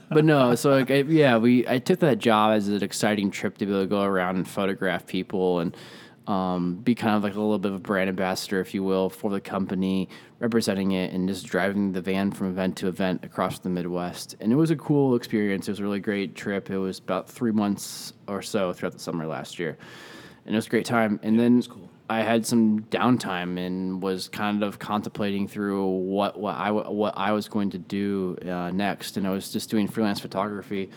but 0.10 0.24
no, 0.24 0.54
so 0.54 0.70
like, 0.70 0.90
I, 0.90 1.02
yeah, 1.02 1.36
we 1.36 1.66
I 1.68 1.78
took 1.78 2.00
that 2.00 2.18
job 2.18 2.56
as 2.56 2.68
an 2.68 2.82
exciting 2.82 3.30
trip 3.30 3.58
to 3.58 3.66
be 3.66 3.72
able 3.72 3.82
to 3.82 3.86
go 3.86 4.02
around 4.02 4.36
and 4.36 4.48
photograph 4.48 5.06
people 5.06 5.60
and 5.60 5.76
um, 6.26 6.76
be 6.76 6.94
kind 6.94 7.16
of 7.16 7.22
like 7.22 7.34
a 7.34 7.40
little 7.40 7.58
bit 7.58 7.72
of 7.72 7.76
a 7.76 7.80
brand 7.80 8.08
ambassador, 8.08 8.60
if 8.60 8.74
you 8.74 8.82
will, 8.82 9.10
for 9.10 9.30
the 9.30 9.40
company, 9.40 10.08
representing 10.38 10.92
it 10.92 11.12
and 11.12 11.28
just 11.28 11.46
driving 11.46 11.92
the 11.92 12.00
van 12.00 12.32
from 12.32 12.48
event 12.48 12.76
to 12.78 12.88
event 12.88 13.24
across 13.24 13.58
the 13.58 13.68
Midwest. 13.68 14.36
And 14.40 14.52
it 14.52 14.56
was 14.56 14.70
a 14.70 14.76
cool 14.76 15.16
experience. 15.16 15.68
It 15.68 15.72
was 15.72 15.80
a 15.80 15.82
really 15.82 16.00
great 16.00 16.34
trip. 16.34 16.70
It 16.70 16.78
was 16.78 16.98
about 16.98 17.28
three 17.28 17.52
months 17.52 18.12
or 18.26 18.42
so 18.42 18.72
throughout 18.72 18.92
the 18.92 18.98
summer 18.98 19.26
last 19.26 19.58
year, 19.58 19.76
and 20.46 20.54
it 20.54 20.56
was 20.56 20.66
a 20.66 20.70
great 20.70 20.86
time. 20.86 21.20
And 21.22 21.38
then. 21.38 21.62
I 22.06 22.20
had 22.20 22.44
some 22.44 22.80
downtime 22.80 23.58
and 23.58 24.02
was 24.02 24.28
kind 24.28 24.62
of 24.62 24.78
contemplating 24.78 25.48
through 25.48 25.86
what 25.86 26.38
what 26.38 26.54
I 26.54 26.70
what 26.70 27.14
I 27.16 27.32
was 27.32 27.48
going 27.48 27.70
to 27.70 27.78
do 27.78 28.36
uh, 28.46 28.70
next, 28.70 29.16
and 29.16 29.26
I 29.26 29.30
was 29.30 29.50
just 29.50 29.70
doing 29.70 29.88
freelance 29.88 30.20
photography 30.20 30.90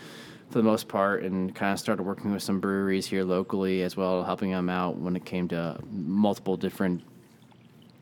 for 0.50 0.58
the 0.58 0.64
most 0.64 0.88
part, 0.88 1.22
and 1.22 1.54
kind 1.54 1.72
of 1.72 1.78
started 1.78 2.02
working 2.02 2.32
with 2.32 2.42
some 2.42 2.60
breweries 2.60 3.06
here 3.06 3.24
locally 3.24 3.82
as 3.82 3.96
well, 3.96 4.24
helping 4.24 4.50
them 4.50 4.68
out 4.68 4.96
when 4.96 5.16
it 5.16 5.24
came 5.24 5.48
to 5.48 5.78
multiple 5.90 6.56
different 6.56 7.02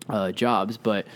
uh, 0.09 0.33
jobs. 0.33 0.77
But 0.77 1.07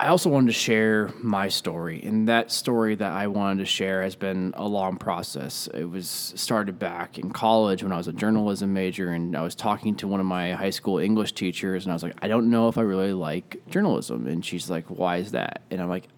I 0.00 0.08
also 0.08 0.30
wanted 0.30 0.46
to 0.46 0.54
share 0.54 1.10
my 1.22 1.48
story, 1.48 2.02
and 2.02 2.26
that 2.26 2.50
story 2.50 2.94
that 2.94 3.12
I 3.12 3.26
wanted 3.26 3.58
to 3.58 3.66
share 3.66 4.02
has 4.02 4.16
been 4.16 4.54
a 4.56 4.66
long 4.66 4.96
process. 4.96 5.68
It 5.74 5.84
was 5.84 6.32
started 6.36 6.78
back 6.78 7.18
in 7.18 7.32
college 7.32 7.82
when 7.82 7.92
I 7.92 7.98
was 7.98 8.08
a 8.08 8.12
journalism 8.14 8.72
major, 8.72 9.10
and 9.10 9.36
I 9.36 9.42
was 9.42 9.54
talking 9.54 9.94
to 9.96 10.08
one 10.08 10.18
of 10.18 10.24
my 10.24 10.52
high 10.52 10.70
school 10.70 10.98
English 10.98 11.32
teachers, 11.32 11.84
and 11.84 11.92
I 11.92 11.94
was 11.94 12.02
like, 12.02 12.16
I 12.22 12.28
don't 12.28 12.48
know 12.48 12.68
if 12.68 12.78
I 12.78 12.80
really 12.80 13.12
like 13.12 13.60
journalism, 13.68 14.26
and 14.26 14.42
she's 14.42 14.70
like, 14.70 14.86
Why 14.86 15.18
is 15.18 15.32
that? 15.32 15.60
And 15.70 15.82
I'm 15.82 15.90
like, 15.90 16.08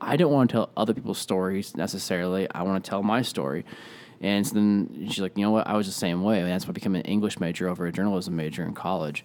I 0.00 0.16
don't 0.16 0.32
want 0.32 0.50
to 0.50 0.54
tell 0.54 0.70
other 0.76 0.94
people's 0.94 1.18
stories 1.18 1.76
necessarily. 1.76 2.50
I 2.50 2.62
want 2.62 2.82
to 2.84 2.88
tell 2.88 3.02
my 3.02 3.22
story. 3.22 3.64
And 4.20 4.46
so 4.46 4.54
then 4.54 5.08
she's 5.08 5.20
like, 5.20 5.36
you 5.36 5.44
know 5.44 5.50
what? 5.50 5.66
I 5.66 5.76
was 5.76 5.86
the 5.86 5.92
same 5.92 6.22
way. 6.22 6.40
And 6.40 6.48
that's 6.48 6.66
why 6.66 6.70
I 6.70 6.72
became 6.72 6.94
an 6.94 7.02
English 7.02 7.40
major 7.40 7.68
over 7.68 7.86
a 7.86 7.92
journalism 7.92 8.36
major 8.36 8.64
in 8.64 8.74
college. 8.74 9.24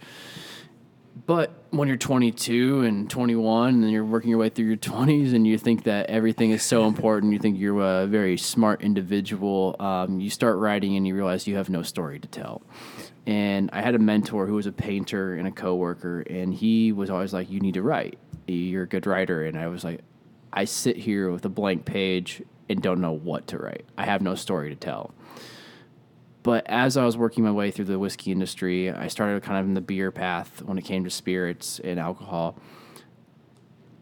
But 1.25 1.63
when 1.71 1.87
you're 1.87 1.97
22 1.97 2.81
and 2.81 3.09
21 3.09 3.83
and 3.83 3.91
you're 3.91 4.03
working 4.03 4.29
your 4.29 4.39
way 4.39 4.49
through 4.49 4.65
your 4.65 4.77
20s 4.77 5.33
and 5.33 5.47
you 5.47 5.57
think 5.57 5.83
that 5.83 6.09
everything 6.09 6.51
is 6.51 6.61
so 6.61 6.87
important, 6.87 7.31
you 7.33 7.39
think 7.39 7.57
you're 7.57 7.81
a 7.81 8.05
very 8.05 8.37
smart 8.37 8.81
individual, 8.81 9.75
um, 9.79 10.19
you 10.19 10.29
start 10.29 10.57
writing 10.57 10.95
and 10.97 11.07
you 11.07 11.15
realize 11.15 11.47
you 11.47 11.55
have 11.55 11.69
no 11.69 11.81
story 11.81 12.19
to 12.19 12.27
tell. 12.27 12.61
And 13.25 13.69
I 13.73 13.81
had 13.81 13.95
a 13.95 13.99
mentor 13.99 14.45
who 14.45 14.55
was 14.55 14.65
a 14.65 14.71
painter 14.71 15.35
and 15.35 15.47
a 15.47 15.51
coworker, 15.51 16.21
and 16.21 16.53
he 16.53 16.91
was 16.91 17.09
always 17.09 17.33
like, 17.33 17.49
"You 17.49 17.59
need 17.59 17.73
to 17.73 17.81
write. 17.81 18.19
You're 18.45 18.83
a 18.83 18.87
good 18.87 19.07
writer." 19.07 19.43
And 19.45 19.57
I 19.57 19.67
was 19.67 19.83
like, 19.83 20.01
"I 20.55 20.65
sit 20.65 20.97
here 20.97 21.29
with 21.29 21.45
a 21.45 21.49
blank 21.49 21.85
page 21.85 22.41
and 22.69 22.81
don't 22.81 23.01
know 23.01 23.11
what 23.11 23.45
to 23.47 23.59
write. 23.59 23.85
I 23.97 24.05
have 24.05 24.21
no 24.21 24.33
story 24.33 24.69
to 24.69 24.75
tell." 24.75 25.13
But 26.41 26.65
as 26.67 26.95
I 26.95 27.03
was 27.03 27.17
working 27.17 27.43
my 27.43 27.51
way 27.51 27.71
through 27.71 27.85
the 27.85 27.99
whiskey 27.99 28.31
industry, 28.31 28.91
I 28.91 29.07
started 29.07 29.41
kind 29.43 29.59
of 29.59 29.65
in 29.65 29.73
the 29.73 29.81
beer 29.81 30.11
path 30.11 30.61
when 30.63 30.77
it 30.77 30.85
came 30.85 31.03
to 31.03 31.09
spirits 31.09 31.79
and 31.79 31.99
alcohol. 31.99 32.57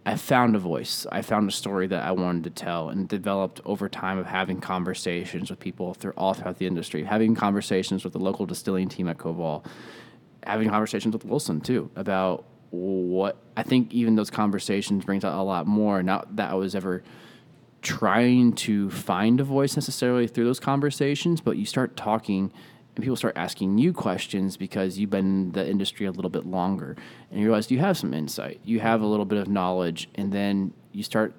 I 0.06 0.18
found 0.18 0.54
a 0.54 0.60
voice. 0.60 1.08
I 1.10 1.22
found 1.22 1.48
a 1.48 1.54
story 1.54 1.88
that 1.88 2.04
I 2.04 2.12
wanted 2.12 2.44
to 2.44 2.50
tell 2.50 2.90
and 2.90 3.08
developed 3.08 3.62
over 3.64 3.88
time 3.88 4.18
of 4.18 4.26
having 4.26 4.60
conversations 4.60 5.50
with 5.50 5.62
people 5.62 5.94
through 5.94 6.12
all 6.18 6.34
throughout 6.34 6.58
the 6.58 6.68
industry, 6.68 7.06
having 7.06 7.36
conversations 7.36 8.04
with 8.04 8.12
the 8.12 8.20
local 8.20 8.46
distilling 8.46 8.90
team 8.90 9.08
at 9.08 9.18
Koval, 9.18 9.66
having 10.46 10.70
conversations 10.70 11.14
with 11.14 11.24
Wilson 11.24 11.62
too 11.62 11.90
about 11.96 12.44
what 12.74 13.38
I 13.56 13.62
think 13.62 13.94
even 13.94 14.16
those 14.16 14.32
conversations 14.32 15.06
brings 15.06 15.24
out 15.24 15.38
a 15.38 15.44
lot 15.44 15.68
more. 15.68 16.02
Not 16.02 16.36
that 16.38 16.50
I 16.50 16.56
was 16.56 16.74
ever 16.74 17.04
trying 17.84 18.54
to 18.54 18.90
find 18.90 19.40
a 19.40 19.44
voice 19.44 19.76
necessarily 19.76 20.26
through 20.28 20.46
those 20.46 20.60
conversations, 20.60 21.40
but 21.40 21.56
you 21.58 21.66
start 21.66 21.96
talking 21.96 22.52
and 22.96 23.04
people 23.04 23.16
start 23.16 23.38
asking 23.38 23.78
you 23.78 23.94
questions 23.94 24.58
because 24.58 24.98
you've 24.98 25.12
been 25.12 25.26
in 25.26 25.52
the 25.52 25.70
industry 25.70 26.08
a 26.08 26.12
little 26.12 26.32
bit 26.32 26.48
longer 26.48 26.96
and 27.30 27.40
you 27.40 27.46
realize 27.46 27.70
you 27.70 27.78
have 27.78 27.98
some 27.98 28.12
insight, 28.12 28.60
you 28.64 28.80
have 28.80 29.02
a 29.02 29.06
little 29.06 29.26
bit 29.26 29.38
of 29.38 29.48
knowledge, 29.48 30.10
and 30.16 30.32
then 30.32 30.74
you 30.92 31.04
start 31.04 31.36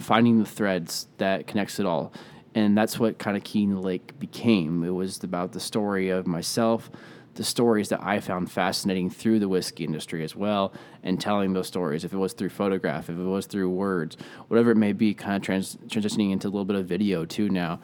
finding 0.00 0.40
the 0.40 0.44
threads 0.44 1.06
that 1.18 1.46
connects 1.46 1.78
it 1.78 1.86
all. 1.86 2.12
And 2.54 2.76
that's 2.76 2.98
what 2.98 3.18
kind 3.18 3.36
of 3.36 3.44
Keen 3.44 3.80
Lake 3.80 4.18
became. 4.18 4.82
It 4.82 4.90
was 4.90 5.22
about 5.22 5.52
the 5.52 5.60
story 5.60 6.08
of 6.08 6.26
myself, 6.26 6.90
the 7.36 7.44
stories 7.44 7.88
that 7.90 8.02
I 8.02 8.20
found 8.20 8.50
fascinating 8.50 9.10
through 9.10 9.38
the 9.38 9.48
whiskey 9.48 9.84
industry 9.84 10.24
as 10.24 10.34
well, 10.34 10.72
and 11.02 11.20
telling 11.20 11.52
those 11.52 11.68
stories. 11.68 12.04
If 12.04 12.12
it 12.12 12.16
was 12.16 12.32
through 12.32 12.48
photograph, 12.48 13.08
if 13.08 13.16
it 13.16 13.22
was 13.22 13.46
through 13.46 13.70
words, 13.70 14.16
whatever 14.48 14.70
it 14.72 14.76
may 14.76 14.92
be, 14.92 15.14
kind 15.14 15.36
of 15.36 15.42
trans- 15.42 15.76
transitioning 15.86 16.32
into 16.32 16.48
a 16.48 16.50
little 16.50 16.64
bit 16.64 16.76
of 16.76 16.86
video 16.86 17.24
too 17.24 17.48
now. 17.48 17.80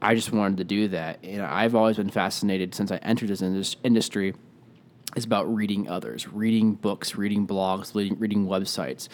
I 0.00 0.16
just 0.16 0.32
wanted 0.32 0.58
to 0.58 0.64
do 0.64 0.88
that. 0.88 1.20
And 1.22 1.42
I've 1.42 1.74
always 1.76 1.96
been 1.96 2.10
fascinated 2.10 2.74
since 2.74 2.90
I 2.90 2.96
entered 2.96 3.28
this 3.28 3.40
indus- 3.40 3.76
industry 3.84 4.34
is 5.16 5.24
about 5.24 5.52
reading 5.54 5.88
others, 5.88 6.26
reading 6.28 6.74
books, 6.74 7.14
reading 7.14 7.46
blogs, 7.46 7.94
reading, 7.94 8.18
reading 8.18 8.46
websites. 8.46 9.08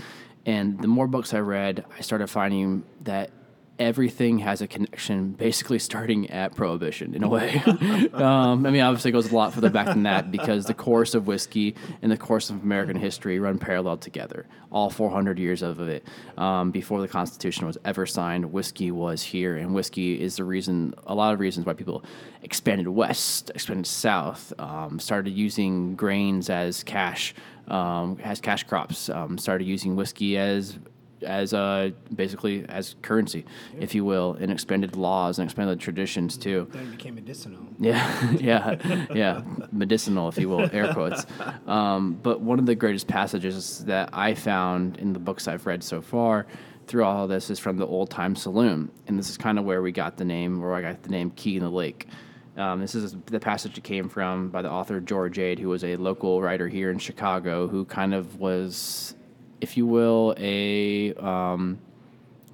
And 0.47 0.81
the 0.81 0.89
more 0.89 1.07
books 1.07 1.35
I 1.35 1.41
read, 1.41 1.85
I 1.97 2.01
started 2.01 2.29
finding 2.29 2.85
that 3.03 3.31
everything 3.79 4.39
has 4.39 4.61
a 4.61 4.67
connection, 4.67 5.33
basically 5.33 5.79
starting 5.79 6.31
at 6.31 6.55
Prohibition 6.57 7.15
in 7.15 7.23
a 7.23 7.29
way. 7.29 7.63
um, 8.13 8.67
I 8.67 8.71
mean, 8.71 8.81
obviously, 8.81 9.11
it 9.11 9.13
goes 9.13 9.31
a 9.31 9.35
lot 9.35 9.55
further 9.55 9.71
back 9.71 9.87
than 9.87 10.03
that 10.03 10.31
because 10.31 10.67
the 10.67 10.75
course 10.75 11.15
of 11.15 11.27
whiskey 11.27 11.77
and 12.03 12.11
the 12.11 12.17
course 12.17 12.51
of 12.51 12.63
American 12.63 12.97
history 12.97 13.39
run 13.39 13.59
parallel 13.59 13.97
together. 13.97 14.47
All 14.71 14.91
400 14.91 15.39
years 15.39 15.63
of 15.63 15.81
it, 15.81 16.05
um, 16.37 16.71
before 16.71 17.01
the 17.01 17.09
Constitution 17.09 17.67
was 17.67 17.79
ever 17.85 18.05
signed, 18.05 18.53
whiskey 18.53 18.91
was 18.91 19.23
here, 19.23 19.57
and 19.57 19.75
whiskey 19.75 20.21
is 20.21 20.37
the 20.37 20.45
reason, 20.45 20.95
a 21.07 21.15
lot 21.15 21.33
of 21.33 21.41
reasons 21.41 21.65
why 21.65 21.73
people 21.73 22.05
expanded 22.43 22.89
west, 22.89 23.51
expanded 23.55 23.87
south, 23.87 24.53
um, 24.59 24.99
started 24.99 25.31
using 25.31 25.95
grains 25.95 26.51
as 26.51 26.83
cash, 26.83 27.35
um, 27.69 28.19
as 28.23 28.41
cash 28.41 28.65
crops, 28.65 29.09
um, 29.09 29.39
started 29.39 29.67
using 29.67 29.97
whiskey 29.97 30.37
as 30.37 30.79
as 31.23 31.55
uh, 31.55 31.91
basically 32.15 32.65
as 32.69 32.95
currency, 33.03 33.45
if 33.79 33.95
you 33.95 34.05
will, 34.05 34.37
and 34.41 34.51
expanded 34.51 34.97
laws 34.97 35.39
and 35.39 35.47
expanded 35.47 35.81
traditions 35.81 36.37
too. 36.37 36.69
Then 36.73 36.89
it 36.89 36.91
became 36.93 37.15
medicinal. 37.15 37.61
Yeah, 37.79 38.33
yeah, 38.39 39.07
yeah, 39.15 39.43
medicinal, 39.73 40.29
if 40.29 40.39
you 40.39 40.49
will, 40.49 40.69
air 40.73 40.93
quotes. 40.93 41.27
Um, 41.67 42.15
but 42.23 42.41
one 42.41 42.59
of 42.59 42.67
the 42.67 42.75
greatest 42.75 43.09
passages 43.09 43.85
that 43.85 44.11
I 44.13 44.35
found 44.35 44.97
in 44.97 45.13
the 45.13 45.19
books 45.19 45.47
I've 45.47 45.67
read 45.67 45.83
so 45.83 46.01
far 46.01 46.47
through 46.87 47.05
all 47.05 47.25
of 47.25 47.31
this 47.31 47.51
is 47.51 47.59
from 47.59 47.77
the 47.77 47.87
Old 47.87 48.11
Time 48.11 48.35
Saloon, 48.35 48.91
and 49.07 49.19
this 49.19 49.29
is 49.29 49.37
kind 49.37 49.59
of 49.59 49.65
where 49.65 49.83
we 49.83 49.93
got 49.93 50.17
the 50.17 50.25
name, 50.25 50.61
where 50.61 50.75
I 50.75 50.83
got 50.83 51.03
the 51.03 51.11
name 51.11 51.31
Key 51.33 51.57
in 51.57 51.63
the 51.63 51.71
Lake. 51.71 52.09
Um, 52.57 52.81
this 52.81 52.97
is 52.97 53.15
the 53.27 53.39
passage 53.39 53.79
it 53.79 53.85
came 53.85 54.09
from 54.09 54.49
by 54.49 54.63
the 54.63 54.71
author 54.71 55.01
George 55.01 55.39
Ade, 55.39 55.61
who 55.61 55.69
was 55.69 55.85
a 55.85 55.95
local 55.97 56.43
writer 56.43 56.67
here 56.67 56.91
in 56.91 56.99
Chicago, 56.99 57.69
who 57.69 57.85
kind 57.85 58.13
of 58.13 58.41
was, 58.41 59.15
if 59.61 59.77
you 59.77 59.87
will, 59.87 60.35
a 60.39 61.15
um, 61.15 61.79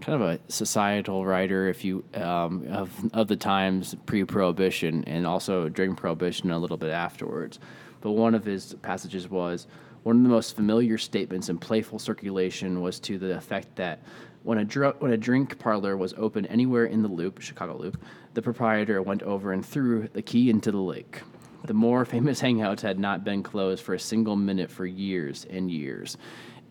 kind 0.01 0.21
of 0.23 0.29
a 0.29 0.39
societal 0.49 1.25
writer, 1.25 1.69
if 1.69 1.85
you 1.85 2.05
um, 2.15 2.67
of 2.71 2.91
of 3.13 3.29
the 3.29 3.37
times 3.37 3.95
pre-prohibition 4.07 5.05
and 5.05 5.27
also 5.27 5.69
during 5.69 5.95
prohibition 5.97 6.51
a 6.51 6.59
little 6.59 6.77
bit 6.77 6.91
afterwards. 6.91 7.59
But 8.01 8.13
one 8.13 8.35
of 8.35 8.45
his 8.45 8.75
passages 8.83 9.29
was, 9.31 9.67
One 10.05 10.19
of 10.19 10.23
the 10.23 10.29
most 10.29 10.55
familiar 10.55 10.99
statements 10.99 11.49
in 11.49 11.57
playful 11.57 11.99
circulation 11.99 12.83
was 12.83 13.01
to 13.01 13.19
the 13.19 13.35
effect 13.35 13.77
that 13.77 14.03
when 14.43 14.59
a, 14.59 14.65
dr- 14.65 14.97
when 15.01 15.13
a 15.13 15.17
drink 15.17 15.59
parlor 15.59 15.97
was 15.97 16.13
open 16.19 16.45
anywhere 16.47 16.85
in 16.85 17.01
the 17.01 17.09
loop, 17.09 17.41
Chicago 17.41 17.79
Loop, 17.79 17.97
the 18.35 18.43
proprietor 18.43 19.01
went 19.01 19.23
over 19.23 19.53
and 19.53 19.65
threw 19.65 20.07
the 20.13 20.21
key 20.21 20.51
into 20.51 20.71
the 20.71 20.77
lake. 20.77 21.23
The 21.65 21.73
more 21.73 22.05
famous 22.15 22.43
hangouts 22.43 22.83
had 22.83 22.99
not 22.99 23.25
been 23.25 23.43
closed 23.43 23.83
for 23.83 23.95
a 23.95 23.99
single 23.99 24.37
minute 24.37 24.71
for 24.71 24.85
years 24.85 25.47
and 25.49 25.71
years. 25.71 26.19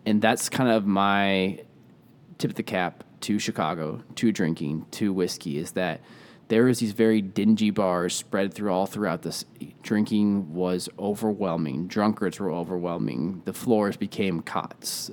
And 0.06 0.20
that's 0.20 0.48
kind 0.48 0.70
of 0.70 0.86
my 0.86 1.60
tip 2.38 2.50
of 2.50 2.56
the 2.56 2.62
cap 2.62 3.04
to 3.20 3.38
Chicago, 3.38 4.02
to 4.16 4.32
drinking, 4.32 4.86
to 4.92 5.12
whiskey, 5.12 5.58
is 5.58 5.72
that 5.72 6.00
there 6.48 6.64
was 6.64 6.78
these 6.78 6.92
very 6.92 7.22
dingy 7.22 7.70
bars 7.70 8.14
spread 8.14 8.52
through 8.52 8.70
all 8.70 8.86
throughout 8.86 9.22
this. 9.22 9.46
Drinking 9.82 10.52
was 10.52 10.88
overwhelming. 10.98 11.86
Drunkards 11.86 12.38
were 12.38 12.50
overwhelming. 12.50 13.42
The 13.46 13.54
floors 13.54 13.96
became 13.96 14.42
cots. 14.42 15.10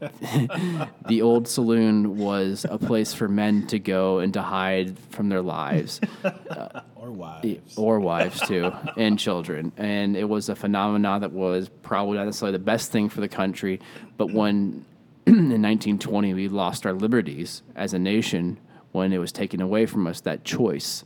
the 1.08 1.22
old 1.22 1.48
saloon 1.48 2.16
was 2.18 2.66
a 2.68 2.78
place 2.78 3.14
for 3.14 3.28
men 3.28 3.66
to 3.68 3.78
go 3.78 4.18
and 4.18 4.32
to 4.34 4.42
hide 4.42 4.98
from 5.10 5.28
their 5.28 5.42
lives 5.42 6.00
or 6.96 7.10
wives. 7.10 7.76
or 7.76 8.00
wives 8.00 8.40
too, 8.46 8.72
and 8.96 9.18
children. 9.18 9.72
And 9.76 10.16
it 10.16 10.28
was 10.28 10.48
a 10.48 10.56
phenomenon 10.56 11.20
that 11.20 11.32
was 11.32 11.68
probably 11.82 12.16
not 12.18 12.24
necessarily 12.24 12.56
the 12.56 12.64
best 12.64 12.90
thing 12.92 13.08
for 13.08 13.20
the 13.20 13.28
country. 13.28 13.80
But 14.16 14.32
when 14.32 14.84
in 15.26 15.34
1920 15.34 16.34
we 16.34 16.48
lost 16.48 16.86
our 16.86 16.92
liberties 16.92 17.62
as 17.74 17.94
a 17.94 17.98
nation, 17.98 18.58
when 18.92 19.12
it 19.12 19.18
was 19.18 19.32
taken 19.32 19.60
away 19.60 19.86
from 19.86 20.06
us, 20.06 20.20
that 20.22 20.44
choice, 20.44 21.04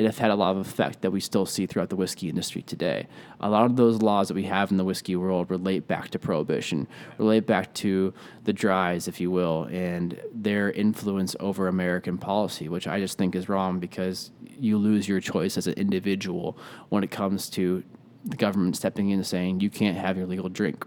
it 0.00 0.06
has 0.06 0.16
had 0.16 0.30
a 0.30 0.34
lot 0.34 0.52
of 0.52 0.56
effect 0.56 1.02
that 1.02 1.10
we 1.10 1.20
still 1.20 1.44
see 1.44 1.66
throughout 1.66 1.90
the 1.90 1.94
whiskey 1.94 2.30
industry 2.30 2.62
today. 2.62 3.06
A 3.38 3.50
lot 3.50 3.66
of 3.66 3.76
those 3.76 4.00
laws 4.00 4.28
that 4.28 4.34
we 4.34 4.44
have 4.44 4.70
in 4.70 4.78
the 4.78 4.84
whiskey 4.84 5.14
world 5.14 5.50
relate 5.50 5.86
back 5.86 6.08
to 6.08 6.18
prohibition, 6.18 6.88
relate 7.18 7.46
back 7.46 7.74
to 7.74 8.14
the 8.44 8.52
dries, 8.54 9.08
if 9.08 9.20
you 9.20 9.30
will, 9.30 9.64
and 9.64 10.18
their 10.32 10.70
influence 10.70 11.36
over 11.38 11.68
American 11.68 12.16
policy, 12.16 12.66
which 12.66 12.88
I 12.88 12.98
just 12.98 13.18
think 13.18 13.34
is 13.34 13.50
wrong 13.50 13.78
because 13.78 14.30
you 14.58 14.78
lose 14.78 15.06
your 15.06 15.20
choice 15.20 15.58
as 15.58 15.66
an 15.66 15.74
individual 15.74 16.56
when 16.88 17.04
it 17.04 17.10
comes 17.10 17.50
to 17.50 17.84
the 18.24 18.36
government 18.36 18.78
stepping 18.78 19.10
in 19.10 19.18
and 19.18 19.26
saying 19.26 19.60
you 19.60 19.68
can't 19.68 19.98
have 19.98 20.16
your 20.16 20.26
legal 20.26 20.48
drink. 20.48 20.86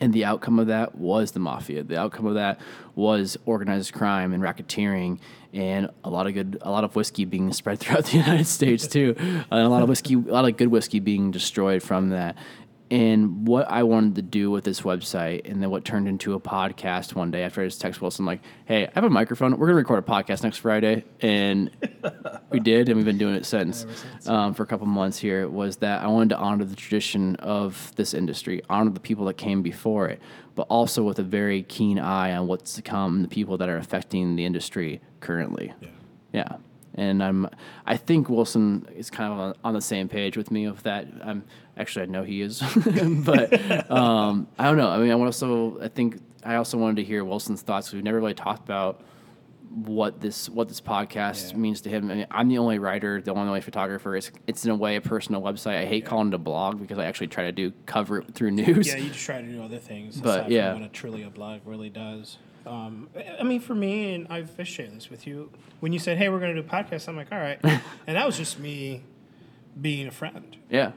And 0.00 0.12
the 0.12 0.24
outcome 0.24 0.58
of 0.58 0.68
that 0.68 0.94
was 0.94 1.32
the 1.32 1.40
mafia. 1.40 1.82
The 1.82 1.98
outcome 1.98 2.26
of 2.26 2.34
that 2.34 2.60
was 2.94 3.36
organized 3.44 3.92
crime 3.92 4.32
and 4.32 4.42
racketeering, 4.42 5.18
and 5.52 5.90
a 6.04 6.10
lot 6.10 6.26
of 6.26 6.34
good, 6.34 6.58
a 6.62 6.70
lot 6.70 6.84
of 6.84 6.94
whiskey 6.94 7.24
being 7.24 7.52
spread 7.52 7.78
throughout 7.80 8.04
the 8.06 8.18
United 8.18 8.46
States 8.46 8.86
too, 8.86 9.14
and 9.18 9.46
a 9.50 9.68
lot 9.68 9.82
of 9.82 9.88
whiskey, 9.88 10.14
a 10.14 10.18
lot 10.18 10.44
of 10.44 10.56
good 10.56 10.68
whiskey 10.68 11.00
being 11.00 11.30
destroyed 11.30 11.82
from 11.82 12.10
that. 12.10 12.36
And 12.90 13.46
what 13.46 13.70
I 13.70 13.84
wanted 13.84 14.16
to 14.16 14.22
do 14.22 14.50
with 14.50 14.64
this 14.64 14.80
website, 14.80 15.48
and 15.48 15.62
then 15.62 15.70
what 15.70 15.84
turned 15.84 16.08
into 16.08 16.34
a 16.34 16.40
podcast 16.40 17.14
one 17.14 17.30
day 17.30 17.44
after 17.44 17.62
I 17.62 17.66
just 17.66 17.80
text 17.80 18.00
Wilson 18.00 18.24
like, 18.24 18.40
"Hey, 18.64 18.86
I 18.86 18.90
have 18.94 19.04
a 19.04 19.10
microphone. 19.10 19.56
We're 19.56 19.68
gonna 19.68 19.76
record 19.76 20.00
a 20.00 20.02
podcast 20.02 20.42
next 20.42 20.58
Friday," 20.58 21.04
and 21.20 21.70
we 22.50 22.58
did, 22.58 22.88
and 22.88 22.96
we've 22.96 23.04
been 23.04 23.16
doing 23.18 23.36
it 23.36 23.46
since, 23.46 23.86
um, 24.26 24.54
for 24.54 24.64
a 24.64 24.66
couple 24.66 24.88
months 24.88 25.18
here. 25.18 25.48
Was 25.48 25.76
that 25.76 26.02
I 26.02 26.08
wanted 26.08 26.30
to 26.30 26.38
honor 26.38 26.64
the 26.64 26.74
tradition 26.74 27.36
of 27.36 27.92
this 27.94 28.12
industry, 28.12 28.60
honor 28.68 28.90
the 28.90 28.98
people 28.98 29.24
that 29.26 29.34
came 29.34 29.62
before 29.62 30.08
it, 30.08 30.20
but 30.56 30.62
also 30.62 31.04
with 31.04 31.20
a 31.20 31.22
very 31.24 31.62
keen 31.62 31.98
eye 31.98 32.34
on 32.34 32.48
what's 32.48 32.74
to 32.74 32.82
come, 32.82 33.22
the 33.22 33.28
people 33.28 33.56
that 33.58 33.68
are 33.68 33.76
affecting 33.76 34.34
the 34.34 34.44
industry 34.44 35.00
currently. 35.20 35.72
Yeah. 35.80 35.88
Yeah. 36.32 36.56
And 36.94 37.22
I'm, 37.22 37.48
I 37.86 37.96
think 37.96 38.28
Wilson 38.28 38.86
is 38.96 39.10
kind 39.10 39.32
of 39.32 39.38
on, 39.38 39.54
on 39.62 39.74
the 39.74 39.80
same 39.80 40.08
page 40.08 40.36
with 40.36 40.50
me 40.50 40.64
of 40.64 40.82
that. 40.82 41.06
I'm 41.24 41.44
actually, 41.80 42.02
I 42.02 42.06
know 42.06 42.22
he 42.22 42.40
is, 42.42 42.60
but 43.24 43.90
um, 43.90 44.46
I 44.58 44.64
don't 44.64 44.76
know. 44.76 44.88
I 44.90 44.98
mean, 44.98 45.10
I 45.10 45.14
also, 45.14 45.80
I 45.80 45.88
think 45.88 46.18
I 46.44 46.56
also 46.56 46.78
wanted 46.78 46.96
to 46.96 47.04
hear 47.04 47.24
Wilson's 47.24 47.62
thoughts. 47.62 47.92
We've 47.92 48.04
never 48.04 48.18
really 48.18 48.34
talked 48.34 48.64
about 48.64 49.02
what 49.72 50.20
this 50.20 50.48
what 50.48 50.66
this 50.68 50.80
podcast 50.80 51.52
Yeah. 51.52 51.56
means 51.58 51.80
to 51.82 51.88
him. 51.90 52.10
I 52.10 52.14
mean, 52.14 52.26
I'm 52.30 52.48
the 52.48 52.58
only 52.58 52.78
writer, 52.80 53.20
the 53.22 53.32
only 53.32 53.60
photographer. 53.60 54.16
It's 54.16 54.30
it's 54.46 54.64
in 54.64 54.70
a 54.72 54.74
way 54.76 54.96
a 54.96 55.00
personal 55.00 55.42
website. 55.42 55.76
I 55.78 55.84
hate 55.84 56.04
calling 56.04 56.28
it 56.28 56.34
a 56.34 56.38
blog 56.38 56.80
because 56.80 56.98
I 56.98 57.04
actually 57.04 57.28
try 57.28 57.44
to 57.44 57.52
do 57.52 57.72
cover 57.86 58.18
it 58.18 58.34
through 58.34 58.50
news. 58.50 58.88
Yeah, 58.88 58.96
you 58.96 59.10
just 59.10 59.24
try 59.24 59.40
to 59.40 59.46
do 59.46 59.62
other 59.62 59.78
things. 59.78 60.20
But, 60.20 60.50
yeah. 60.50 60.72
what 60.74 60.82
a 60.82 60.88
Trillia 60.88 61.32
blog 61.32 61.60
really 61.64 61.88
does. 61.90 62.38
Um, 62.66 63.08
I 63.38 63.42
mean, 63.42 63.60
for 63.60 63.74
me, 63.74 64.12
and 64.14 64.26
I've 64.28 64.50
shared 64.64 64.94
this 64.94 65.08
with 65.08 65.26
you. 65.26 65.50
When 65.80 65.92
you 65.92 65.98
said, 65.98 66.18
"Hey, 66.18 66.28
we're 66.28 66.40
going 66.40 66.54
to 66.54 66.60
do 66.60 66.66
a 66.68 66.70
podcast," 66.70 67.08
I'm 67.08 67.16
like, 67.16 67.30
"All 67.32 67.38
right," 67.38 67.58
and 67.64 68.16
that 68.16 68.26
was 68.26 68.36
just 68.36 68.58
me 68.58 69.02
being 69.80 70.08
a 70.08 70.10
friend. 70.10 70.56
yeah. 70.68 70.92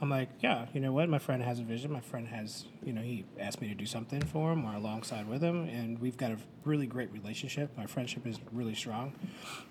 I'm 0.00 0.10
like, 0.10 0.28
yeah, 0.40 0.66
you 0.72 0.80
know 0.80 0.92
what? 0.92 1.08
My 1.08 1.18
friend 1.18 1.42
has 1.42 1.58
a 1.58 1.64
vision. 1.64 1.92
My 1.92 2.00
friend 2.00 2.28
has, 2.28 2.66
you 2.84 2.92
know, 2.92 3.00
he 3.00 3.24
asked 3.38 3.60
me 3.60 3.68
to 3.68 3.74
do 3.74 3.84
something 3.84 4.22
for 4.22 4.52
him 4.52 4.64
or 4.64 4.74
alongside 4.74 5.28
with 5.28 5.42
him, 5.42 5.68
and 5.68 5.98
we've 5.98 6.16
got 6.16 6.30
a 6.30 6.36
really 6.64 6.86
great 6.86 7.12
relationship. 7.12 7.76
My 7.76 7.86
friendship 7.86 8.26
is 8.26 8.38
really 8.52 8.74
strong. 8.74 9.12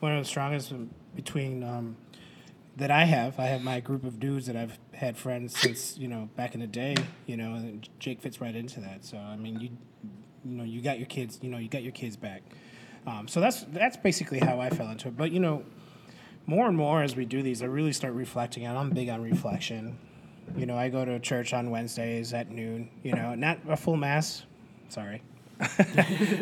One 0.01 0.11
of 0.11 0.23
the 0.23 0.27
strongest 0.27 0.73
between 1.15 1.63
um, 1.63 1.95
that 2.75 2.91
I 2.91 3.05
have. 3.05 3.39
I 3.39 3.45
have 3.45 3.61
my 3.61 3.79
group 3.79 4.03
of 4.03 4.19
dudes 4.19 4.47
that 4.47 4.55
I've 4.55 4.77
had 4.93 5.17
friends 5.17 5.57
since, 5.57 5.97
you 5.97 6.07
know, 6.07 6.29
back 6.35 6.53
in 6.53 6.59
the 6.59 6.67
day. 6.67 6.95
You 7.25 7.37
know, 7.37 7.53
and 7.55 7.87
Jake 7.99 8.21
fits 8.21 8.41
right 8.41 8.55
into 8.55 8.79
that. 8.81 9.05
So 9.05 9.17
I 9.17 9.37
mean, 9.37 9.59
you, 9.59 9.69
you 10.43 10.57
know, 10.57 10.63
you 10.63 10.81
got 10.81 10.99
your 10.99 11.07
kids. 11.07 11.39
You 11.41 11.49
know, 11.49 11.57
you 11.57 11.69
got 11.69 11.83
your 11.83 11.93
kids 11.93 12.17
back. 12.17 12.43
Um, 13.05 13.27
so 13.29 13.39
that's 13.39 13.63
that's 13.63 13.95
basically 13.97 14.39
how 14.39 14.59
I 14.59 14.69
fell 14.69 14.89
into 14.89 15.07
it. 15.07 15.15
But 15.17 15.31
you 15.31 15.39
know, 15.39 15.63
more 16.45 16.67
and 16.67 16.77
more 16.77 17.01
as 17.01 17.15
we 17.15 17.25
do 17.25 17.41
these, 17.41 17.63
I 17.63 17.65
really 17.65 17.93
start 17.93 18.13
reflecting, 18.13 18.65
and 18.65 18.77
I'm 18.77 18.89
big 18.89 19.09
on 19.09 19.21
reflection. 19.21 19.97
You 20.55 20.65
know, 20.65 20.77
I 20.77 20.89
go 20.89 21.05
to 21.05 21.19
church 21.19 21.53
on 21.53 21.69
Wednesdays 21.69 22.33
at 22.33 22.49
noon. 22.49 22.89
You 23.03 23.13
know, 23.13 23.35
not 23.35 23.59
a 23.67 23.77
full 23.77 23.97
mass, 23.97 24.45
sorry, 24.89 25.23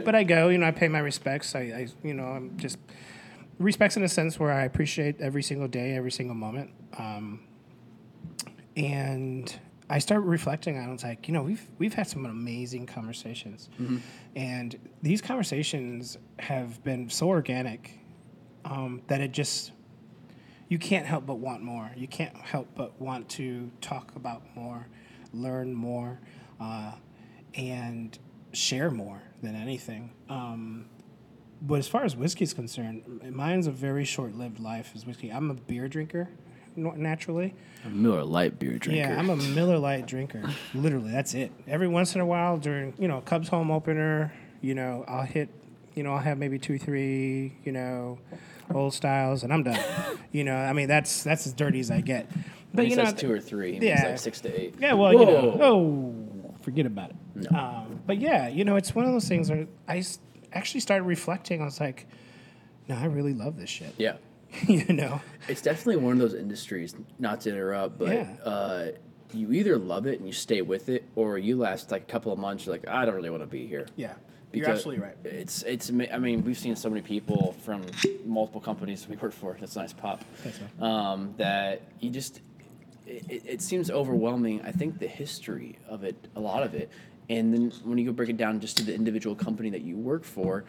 but 0.06 0.16
I 0.16 0.24
go. 0.24 0.50
You 0.50 0.58
know, 0.58 0.68
I 0.68 0.72
pay 0.72 0.88
my 0.88 1.00
respects. 1.00 1.56
I, 1.56 1.60
I, 1.60 1.88
you 2.04 2.14
know, 2.14 2.26
I'm 2.26 2.58
just 2.58 2.78
respects 3.60 3.98
in 3.98 4.04
a 4.04 4.10
sense 4.10 4.40
where 4.40 4.52
I 4.52 4.64
appreciate 4.64 5.20
every 5.22 5.44
single 5.44 5.68
day, 5.68 5.96
every 5.96 6.12
single 6.12 6.36
moment. 6.36 6.72
Um, 6.98 7.42
and 8.76 9.58
I 9.90 10.00
start 10.00 10.24
reflecting 10.24 10.78
on 10.78 10.90
it. 10.90 10.94
It's 10.96 11.04
like, 11.04 11.28
you 11.28 11.34
know, 11.34 11.44
we've 11.44 11.66
we've 11.78 11.94
had 11.94 12.08
some 12.08 12.26
amazing 12.26 12.86
conversations, 12.88 13.70
and 14.36 14.78
these 15.02 15.22
conversations 15.22 16.18
have 16.40 16.84
been 16.84 17.10
so 17.10 17.30
organic 17.30 18.00
um, 18.66 19.02
that 19.08 19.22
it 19.22 19.32
just 19.32 19.72
you 20.68 20.80
can't 20.80 21.06
help 21.06 21.26
but 21.26 21.36
want 21.36 21.62
more. 21.62 21.92
You 21.96 22.08
can't 22.08 22.36
help 22.36 22.70
but 22.76 23.00
want 23.00 23.30
to 23.30 23.72
talk 23.82 24.16
about 24.16 24.44
more, 24.56 24.88
learn 25.34 25.74
more, 25.74 26.20
uh, 26.60 26.94
and 27.54 28.18
share 28.52 28.90
more 28.90 29.22
than 29.42 29.56
anything. 29.56 30.12
Um, 30.30 30.86
but 31.62 31.76
as 31.76 31.88
far 31.88 32.04
as 32.04 32.16
whiskey 32.16 32.44
is 32.44 32.54
concerned, 32.54 33.22
mine's 33.32 33.68
a 33.68 33.72
very 33.72 34.06
short-lived 34.06 34.60
life 34.60 34.92
as 34.96 35.06
whiskey. 35.06 35.30
I'm 35.30 35.50
a 35.50 35.54
beer 35.54 35.88
drinker, 35.88 36.30
naturally. 36.76 37.54
A 37.86 37.90
Miller 37.90 38.24
Lite 38.24 38.60
beer 38.60 38.78
drinker. 38.78 39.10
Yeah, 39.10 39.18
I'm 39.18 39.30
a 39.30 39.36
Miller 39.36 39.78
Lite 39.78 40.06
drinker. 40.06 40.44
Literally, 40.74 41.12
that's 41.12 41.34
it. 41.34 41.52
Every 41.68 41.88
once 41.88 42.16
in 42.16 42.22
a 42.22 42.26
while, 42.26 42.58
during 42.58 42.94
you 43.00 43.08
know 43.08 43.22
Cubs 43.22 43.48
home 43.48 43.72
opener, 43.72 44.34
you 44.62 44.76
know 44.76 45.06
I'll 45.08 45.24
hit, 45.26 45.50
you 45.94 46.04
know 46.04 46.14
I'll 46.14 46.20
have 46.20 46.38
maybe 46.38 46.60
two, 46.60 46.78
three, 46.78 47.58
you 47.64 47.72
know, 47.72 48.20
old 48.74 48.94
styles, 48.94 49.44
and 49.44 49.54
I'm 49.54 49.64
done. 49.64 49.80
you 50.32 50.44
know, 50.44 50.56
I 50.56 50.74
mean 50.74 50.88
that's 50.88 51.24
that's 51.24 51.46
as 51.48 51.54
dirty 51.54 51.80
as 51.80 51.92
I 51.92 52.02
get. 52.02 52.30
When 52.32 52.44
But 52.74 52.86
he 52.86 52.92
you 52.92 52.98
know, 52.98 53.06
says 53.06 53.14
two 53.14 53.32
or 53.32 53.40
three, 53.40 53.74
he 53.74 53.80
means 53.80 54.00
yeah. 54.02 54.08
like 54.10 54.20
six 54.20 54.42
to 54.42 54.60
eight. 54.62 54.76
yeah, 54.80 54.94
well, 54.94 55.14
you 55.14 55.26
know, 55.26 55.58
oh, 55.62 56.54
forget 56.62 56.86
about 56.86 57.12
it. 57.12 57.54
Um, 57.54 58.02
but 58.06 58.18
yeah, 58.20 58.48
you 58.48 58.66
know, 58.66 58.76
it's 58.76 58.94
one 58.94 59.06
of 59.06 59.12
those 59.12 59.28
things 59.28 59.50
where 59.50 59.68
I 59.88 60.04
actually 60.54 60.80
started 60.82 61.04
reflecting. 61.04 61.62
I 61.62 61.66
was 61.66 61.80
like, 61.80 62.08
no, 62.88 62.96
I 62.96 63.06
really 63.06 63.34
love 63.34 63.58
this 63.58 63.70
shit. 63.70 63.94
Yeah. 63.98 64.16
you 64.68 64.86
know, 64.94 65.20
It's 65.50 65.62
definitely 65.62 65.98
one 65.98 66.14
of 66.14 66.20
those 66.20 66.34
industries, 66.34 66.96
not 67.20 67.42
to 67.42 67.50
interrupt, 67.50 67.98
but 67.98 68.10
Yeah. 68.14 68.36
uh, 68.46 68.88
you 69.34 69.52
either 69.52 69.78
love 69.78 70.06
it 70.06 70.20
and 70.20 70.28
you 70.28 70.32
stay 70.34 70.62
with 70.62 70.88
it, 70.88 71.04
or 71.16 71.38
you 71.38 71.58
last 71.58 71.92
like 71.92 72.04
a 72.04 72.06
couple 72.06 72.32
of 72.32 72.40
months, 72.40 72.66
you're 72.66 72.74
like, 72.76 72.88
I 72.88 73.04
don't 73.06 73.16
really 73.16 73.30
want 73.30 73.44
to 73.44 73.48
be 73.48 73.68
here. 73.68 73.86
yeah, 73.98 74.14
you're 74.56 74.70
absolutely 74.70 75.04
right. 75.04 75.16
It's 75.24 75.64
it's. 75.64 75.90
I 75.90 76.18
mean, 76.18 76.44
we've 76.44 76.58
seen 76.58 76.76
so 76.76 76.90
many 76.90 77.02
people 77.02 77.56
from 77.64 77.84
multiple 78.26 78.62
companies 78.62 79.08
we 79.08 79.16
work 79.18 79.34
for. 79.34 79.56
That's 79.60 79.76
a 79.76 79.80
nice 79.80 79.94
pop. 79.94 80.24
Thanks, 80.44 80.60
Um, 80.82 81.34
that 81.38 81.82
you 82.00 82.10
just. 82.10 82.42
It, 83.08 83.44
it- 83.46 83.62
seems 83.62 83.92
overwhelming. 83.92 84.62
I 84.64 84.72
think 84.72 84.98
the 85.00 85.08
history 85.08 85.78
of 85.88 86.04
it, 86.04 86.16
a 86.36 86.40
lot 86.40 86.64
of 86.64 86.74
it, 86.74 86.90
and 87.30 87.54
then 87.54 87.72
when 87.84 87.98
you 88.00 88.06
go 88.06 88.12
break 88.12 88.30
it 88.30 88.38
down 88.38 88.60
just 88.60 88.78
to 88.78 88.84
the 88.84 88.96
individual 88.96 89.36
company 89.36 89.70
that 89.72 89.82
you 89.82 89.96
work 89.96 90.24
for. 90.24 90.64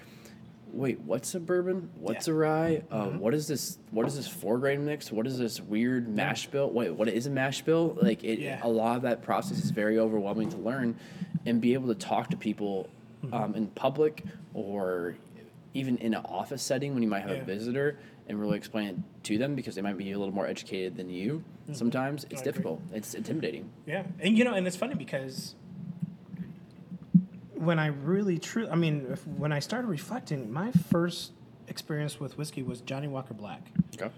Wait, 0.73 1.01
what's 1.01 1.35
a 1.35 1.41
bourbon? 1.41 1.89
What's 1.99 2.27
Yeah. 2.29 2.35
Mm-hmm. 2.35 2.43
a 2.43 2.45
rye? 2.45 2.83
Uh, 2.91 3.07
what 3.19 3.33
is 3.33 3.47
this? 3.49 3.79
What 3.93 4.07
is 4.07 4.17
this 4.17 4.29
four 4.29 4.59
grain 4.59 4.85
mix? 4.85 5.11
What 5.11 5.27
is 5.27 5.39
this 5.39 5.59
weird 5.61 6.07
mash 6.09 6.49
bill? 6.49 6.69
Wait, 6.71 6.91
what 6.91 7.09
is 7.09 7.27
a 7.27 7.31
mash 7.31 7.63
bill? 7.63 7.97
Like 8.03 8.23
it, 8.25 8.41
Yeah. 8.41 8.61
a 8.63 8.69
lot 8.69 8.97
of 8.97 9.03
that 9.03 9.23
process 9.23 9.57
is 9.65 9.71
very 9.71 9.99
overwhelming 9.99 10.51
to 10.51 10.59
learn, 10.59 10.97
and 11.47 11.63
be 11.63 11.73
able 11.73 11.89
to 11.89 11.95
talk 11.95 12.29
to 12.31 12.37
people 12.37 12.91
Mm-hmm. 13.27 13.35
um, 13.35 13.55
in 13.55 13.67
public 13.69 14.25
or 14.55 15.17
even 15.75 15.99
in 15.99 16.15
an 16.15 16.25
office 16.25 16.63
setting 16.63 16.95
when 16.95 17.03
you 17.03 17.09
might 17.09 17.21
have 17.23 17.31
Yeah. 17.37 17.43
a 17.43 17.45
visitor 17.45 17.99
and 18.29 18.41
really 18.41 18.57
explain 18.57 18.89
it 18.89 18.97
to 19.25 19.39
them 19.39 19.55
because 19.55 19.75
they 19.75 19.83
might 19.83 19.99
be 19.99 20.11
a 20.13 20.19
little 20.19 20.35
more 20.35 20.47
educated 20.47 20.97
than 20.97 21.09
you. 21.11 21.45
Sometimes 21.73 22.25
it's 22.25 22.27
Mm-hmm. 22.27 22.37
I 22.37 22.41
agree. 22.41 22.53
difficult. 22.53 22.83
It's 22.93 23.15
intimidating. 23.15 23.71
Yeah, 23.87 24.05
and 24.21 24.39
you 24.39 24.45
know, 24.45 24.55
and 24.55 24.67
it's 24.67 24.77
funny 24.77 24.95
because 24.95 25.55
when 27.55 27.79
I 27.79 27.87
really 27.87 28.39
true, 28.39 28.69
I 28.71 28.77
mean, 28.77 29.07
if, 29.11 29.27
when 29.27 29.53
I 29.53 29.59
started 29.61 29.89
reflecting, 29.89 30.53
my 30.53 30.71
first 30.73 31.33
experience 31.69 32.21
with 32.21 32.39
whiskey 32.39 32.63
was 32.63 32.81
Johnnie 32.81 33.09
Walker 33.09 33.35
Black 33.35 33.61
Okay. 34.01 34.13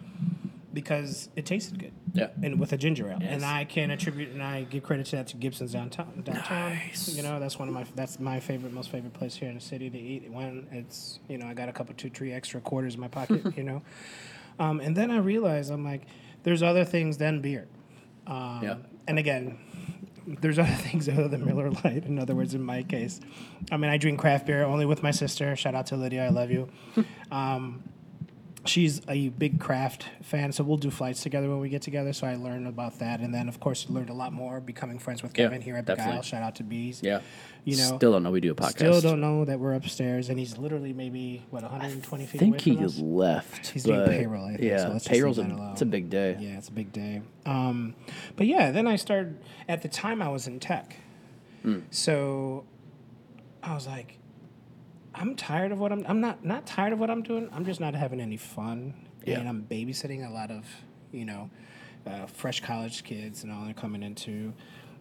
Because 0.73 1.29
it 1.37 1.47
tasted 1.47 1.79
good. 1.79 1.93
Yeah. 2.13 2.29
And 2.43 2.61
with 2.61 2.73
a 2.73 2.77
ginger 2.77 3.09
ale, 3.11 3.19
Yes. 3.21 3.31
and 3.33 3.45
I 3.45 3.65
can 3.65 3.91
attribute 3.91 4.31
and 4.31 4.43
I 4.43 4.65
give 4.65 4.83
credit 4.83 5.07
to 5.07 5.17
that 5.17 5.29
to 5.29 5.37
Gibson's 5.37 5.73
downtown. 5.73 6.23
Downtown, 6.25 6.71
Nice. 6.75 7.17
you 7.17 7.23
know, 7.23 7.41
that's 7.41 7.59
one 7.59 7.69
of 7.69 7.75
my 7.75 7.85
that's 7.95 8.21
my 8.21 8.41
favorite, 8.41 8.73
most 8.73 8.91
favorite 8.91 9.15
place 9.15 9.35
here 9.35 9.49
in 9.49 9.55
the 9.55 9.61
city 9.61 9.89
to 9.91 9.99
eat. 9.99 10.31
When 10.31 10.67
it's 10.73 11.21
you 11.29 11.39
know, 11.39 11.47
I 11.47 11.55
got 11.55 11.69
a 11.69 11.73
couple, 11.73 11.95
two, 11.95 12.11
three 12.11 12.33
extra 12.33 12.61
quarters 12.61 12.95
in 12.95 13.01
my 13.01 13.09
pocket, 13.09 13.43
you 13.57 13.63
know, 13.65 13.83
um, 14.59 14.81
and 14.81 14.97
then 14.97 15.11
I 15.11 15.19
realized 15.19 15.71
I'm 15.71 15.85
like, 15.85 16.03
there's 16.43 16.63
other 16.63 16.85
things 16.85 17.17
than 17.19 17.41
beer. 17.41 17.67
Um, 18.27 18.61
Yeah. 18.63 18.77
And 19.07 19.19
again, 19.19 19.59
there's 20.27 20.59
other 20.59 20.69
things 20.89 21.09
other 21.09 21.29
than 21.29 21.47
Miller 21.47 21.71
Lite. 21.71 22.05
In 22.05 22.19
other 22.19 22.35
words, 22.35 22.53
in 22.55 22.63
my 22.63 22.83
case, 22.83 23.21
I 23.73 23.79
mean, 23.79 23.91
I 23.91 23.97
drink 23.97 24.19
craft 24.21 24.45
beer 24.47 24.65
only 24.65 24.85
with 24.85 25.03
my 25.03 25.13
sister. 25.13 25.57
Shout 25.57 25.75
out 25.75 25.87
to 25.87 25.97
Lydia, 25.97 26.27
I 26.27 26.29
love 26.29 26.51
you. 26.51 26.69
um, 27.33 27.83
she's 28.69 29.01
a 29.09 29.31
big 29.31 29.59
craft 29.59 30.07
fan, 30.23 30.53
so 30.53 30.63
we'll 30.63 30.77
do 30.77 30.91
flights 30.91 31.23
together 31.23 31.49
when 31.49 31.59
we 31.61 31.69
get 31.69 31.83
together. 31.83 32.13
So 32.13 32.27
I 32.27 32.37
learned 32.37 32.67
about 32.69 32.99
that, 33.01 33.21
and 33.21 33.35
then 33.35 33.49
of 33.49 33.59
course 33.61 33.89
learned 33.89 34.11
a 34.11 34.15
lot 34.15 34.33
more 34.33 34.61
becoming 34.61 34.99
friends 34.99 35.23
with 35.23 35.37
Yeah, 35.37 35.47
Kevin 35.47 35.63
here 35.63 35.77
at 35.77 35.87
definitely. 35.87 36.19
Begyle. 36.19 36.23
Shout 36.25 36.43
out 36.43 36.55
to 36.57 36.63
Bees. 36.63 37.01
Yeah. 37.03 37.21
You 37.65 37.77
know, 37.77 37.97
Still 37.97 38.13
don't 38.13 38.23
know 38.23 38.31
we 38.31 38.41
do 38.41 38.53
a 38.53 38.55
podcast. 38.55 38.71
Still 38.77 39.01
don't 39.01 39.21
know 39.21 39.45
that 39.45 39.59
we're 39.61 39.75
upstairs, 39.75 40.29
and 40.29 40.39
he's 40.39 40.57
literally 40.59 40.93
maybe 40.93 41.45
what 41.51 41.63
120 41.63 42.25
feet 42.27 42.37
I 42.37 42.39
think 42.39 42.67
away 42.67 42.77
he 42.79 42.85
us. 42.85 42.99
left. 42.99 43.67
He's 43.69 43.85
doing 43.85 44.07
payroll, 44.09 44.45
I 44.47 44.57
think, 44.57 44.61
so 44.61 44.65
yeah, 44.67 44.93
just 44.95 45.09
payroll's 45.09 45.39
a, 45.39 45.69
it's 45.73 45.83
a 45.83 45.87
big 45.87 46.09
day. 46.09 46.37
Yeah, 46.39 46.57
it's 46.59 46.69
a 46.69 46.73
big 46.73 46.93
day. 46.93 47.23
Um, 47.45 47.95
but 48.37 48.47
yeah, 48.47 48.71
then 48.71 48.87
I 48.87 48.97
started. 48.97 49.39
At 49.69 49.83
the 49.83 49.89
time, 49.89 50.23
I 50.23 50.29
was 50.29 50.47
in 50.47 50.61
tech, 50.61 50.97
Hmm. 51.63 51.81
so 51.91 52.65
I 53.63 53.75
was 53.75 53.87
like, 53.87 54.18
I'm 55.19 55.35
tired 55.35 55.73
of 55.73 55.79
what 55.79 55.93
I'm. 55.93 56.05
I'm 56.09 56.21
not 56.21 56.45
not 56.45 56.67
tired 56.67 56.93
of 56.93 56.99
what 56.99 57.11
I'm 57.11 57.23
doing. 57.23 57.49
I'm 57.53 57.65
just 57.65 57.81
not 57.81 57.95
having 57.95 58.21
any 58.21 58.37
fun, 58.37 58.95
Yeah. 59.25 59.41
and 59.41 59.49
I'm 59.49 59.63
babysitting 59.69 60.27
a 60.29 60.33
lot 60.33 60.51
of, 60.51 60.65
you 61.13 61.25
know, 61.25 61.51
uh, 62.07 62.27
fresh 62.27 62.61
college 62.61 63.03
kids 63.05 63.43
and 63.43 63.53
all. 63.53 63.65
They're 63.65 63.75
coming 63.75 64.03
into, 64.03 64.53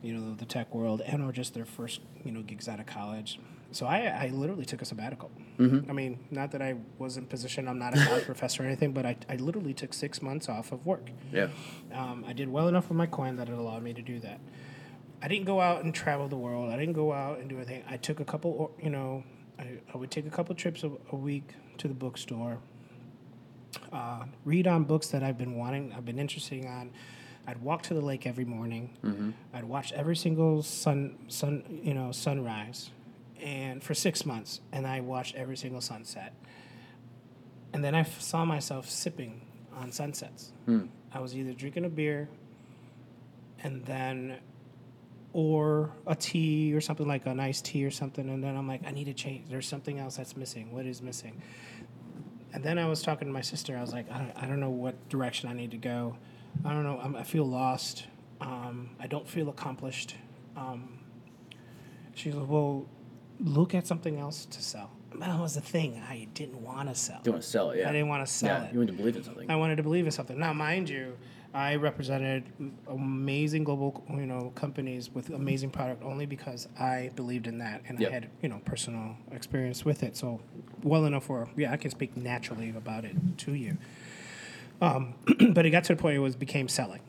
you 0.01 0.13
know, 0.13 0.33
the 0.33 0.45
tech 0.45 0.73
world 0.73 1.01
and 1.01 1.23
or 1.23 1.31
just 1.31 1.53
their 1.53 1.65
first, 1.65 2.01
you 2.25 2.31
know, 2.31 2.41
gigs 2.41 2.67
out 2.67 2.79
of 2.79 2.85
college. 2.87 3.39
So 3.71 3.85
I, 3.85 4.05
I 4.05 4.27
literally 4.33 4.65
took 4.65 4.81
a 4.81 4.85
sabbatical. 4.85 5.29
Mm-hmm. 5.59 5.89
I 5.89 5.93
mean, 5.93 6.19
not 6.31 6.51
that 6.51 6.61
I 6.61 6.75
was 6.97 7.17
in 7.17 7.25
position. 7.25 7.67
I'm 7.67 7.77
not 7.77 7.97
a 7.97 8.03
college 8.05 8.23
professor 8.31 8.63
or 8.63 8.65
anything, 8.65 8.93
but 8.93 9.05
I, 9.05 9.17
I 9.29 9.35
literally 9.35 9.73
took 9.73 9.93
six 9.93 10.21
months 10.21 10.47
off 10.47 10.71
of 10.71 10.85
work. 10.85 11.09
Yeah. 11.33 11.49
Um, 11.93 12.23
I 12.25 12.31
did 12.33 12.47
well 12.49 12.69
enough 12.69 12.87
with 12.87 12.97
my 12.97 13.07
coin 13.07 13.35
that 13.35 13.49
it 13.49 13.57
allowed 13.57 13.83
me 13.83 13.93
to 13.93 14.01
do 14.01 14.19
that. 14.21 14.39
I 15.21 15.27
didn't 15.27 15.45
go 15.45 15.59
out 15.59 15.83
and 15.83 15.93
travel 15.93 16.27
the 16.29 16.37
world. 16.37 16.71
I 16.71 16.77
didn't 16.77 16.93
go 16.93 17.11
out 17.11 17.39
and 17.39 17.49
do 17.49 17.57
anything. 17.57 17.83
I 17.89 17.97
took 17.97 18.19
a 18.21 18.25
couple, 18.25 18.71
you 18.81 18.89
know, 18.89 19.23
I, 19.59 19.79
I 19.93 19.97
would 19.97 20.11
take 20.11 20.25
a 20.25 20.29
couple 20.29 20.53
trips 20.55 20.83
a, 20.83 20.91
a 21.11 21.15
week 21.15 21.53
to 21.79 21.87
the 21.87 21.93
bookstore, 21.93 22.57
uh, 23.91 24.23
read 24.45 24.67
on 24.67 24.83
books 24.83 25.07
that 25.07 25.23
I've 25.23 25.37
been 25.37 25.55
wanting, 25.55 25.93
I've 25.95 26.05
been 26.05 26.19
interested 26.19 26.65
on. 26.65 26.91
I'd 27.49 27.61
walk 27.61 27.83
to 27.83 27.93
the 27.93 28.01
lake 28.01 28.27
every 28.27 28.43
morning. 28.45 28.89
I'd 29.53 29.63
watch 29.63 29.93
every 29.93 30.15
single 30.17 30.61
sun, 30.63 31.15
sun, 31.29 31.63
you 31.83 31.93
know, 31.93 32.11
sunrise, 32.11 32.89
and 33.41 33.81
for 33.83 33.93
six 33.93 34.25
months, 34.25 34.59
and 34.73 34.85
I 34.85 34.99
watched 34.99 35.35
every 35.35 35.55
single 35.55 35.79
sunset. 35.81 36.33
And 37.73 37.83
then 37.83 37.95
I 37.95 38.01
f- 38.01 38.19
saw 38.19 38.43
myself 38.43 38.89
sipping 38.89 39.41
on 39.75 39.91
sunsets. 39.91 40.51
I 41.13 41.19
was 41.19 41.35
either 41.35 41.53
drinking 41.53 41.85
a 41.85 41.89
beer, 41.89 42.27
and 43.63 43.85
then, 43.85 44.37
or 45.33 45.91
a 46.05 46.15
tea 46.15 46.73
or 46.73 46.81
something 46.81 47.07
like 47.07 47.25
a 47.25 47.33
nice 47.33 47.61
tea 47.61 47.85
or 47.85 47.91
something, 47.91 48.29
and 48.29 48.43
then 48.43 48.55
I'm 48.55 48.67
like, 48.67 48.81
I 48.85 48.91
need 48.91 49.05
to 49.05 49.13
change. 49.13 49.49
There's 49.49 49.67
something 49.67 49.99
else 49.99 50.17
that's 50.17 50.35
missing. 50.35 50.71
What 50.71 50.85
is 50.85 51.01
missing? 51.01 51.41
And 52.53 52.63
then 52.63 52.79
I 52.79 52.87
was 52.87 53.01
talking 53.03 53.27
to 53.27 53.33
my 53.33 53.41
sister. 53.41 53.77
I 53.77 53.81
was 53.81 53.93
like, 53.93 54.09
I 54.11 54.17
don't, 54.19 54.31
I 54.35 54.45
don't 54.47 54.59
know 54.59 54.69
what 54.69 55.09
direction 55.09 55.49
I 55.49 55.53
need 55.53 55.71
to 55.71 55.77
go. 55.77 56.17
I 56.65 56.71
don't 56.71 56.83
know. 56.83 56.99
I'm, 57.03 57.15
I 57.15 57.23
feel 57.23 57.47
lost. 57.47 58.05
Um, 58.41 58.91
I 58.99 59.07
don't 59.07 59.27
feel 59.27 59.49
accomplished. 59.49 60.15
Um, 60.55 60.99
she 62.15 62.29
was 62.29 62.37
like, 62.37 62.49
well, 62.49 62.87
look 63.39 63.75
at 63.75 63.85
something 63.85 64.17
else 64.17 64.45
to 64.45 64.61
sell. 64.61 64.91
That 65.19 65.39
was 65.39 65.55
the 65.55 65.61
thing. 65.61 66.01
I 66.09 66.27
didn't 66.33 66.61
want 66.61 66.89
to 66.89 66.95
sell. 66.95 67.21
You 67.25 67.31
want 67.31 67.43
to 67.43 67.49
sell 67.49 67.71
it? 67.71 67.79
Yeah. 67.79 67.89
I 67.89 67.91
didn't 67.91 68.07
want 68.07 68.25
to 68.25 68.31
sell 68.31 68.61
yeah. 68.61 68.67
it. 68.67 68.73
You 68.73 68.79
want 68.79 68.89
to 68.89 68.95
believe 68.95 69.15
in 69.15 69.23
something. 69.23 69.51
I 69.51 69.55
wanted 69.55 69.77
to 69.77 69.83
believe 69.83 70.05
in 70.05 70.11
something. 70.11 70.37
Now, 70.37 70.53
mind 70.53 70.89
you, 70.89 71.17
I 71.57 71.75
represented 71.77 72.43
amazing 72.87 73.63
global, 73.63 74.03
you 74.11 74.27
know, 74.27 74.51
companies 74.53 75.09
with 75.11 75.31
amazing 75.31 75.71
product 75.71 76.03
only 76.03 76.27
because 76.27 76.67
I 76.79 77.09
believed 77.15 77.47
in 77.47 77.57
that 77.57 77.81
and 77.87 77.99
Yep. 77.99 78.09
I 78.09 78.13
had, 78.13 78.29
you 78.43 78.49
know, 78.49 78.61
personal 78.63 79.17
experience 79.31 79.83
with 79.83 80.03
it. 80.03 80.15
So, 80.15 80.39
well 80.83 81.05
enough 81.05 81.29
where 81.29 81.47
yeah, 81.55 81.71
I 81.71 81.77
can 81.77 81.89
speak 81.89 82.15
naturally 82.15 82.69
about 82.69 83.05
it 83.05 83.15
to 83.39 83.55
you. 83.55 83.75
Um, 84.81 85.15
but 85.49 85.65
it 85.65 85.71
got 85.71 85.83
to 85.85 85.95
the 85.95 85.99
point 85.99 86.13
where 86.13 86.15
it 86.17 86.19
was 86.19 86.35
became 86.35 86.67
selling, 86.67 87.01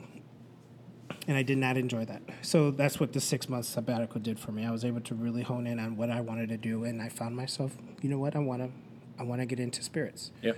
and 1.26 1.36
I 1.36 1.42
did 1.42 1.58
not 1.58 1.76
enjoy 1.76 2.06
that. 2.06 2.22
So 2.40 2.70
that's 2.70 2.98
what 2.98 3.12
the 3.12 3.20
six 3.20 3.50
months 3.50 3.68
sabbatical 3.68 4.18
did 4.18 4.40
for 4.40 4.52
me. 4.52 4.64
I 4.64 4.70
was 4.70 4.82
able 4.82 5.02
to 5.02 5.14
really 5.14 5.42
hone 5.42 5.66
in 5.66 5.78
on 5.78 5.94
what 5.94 6.08
I 6.08 6.22
wanted 6.22 6.48
to 6.48 6.56
do, 6.56 6.84
and 6.84 7.02
I 7.02 7.10
found 7.10 7.36
myself, 7.36 7.76
you 8.00 8.08
know 8.08 8.18
what, 8.18 8.34
I 8.34 8.38
want 8.38 8.62
to, 8.62 8.70
I 9.18 9.24
want 9.24 9.42
to 9.42 9.46
get 9.46 9.60
into 9.60 9.82
spirits 9.82 10.30
Yep. 10.40 10.56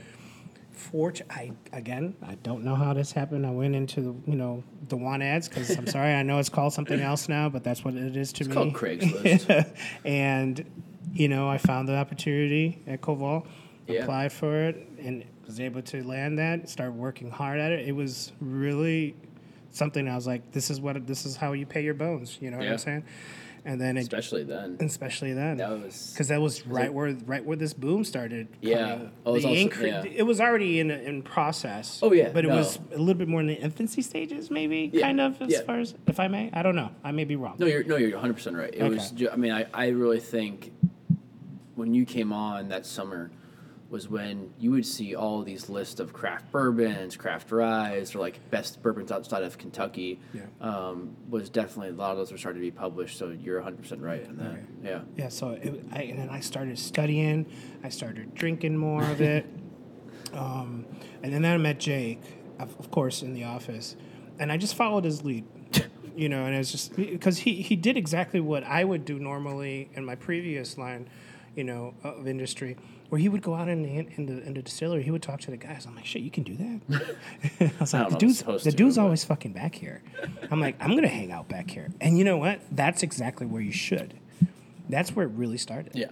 Fort 0.72 1.20
I 1.30 1.52
again 1.72 2.14
I 2.22 2.36
don't 2.36 2.64
know 2.64 2.74
how 2.74 2.92
this 2.94 3.12
happened. 3.12 3.46
I 3.46 3.50
went 3.50 3.74
into 3.74 4.00
the 4.00 4.14
you 4.30 4.36
know 4.36 4.62
the 4.88 4.96
want 4.96 5.22
ads 5.22 5.48
because 5.48 5.70
I'm 5.76 5.86
sorry 5.98 6.12
I 6.14 6.22
know 6.22 6.38
it's 6.38 6.48
called 6.48 6.72
something 6.72 7.00
else 7.00 7.28
now, 7.28 7.48
but 7.48 7.64
that's 7.64 7.84
what 7.84 7.94
it 7.94 8.16
is 8.16 8.32
to 8.34 8.44
me. 8.48 8.54
called 8.54 8.72
Craigslist. 8.74 9.76
and 10.04 10.64
you 11.12 11.28
know 11.28 11.48
I 11.48 11.58
found 11.58 11.88
the 11.88 11.96
opportunity 11.96 12.82
at 12.86 13.00
Koval, 13.00 13.46
Yeah. 13.86 14.02
applied 14.02 14.32
for 14.32 14.68
it, 14.68 14.86
and 15.02 15.24
was 15.46 15.58
able 15.60 15.82
to 15.82 16.02
land 16.04 16.38
that. 16.38 16.68
Start 16.68 16.92
working 16.92 17.30
hard 17.30 17.58
at 17.58 17.72
it. 17.72 17.88
It 17.88 17.92
was 17.92 18.32
really 18.40 19.16
something. 19.72 20.08
I 20.08 20.14
was 20.14 20.26
like, 20.26 20.52
this 20.52 20.70
is 20.70 20.80
what 20.80 21.06
this 21.06 21.26
is 21.26 21.36
how 21.36 21.52
you 21.52 21.66
pay 21.66 21.82
your 21.82 21.94
bones. 21.94 22.38
You 22.40 22.50
know 22.50 22.58
what 22.58 22.66
Yeah. 22.66 22.72
I'm 22.72 22.78
saying? 22.78 23.04
And 23.64 23.80
then 23.80 23.96
it, 23.96 24.00
Especially 24.02 24.42
then. 24.44 24.78
especially 24.80 25.32
then 25.34 25.58
That 25.58 25.70
was. 25.70 26.10
because 26.12 26.28
that 26.28 26.40
was 26.40 26.66
right 26.66 26.92
where 26.92 27.12
right 27.26 27.44
where 27.44 27.56
this 27.56 27.74
boom 27.74 28.04
started. 28.04 28.48
Yeah. 28.62 29.08
Oh, 29.26 29.32
it 29.34 29.34
was 29.34 29.44
incre- 29.44 29.86
yeah. 29.86 30.04
It 30.04 30.22
was 30.22 30.40
already 30.40 30.80
in 30.80 30.90
in 30.90 31.22
process. 31.22 32.00
Oh, 32.02 32.12
yeah, 32.12 32.30
but 32.32 32.44
it 32.44 32.48
no. 32.48 32.56
was 32.56 32.78
a 32.94 32.98
little 32.98 33.14
bit 33.14 33.28
more 33.28 33.40
in 33.40 33.46
the 33.46 33.54
infancy 33.54 34.02
stages, 34.02 34.50
maybe 34.50 34.90
Yeah, 34.92 35.02
kind 35.02 35.20
of 35.20 35.40
as 35.42 35.50
yeah. 35.52 35.60
far 35.62 35.78
as 35.80 35.94
if 36.06 36.18
I 36.18 36.28
may. 36.28 36.50
I 36.52 36.62
don't 36.62 36.76
know. 36.76 36.90
I 37.04 37.12
may 37.12 37.24
be 37.24 37.36
wrong. 37.36 37.56
No, 37.58 37.66
you're 37.66 37.84
no, 37.84 37.96
you're 37.96 38.12
100 38.12 38.32
percent 38.34 38.56
right. 38.56 38.72
It 38.72 38.80
Okay. 38.82 38.94
was. 38.94 39.10
Ju- 39.10 39.30
I 39.32 39.36
mean, 39.36 39.52
I, 39.52 39.66
I 39.74 39.88
really 39.88 40.20
think 40.20 40.72
when 41.74 41.92
you 41.94 42.04
came 42.06 42.32
on 42.32 42.68
that 42.68 42.86
summer 42.86 43.30
was 43.90 44.08
when 44.08 44.54
you 44.58 44.70
would 44.70 44.86
see 44.86 45.16
all 45.16 45.42
these 45.42 45.68
lists 45.68 45.98
of 45.98 46.12
craft 46.12 46.50
bourbons, 46.52 47.16
craft 47.16 47.50
ryes, 47.50 48.14
or 48.14 48.20
like 48.20 48.38
best 48.50 48.80
bourbons 48.82 49.10
outside 49.10 49.42
of 49.42 49.58
Kentucky. 49.58 50.20
Yeah. 50.32 50.42
Um, 50.60 51.16
was 51.28 51.50
definitely 51.50 51.88
a 51.88 51.92
lot 51.92 52.12
of 52.12 52.18
those 52.18 52.30
were 52.30 52.38
starting 52.38 52.62
to 52.62 52.66
be 52.66 52.70
published. 52.70 53.18
So 53.18 53.30
you're 53.30 53.56
100 53.56 53.82
percent 53.82 54.00
right 54.00 54.24
in 54.24 54.36
that. 54.38 54.58
Yeah. 54.82 55.00
Yeah. 55.16 55.28
So 55.28 55.50
it, 55.50 55.84
I, 55.92 56.02
and 56.02 56.18
then 56.20 56.30
I 56.30 56.40
started 56.40 56.78
studying. 56.78 57.46
I 57.82 57.88
started 57.88 58.34
drinking 58.34 58.76
more 58.76 59.02
of 59.02 59.20
it. 59.20 59.44
um, 60.32 60.86
and 61.22 61.32
then 61.32 61.44
I 61.44 61.56
met 61.56 61.80
Jake, 61.80 62.22
of, 62.58 62.78
of 62.78 62.90
course, 62.90 63.22
in 63.22 63.34
the 63.34 63.44
office, 63.44 63.96
and 64.38 64.52
I 64.52 64.56
just 64.56 64.74
followed 64.74 65.04
his 65.04 65.24
lead. 65.24 65.44
You 66.16 66.28
know, 66.28 66.44
and 66.44 66.54
it's 66.54 66.70
just 66.72 66.96
because 66.96 67.38
he, 67.38 67.62
he 67.62 67.76
did 67.76 67.96
exactly 67.96 68.40
what 68.40 68.62
I 68.64 68.84
would 68.84 69.04
do 69.06 69.18
normally 69.18 69.88
in 69.94 70.04
my 70.04 70.16
previous 70.16 70.76
line, 70.76 71.08
you 71.54 71.64
know, 71.64 71.94
of 72.02 72.26
industry, 72.26 72.76
where 73.10 73.20
he 73.20 73.28
would 73.28 73.42
go 73.42 73.54
out 73.54 73.68
in 73.68 73.82
the 73.82 73.88
in 74.16 74.26
the, 74.26 74.42
in 74.46 74.54
the 74.54 74.62
distillery, 74.62 75.02
he 75.02 75.10
would 75.10 75.22
talk 75.22 75.40
to 75.42 75.50
the 75.50 75.56
guys. 75.56 75.84
I'm 75.86 75.94
like, 75.94 76.06
shit, 76.06 76.22
you 76.22 76.30
can 76.30 76.42
do 76.44 76.56
that. 76.56 77.16
I 77.60 77.72
was 77.80 77.92
like, 77.92 78.02
don't 78.04 78.12
the 78.12 78.18
dude's 78.18 78.42
the 78.42 78.58
to, 78.58 78.70
dude's 78.72 78.96
but- 78.96 79.02
always 79.02 79.22
fucking 79.24 79.52
back 79.52 79.74
here. 79.74 80.02
I'm 80.50 80.60
like, 80.60 80.76
I'm 80.80 80.94
gonna 80.94 81.08
hang 81.08 81.30
out 81.30 81.48
back 81.48 81.70
here, 81.70 81.88
and 82.00 82.16
you 82.18 82.24
know 82.24 82.38
what? 82.38 82.60
That's 82.72 83.02
exactly 83.02 83.46
where 83.46 83.60
you 83.62 83.72
should. 83.72 84.14
That's 84.88 85.14
where 85.14 85.26
it 85.26 85.32
really 85.32 85.58
started. 85.58 85.92
Yeah. 85.94 86.06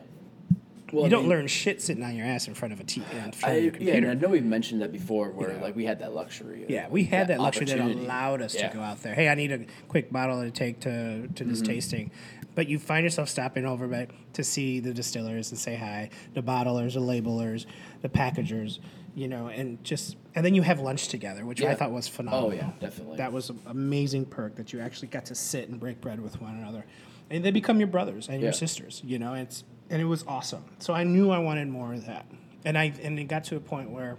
Well, 0.92 1.02
you 1.02 1.06
I 1.08 1.10
don't 1.10 1.22
mean, 1.24 1.30
learn 1.30 1.46
shit 1.48 1.82
sitting 1.82 2.02
on 2.02 2.16
your 2.16 2.24
ass 2.24 2.48
in 2.48 2.54
front 2.54 2.72
of 2.72 2.80
a 2.80 2.84
t- 2.84 3.02
in 3.12 3.32
front 3.32 3.54
I, 3.54 3.56
of 3.58 3.64
your 3.64 3.74
yeah, 3.90 3.94
and. 3.96 4.10
I 4.10 4.14
know 4.14 4.28
we've 4.28 4.42
mentioned 4.44 4.80
that 4.80 4.90
before, 4.90 5.28
where 5.32 5.52
Yeah. 5.52 5.60
like 5.60 5.76
we 5.76 5.84
had 5.84 5.98
that 5.98 6.14
luxury. 6.14 6.62
Of, 6.64 6.70
Yeah, 6.70 6.88
we 6.88 7.04
had 7.04 7.28
that, 7.28 7.40
luxury 7.40 7.66
that 7.66 7.78
allowed 7.78 8.40
us 8.40 8.54
Yeah. 8.54 8.68
to 8.68 8.74
go 8.74 8.80
out 8.82 9.02
there. 9.02 9.14
Hey, 9.14 9.28
I 9.28 9.34
need 9.34 9.52
a 9.52 9.66
quick 9.88 10.10
bottle 10.10 10.40
to 10.42 10.50
take 10.50 10.80
to, 10.80 11.28
to 11.28 11.44
this 11.44 11.58
Mm-hmm. 11.60 11.72
tasting. 11.72 12.10
But 12.58 12.66
you 12.66 12.80
find 12.80 13.04
yourself 13.04 13.28
stopping 13.28 13.64
over 13.64 13.86
by, 13.86 14.08
to 14.32 14.42
see 14.42 14.80
the 14.80 14.92
distillers 14.92 15.52
and 15.52 15.60
say 15.60 15.76
hi, 15.76 16.10
the 16.34 16.42
bottlers, 16.42 16.94
the 16.94 17.00
labelers, 17.00 17.66
the 18.02 18.08
packagers, 18.08 18.80
you 19.14 19.28
know, 19.28 19.46
and 19.46 19.84
just 19.84 20.16
and 20.34 20.44
then 20.44 20.56
you 20.56 20.62
have 20.62 20.80
lunch 20.80 21.06
together, 21.06 21.46
which 21.46 21.62
I 21.62 21.76
thought 21.76 21.92
was 21.92 22.08
phenomenal. 22.08 22.50
Oh 22.50 22.52
yeah, 22.52 22.72
definitely. 22.80 23.16
That 23.18 23.32
was 23.32 23.50
an 23.50 23.60
amazing 23.66 24.24
perk 24.24 24.56
that 24.56 24.72
you 24.72 24.80
actually 24.80 25.06
got 25.06 25.26
to 25.26 25.36
sit 25.36 25.68
and 25.68 25.78
break 25.78 26.00
bread 26.00 26.18
with 26.18 26.40
one 26.42 26.56
another. 26.56 26.84
And 27.30 27.44
they 27.44 27.52
become 27.52 27.78
your 27.78 27.86
brothers 27.86 28.28
and 28.28 28.42
your 28.42 28.52
sisters, 28.52 29.02
you 29.04 29.20
know, 29.20 29.34
it's 29.34 29.62
and 29.88 30.02
it 30.02 30.06
was 30.06 30.24
awesome. 30.26 30.64
So 30.80 30.92
I 30.92 31.04
knew 31.04 31.30
I 31.30 31.38
wanted 31.38 31.68
more 31.68 31.94
of 31.94 32.06
that. 32.06 32.26
And 32.64 32.76
I 32.76 32.92
and 33.04 33.20
it 33.20 33.28
got 33.28 33.44
to 33.44 33.56
a 33.56 33.60
point 33.60 33.90
where 33.90 34.18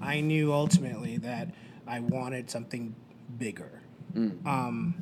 I 0.00 0.20
knew 0.20 0.52
ultimately 0.52 1.18
that 1.18 1.54
I 1.86 2.00
wanted 2.00 2.50
something 2.50 2.96
bigger. 3.38 3.82
Um, 4.16 5.00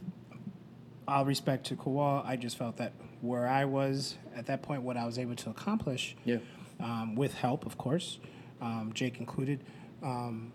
all 1.08 1.24
respect 1.24 1.66
to 1.66 1.76
Koval, 1.76 2.24
I 2.26 2.36
just 2.36 2.56
felt 2.56 2.76
that 2.78 2.92
where 3.20 3.46
I 3.46 3.64
was 3.64 4.16
at 4.34 4.46
that 4.46 4.62
point, 4.62 4.82
what 4.82 4.96
I 4.96 5.06
was 5.06 5.18
able 5.18 5.36
to 5.36 5.50
accomplish, 5.50 6.16
Yeah. 6.24 6.38
um, 6.80 7.14
with 7.14 7.34
help, 7.34 7.64
of 7.66 7.78
course, 7.78 8.18
um, 8.60 8.92
Jake 8.94 9.18
included, 9.20 9.60
um, 10.02 10.52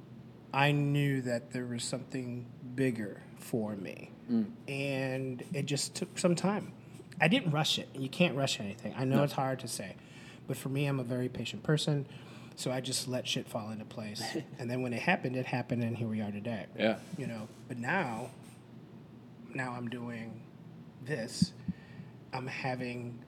I 0.53 0.71
knew 0.71 1.21
that 1.21 1.51
there 1.51 1.65
was 1.65 1.83
something 1.83 2.45
bigger 2.75 3.21
for 3.37 3.75
me. 3.75 4.09
And 4.69 5.43
it 5.53 5.65
just 5.65 5.93
took 5.93 6.17
some 6.17 6.35
time. 6.35 6.71
I 7.19 7.27
didn't 7.27 7.51
rush 7.51 7.77
it. 7.77 7.89
You 7.93 8.07
can't 8.07 8.35
rush 8.35 8.61
anything. 8.61 8.93
I 8.97 9.03
know 9.03 9.23
it's 9.23 9.33
hard 9.33 9.59
to 9.59 9.67
say, 9.67 9.95
but 10.47 10.55
for 10.55 10.69
me, 10.69 10.85
I'm 10.85 11.01
a 11.01 11.03
very 11.03 11.27
patient 11.27 11.63
person. 11.63 12.05
So 12.55 12.71
I 12.71 12.79
just 12.79 13.07
let 13.09 13.27
shit 13.27 13.47
fall 13.49 13.69
into 13.71 13.83
place. 13.85 14.23
and 14.59 14.69
then 14.71 14.81
when 14.81 14.93
it 14.93 15.01
happened, 15.01 15.35
it 15.35 15.45
happened, 15.45 15.83
and 15.83 15.97
here 15.97 16.07
we 16.07 16.21
are 16.21 16.31
today. 16.31 16.65
Yeah. 16.77 16.97
You 17.17 17.27
know, 17.27 17.47
but 17.67 17.77
now, 17.77 18.29
now 19.55 19.73
I'm 19.73 19.89
doing 19.89 20.41
this. 21.05 21.53
I'm 22.33 22.47
having 22.47 23.19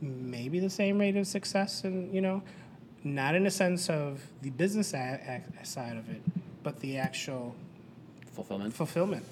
maybe 0.00 0.60
the 0.60 0.70
same 0.70 0.98
rate 0.98 1.16
of 1.16 1.26
success, 1.26 1.84
and 1.84 2.12
you 2.14 2.20
know, 2.20 2.42
not 3.04 3.34
in 3.34 3.44
the 3.44 3.50
sense 3.50 3.88
of 3.90 4.20
the 4.42 4.50
business 4.50 4.94
a- 4.94 5.42
a- 5.60 5.64
side 5.66 5.96
of 5.96 6.08
it, 6.10 6.22
but 6.62 6.80
the 6.80 6.96
actual 6.98 7.54
Fulfillment. 8.32 8.72
fulfillment. 8.74 9.24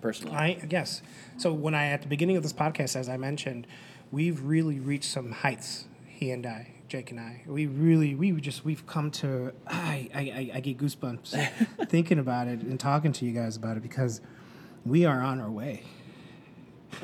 Personally. 0.00 0.36
I 0.36 0.52
guess. 0.54 1.02
So 1.38 1.52
when 1.52 1.74
I 1.74 1.86
at 1.88 2.02
the 2.02 2.08
beginning 2.08 2.36
of 2.36 2.42
this 2.42 2.52
podcast, 2.52 2.96
as 2.96 3.08
I 3.08 3.16
mentioned, 3.16 3.66
we've 4.12 4.40
really 4.42 4.78
reached 4.78 5.10
some 5.10 5.32
heights. 5.32 5.86
He 6.06 6.30
and 6.30 6.46
I, 6.46 6.68
Jake 6.88 7.10
and 7.10 7.18
I, 7.18 7.42
we 7.46 7.66
really 7.66 8.14
we 8.14 8.30
just 8.32 8.64
we've 8.64 8.86
come 8.86 9.10
to. 9.12 9.52
I, 9.66 10.08
I- 10.14 10.50
I 10.54 10.60
get 10.60 10.78
goosebumps 10.78 11.88
thinking 11.88 12.18
about 12.18 12.46
it 12.46 12.60
and 12.60 12.78
talking 12.78 13.12
to 13.14 13.24
you 13.24 13.32
guys 13.32 13.56
about 13.56 13.76
it 13.76 13.82
because 13.82 14.20
we 14.86 15.04
are 15.04 15.20
on 15.20 15.40
our 15.40 15.50
way. 15.50 15.82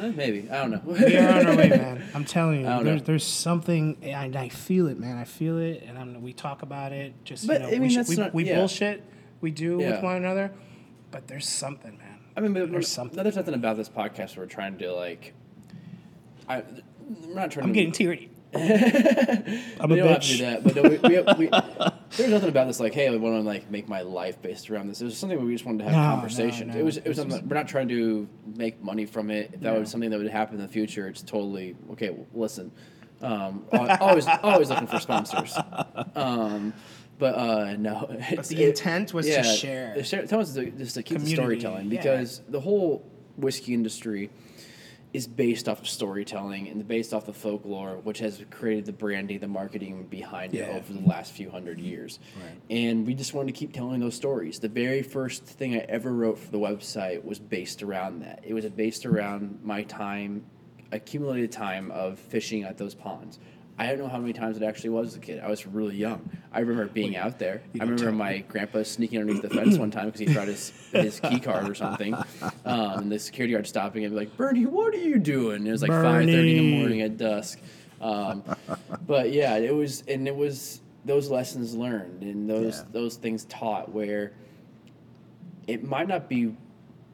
Eh, 0.00 0.10
maybe. 0.14 0.48
I 0.50 0.62
don't 0.66 0.70
know. 0.70 0.80
We 0.86 1.16
are 1.18 1.38
on 1.40 1.46
our 1.46 1.56
way, 1.56 1.68
man. 1.68 2.02
I'm 2.14 2.24
telling 2.24 2.60
you, 2.60 2.84
there's, 2.84 3.02
there's 3.02 3.26
something, 3.26 3.98
and 4.02 4.36
I 4.36 4.48
feel 4.48 4.86
it, 4.88 4.98
man. 4.98 5.18
I 5.18 5.24
feel 5.24 5.58
it, 5.58 5.84
and 5.86 5.98
I'm, 5.98 6.22
we 6.22 6.32
talk 6.32 6.62
about 6.62 6.92
it. 6.92 7.12
Just 7.24 7.46
But, 7.46 7.54
you 7.54 7.58
know, 7.60 7.68
I 7.68 7.72
we, 7.72 7.78
mean, 7.80 7.94
that's 7.94 8.08
we, 8.08 8.16
not- 8.16 8.32
we 8.34 8.44
yeah. 8.44 8.56
bullshit, 8.56 9.02
we 9.40 9.50
do 9.50 9.78
Yeah. 9.80 9.90
with 9.92 10.02
one 10.02 10.16
another, 10.16 10.50
but 11.10 11.28
there's 11.28 11.46
something, 11.48 11.98
man. 11.98 12.18
I 12.34 12.40
mean, 12.40 12.54
but 12.54 12.70
There's 12.70 12.88
something. 12.88 13.22
There's 13.22 13.36
nothing 13.36 13.52
about 13.54 13.76
this 13.76 13.90
podcast 13.90 14.36
where 14.36 14.46
we're 14.46 14.50
trying 14.50 14.78
to 14.78 14.94
like. 14.94 15.34
I, 16.48 16.62
we're 17.26 17.34
not 17.34 17.50
trying. 17.50 17.64
I'm 17.64 17.74
to, 17.74 17.74
getting 17.74 17.92
teary. 17.92 18.30
I'm 18.54 18.60
we 19.90 20.00
a 20.00 20.02
don't 20.02 20.08
have 20.08 20.22
to 20.22 20.28
do 20.28 20.34
bitch. 20.34 20.38
that, 20.40 20.64
but 20.64 20.74
no, 20.74 20.82
we, 20.82 20.96
we, 20.98 21.46
we, 21.46 21.50
there's 22.16 22.30
nothing 22.30 22.48
about 22.48 22.66
this 22.66 22.80
like, 22.80 22.94
hey, 22.94 23.08
I 23.08 23.16
want 23.16 23.36
to 23.36 23.40
like 23.40 23.70
make 23.70 23.88
my 23.88 24.02
life 24.02 24.40
based 24.42 24.70
around 24.70 24.88
this. 24.88 25.00
It 25.00 25.04
was 25.04 25.16
something 25.16 25.38
where 25.38 25.46
we 25.46 25.52
just 25.54 25.64
wanted 25.64 25.78
to 25.78 25.84
have 25.84 25.92
No, 25.92 25.98
a 25.98 26.14
conversation. 26.14 26.68
no. 26.68 26.76
It 26.76 26.84
was, 26.84 26.96
it 26.98 27.06
was 27.08 27.16
something. 27.16 27.48
We're 27.48 27.56
not 27.56 27.68
trying 27.68 27.88
to 27.88 28.28
make 28.56 28.82
money 28.82 29.06
from 29.06 29.30
it. 29.30 29.50
If 29.54 29.60
that 29.60 29.74
No. 29.74 29.80
was 29.80 29.90
something 29.90 30.10
that 30.10 30.18
would 30.18 30.30
happen 30.30 30.56
in 30.56 30.62
the 30.62 30.68
future, 30.68 31.08
it's 31.08 31.22
totally 31.22 31.74
okay. 31.92 32.10
Well, 32.10 32.26
listen, 32.34 32.70
um, 33.22 33.64
always, 33.72 34.26
always 34.42 34.68
looking 34.70 34.86
for 34.86 34.98
sponsors. 35.00 35.56
Um, 36.14 36.74
but 37.18 37.34
uh, 37.36 37.76
no, 37.76 38.06
But 38.36 38.46
the 38.46 38.64
intent 38.68 39.14
was 39.14 39.26
to 39.26 39.42
share. 39.44 39.94
The 39.94 40.02
share, 40.04 40.26
tell 40.26 40.40
us 40.40 40.54
to, 40.54 40.70
just 40.70 40.94
to 40.94 41.02
keep 41.02 41.18
the 41.18 41.24
Community, 41.24 41.34
storytelling 41.60 41.90
yeah. 41.90 41.98
because 42.02 42.42
the 42.48 42.60
whole 42.60 43.08
whiskey 43.36 43.74
industry 43.74 44.30
is 45.12 45.26
based 45.26 45.68
off 45.68 45.80
of 45.80 45.88
storytelling 45.88 46.68
and 46.68 46.86
based 46.88 47.12
off 47.12 47.26
the 47.26 47.32
folklore, 47.32 47.98
which 47.98 48.18
has 48.20 48.42
created 48.50 48.86
the 48.86 48.92
branding, 48.92 49.38
the 49.38 49.48
marketing 49.48 50.06
behind 50.06 50.54
it 50.54 50.68
over 50.68 50.92
the 50.92 51.06
last 51.06 51.32
few 51.32 51.50
hundred 51.50 51.78
years. 51.78 52.18
Right. 52.36 52.60
And 52.70 53.06
we 53.06 53.14
just 53.14 53.34
wanted 53.34 53.54
to 53.54 53.58
keep 53.58 53.72
telling 53.74 54.00
those 54.00 54.14
stories. 54.14 54.58
The 54.58 54.68
very 54.68 55.02
first 55.02 55.44
thing 55.44 55.74
I 55.74 55.80
ever 55.80 56.12
wrote 56.12 56.38
for 56.38 56.50
the 56.50 56.58
website 56.58 57.22
was 57.24 57.38
based 57.38 57.82
around 57.82 58.20
that. 58.20 58.40
It 58.42 58.54
was 58.54 58.64
based 58.70 59.04
around 59.04 59.60
my 59.62 59.82
time, 59.82 60.44
accumulated 60.92 61.52
time 61.52 61.90
of 61.90 62.18
fishing 62.18 62.62
at 62.62 62.78
those 62.78 62.94
ponds. 62.94 63.38
I 63.78 63.86
don't 63.86 63.98
know 63.98 64.08
how 64.08 64.18
many 64.18 64.32
times 64.34 64.56
it 64.58 64.62
actually 64.62 64.90
was 64.90 65.08
as 65.08 65.16
a 65.16 65.20
kid. 65.20 65.40
I 65.42 65.48
was 65.48 65.66
really 65.66 65.96
young. 65.96 66.28
I 66.52 66.60
remember 66.60 66.86
being 66.86 67.16
out 67.16 67.38
there. 67.38 67.62
I 67.80 67.84
remember 67.84 68.12
my 68.12 68.38
grandpa 68.40 68.82
sneaking 68.82 69.18
underneath 69.20 69.42
the 69.42 69.48
fence 69.50 69.78
one 69.78 69.90
time 69.90 70.06
because 70.06 70.20
he 70.20 70.26
forgot 70.26 70.46
his, 70.48 70.70
his 70.92 71.18
key 71.20 71.40
card 71.40 71.68
or 71.68 71.74
something. 71.74 72.14
Um, 72.14 72.24
and 72.64 73.12
the 73.12 73.18
security 73.18 73.54
guard 73.54 73.66
stopping 73.66 74.04
and 74.04 74.12
be 74.12 74.18
like, 74.20 74.36
Bernie, 74.36 74.66
what 74.66 74.92
are 74.94 74.98
you 74.98 75.18
doing? 75.18 75.56
And 75.56 75.68
it 75.68 75.72
was 75.72 75.82
like 75.82 75.90
5.30 75.90 76.20
in 76.28 76.28
the 76.58 76.78
morning 76.78 77.00
at 77.00 77.16
dusk. 77.16 77.58
Um, 78.00 78.42
but 79.06 79.32
yeah, 79.32 79.56
it 79.56 79.74
was, 79.74 80.02
and 80.06 80.28
it 80.28 80.36
was 80.36 80.80
those 81.04 81.30
lessons 81.30 81.74
learned 81.74 82.22
and 82.22 82.48
those, 82.48 82.78
Yeah. 82.78 82.84
those 82.92 83.16
things 83.16 83.44
taught 83.46 83.90
where 83.90 84.32
it 85.66 85.82
might 85.82 86.08
not 86.08 86.28
be 86.28 86.54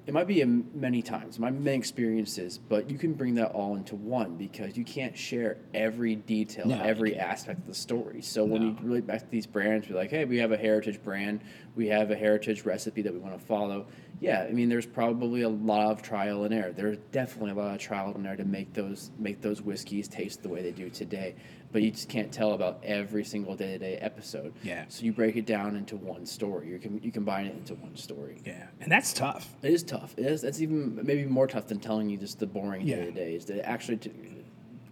it 0.09 0.15
might 0.15 0.27
be 0.27 0.43
many 0.43 1.03
times 1.03 1.39
my 1.39 1.51
many 1.51 1.77
experiences 1.77 2.57
but 2.57 2.91
you 2.91 2.97
can 2.97 3.13
bring 3.13 3.35
that 3.35 3.53
all 3.53 3.77
into 3.77 3.95
one 3.95 4.37
because 4.37 4.75
you 4.75 4.83
can't 4.83 5.17
share 5.17 5.59
every 5.75 6.17
detail 6.17 6.67
No, 6.67 6.81
every 6.81 7.15
aspect 7.17 7.61
of 7.61 7.67
the 7.67 7.75
story. 7.75 8.23
So 8.23 8.43
when 8.43 8.63
you 8.63 8.77
relate 8.81 9.07
back 9.07 9.21
to 9.21 9.31
these 9.31 9.47
brands 9.47 9.87
be 9.87 9.93
like 9.93 10.09
hey 10.11 10.25
we 10.25 10.39
have 10.39 10.51
a 10.51 10.57
heritage 10.57 11.03
brand. 11.03 11.43
We 11.77 11.89
have 11.89 12.11
a 12.11 12.17
heritage 12.17 12.65
recipe 12.65 13.03
that 13.03 13.13
we 13.13 13.19
want 13.21 13.39
to 13.39 13.45
follow. 13.45 13.87
Yeah 14.19 14.47
i 14.49 14.51
mean 14.51 14.71
there's 14.71 14.87
probably 14.87 15.43
a 15.43 15.49
lot 15.49 15.93
of 15.93 16.01
trial 16.01 16.45
and 16.45 16.55
error. 16.55 16.73
There's 16.73 16.97
definitely 17.13 17.51
a 17.51 17.55
lot 17.55 17.75
of 17.75 17.81
trial 17.81 18.15
and 18.15 18.27
error 18.27 18.37
to 18.37 18.47
make 18.47 18.73
those 18.73 19.11
make 19.19 19.43
those 19.43 19.61
whiskeys 19.61 20.09
taste 20.09 20.43
the 20.43 20.49
way 20.49 20.63
they 20.63 20.73
do 20.73 20.89
today 20.89 21.35
but 21.71 21.83
you 21.83 21.91
just 21.91 22.09
can't 22.09 22.33
tell 22.33 22.53
about 22.53 22.81
every 22.83 23.25
single 23.25 23.55
day-to-day 23.55 23.97
episode 23.99 24.53
Yeah. 24.63 24.85
so 24.89 25.05
you 25.05 25.13
break 25.13 25.37
it 25.37 25.45
down 25.47 25.77
into 25.77 25.97
one 25.97 26.25
story 26.27 26.69
you 26.69 26.79
can 26.79 27.01
you 27.03 27.13
combine 27.13 27.47
it 27.47 27.55
into 27.55 27.75
one 27.75 27.97
story 27.97 28.39
Yeah, 28.47 28.67
and 28.81 28.91
that's 28.91 29.13
tough. 29.13 29.55
it 29.63 29.73
is 29.73 29.83
tough. 29.83 30.15
It 30.17 30.27
is. 30.27 30.41
That's 30.43 30.61
even 30.61 30.99
maybe 31.05 31.25
more 31.27 31.47
tough 31.47 31.67
than 31.67 31.79
telling 31.81 32.09
you 32.09 32.17
just 32.17 32.39
the 32.39 32.47
boring 32.47 32.87
day 32.87 33.05
to 33.07 33.11
day. 33.13 33.35
Is 33.35 33.45
to 33.47 33.65
actually 33.69 33.99
to 33.99 34.11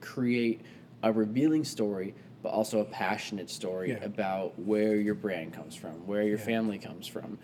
create 0.01 0.61
a 1.03 1.13
revealing 1.13 1.65
story, 1.65 2.15
but 2.43 2.51
also 2.51 2.81
a 2.81 2.85
passionate 2.85 3.51
story 3.51 3.91
Yeah. 3.91 4.05
about 4.05 4.59
where 4.59 4.97
your 4.97 5.15
brand 5.15 5.53
comes 5.53 5.75
from, 5.75 6.07
where 6.07 6.23
your 6.23 6.39
Yeah. 6.39 6.45
family 6.45 6.79
comes 6.79 7.07
from, 7.07 7.39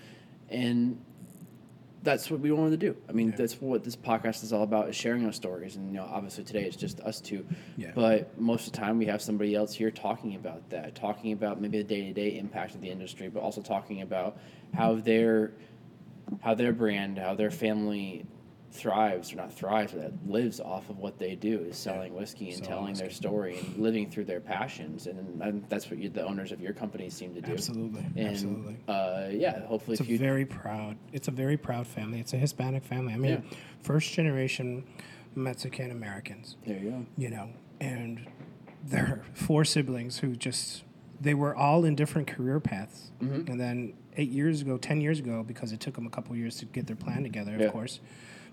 and 0.51 0.99
that's 2.03 2.31
what 2.31 2.41
we 2.41 2.51
wanted 2.51 2.73
to 2.81 2.87
do. 2.93 2.97
I 3.09 3.13
mean, 3.13 3.31
Yeah. 3.31 3.37
that's 3.37 3.61
what 3.61 3.85
this 3.85 3.97
podcast 3.97 4.43
is 4.43 4.53
all 4.53 4.63
about: 4.63 4.89
is 4.89 4.97
sharing 4.97 5.25
our 5.25 5.33
stories. 5.33 5.77
And 5.77 5.89
you 5.89 5.95
know, 5.95 6.09
obviously 6.11 6.45
today 6.45 6.65
it's 6.65 6.77
just 6.77 7.01
us 7.01 7.21
two, 7.21 7.47
Yeah. 7.77 7.93
but 7.95 8.39
most 8.41 8.67
of 8.67 8.73
the 8.73 8.79
time 8.79 8.99
we 8.99 9.07
have 9.07 9.23
somebody 9.23 9.55
else 9.55 9.75
here 9.75 9.91
talking 9.91 10.35
about 10.35 10.69
that, 10.71 10.95
talking 10.95 11.33
about 11.33 11.61
maybe 11.61 11.79
the 11.79 11.85
day 11.85 12.03
to 12.07 12.13
day 12.13 12.39
impact 12.39 12.75
of 12.75 12.81
the 12.81 12.91
industry, 12.91 13.29
but 13.29 13.41
also 13.43 13.63
talking 13.63 14.03
about 14.03 14.37
how 14.75 14.95
their 14.97 15.53
how 16.41 16.55
their 16.55 16.73
brand, 16.73 17.19
how 17.19 17.35
their 17.35 17.51
family 17.51 18.25
thrives 18.73 19.33
or 19.33 19.37
not 19.37 19.53
thrives, 19.53 19.93
but 19.93 20.01
that 20.03 20.31
lives 20.31 20.59
off 20.61 20.89
of 20.91 20.99
what 20.99 21.19
they 21.19 21.35
do 21.35 21.61
is 21.61 21.77
selling 21.77 22.15
whiskey 22.15 22.51
and 22.53 22.65
telling 22.65 22.95
their 22.95 23.11
story 23.11 23.59
and 23.59 23.77
living 23.77 24.11
through 24.11 24.25
their 24.25 24.41
passions, 24.41 25.07
and, 25.07 25.43
and 25.43 25.65
that's 25.69 25.91
what 25.91 25.99
you, 25.99 26.09
the 26.09 26.25
owners 26.25 26.53
of 26.53 26.61
your 26.61 26.73
company 26.73 27.11
seem 27.11 27.35
to 27.35 27.41
do. 27.41 27.53
Absolutely, 27.53 28.05
and, 28.17 28.29
absolutely. 28.29 28.77
Uh, 28.89 29.29
yeah, 29.31 29.65
hopefully, 29.67 29.97
It's 30.01 30.09
a 30.09 30.17
very 30.17 30.47
proud. 30.47 30.97
It's 31.13 31.29
a 31.29 31.33
very 31.33 31.57
proud 31.57 31.87
family. 31.87 32.19
It's 32.19 32.33
a 32.33 32.39
Hispanic 32.39 32.83
family. 32.83 33.13
I 33.13 33.19
mean, 33.19 33.45
Yeah. 33.51 33.57
first 33.83 34.13
generation 34.13 34.85
Mexican 35.35 35.91
Americans. 35.91 36.57
there 36.67 36.79
you 36.79 36.91
go. 36.91 37.07
You 37.17 37.31
know, 37.31 37.49
and 37.81 38.27
there 38.85 39.05
are 39.05 39.23
four 39.35 39.65
siblings 39.65 40.19
who 40.19 40.35
just 40.35 40.85
they 41.21 41.35
were 41.35 41.55
all 41.55 41.85
in 41.85 41.95
different 41.95 42.27
career 42.27 42.59
paths. 42.59 43.13
Mm-hmm. 43.23 43.51
And 43.51 43.61
then 43.61 43.95
eight 44.17 44.31
years 44.31 44.61
ago, 44.61 44.77
ten 44.77 45.01
years 45.01 45.21
ago, 45.21 45.45
because 45.47 45.71
it 45.73 45.79
took 45.81 45.95
them 45.95 46.07
a 46.07 46.11
couple 46.11 46.35
years 46.37 46.57
to 46.57 46.65
get 46.65 46.87
their 46.89 46.97
plan 46.97 47.23
together, 47.23 47.57
Yeah. 47.59 47.67
of 47.67 47.73
course. 47.73 48.01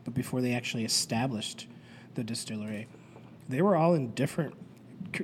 But 0.06 0.14
before 0.14 0.42
they 0.42 0.54
actually 0.54 0.86
established 0.86 1.68
the 2.16 2.24
distillery, 2.24 2.88
they 3.48 3.62
were 3.62 3.76
all 3.76 3.94
in 3.94 4.12
different 4.12 4.56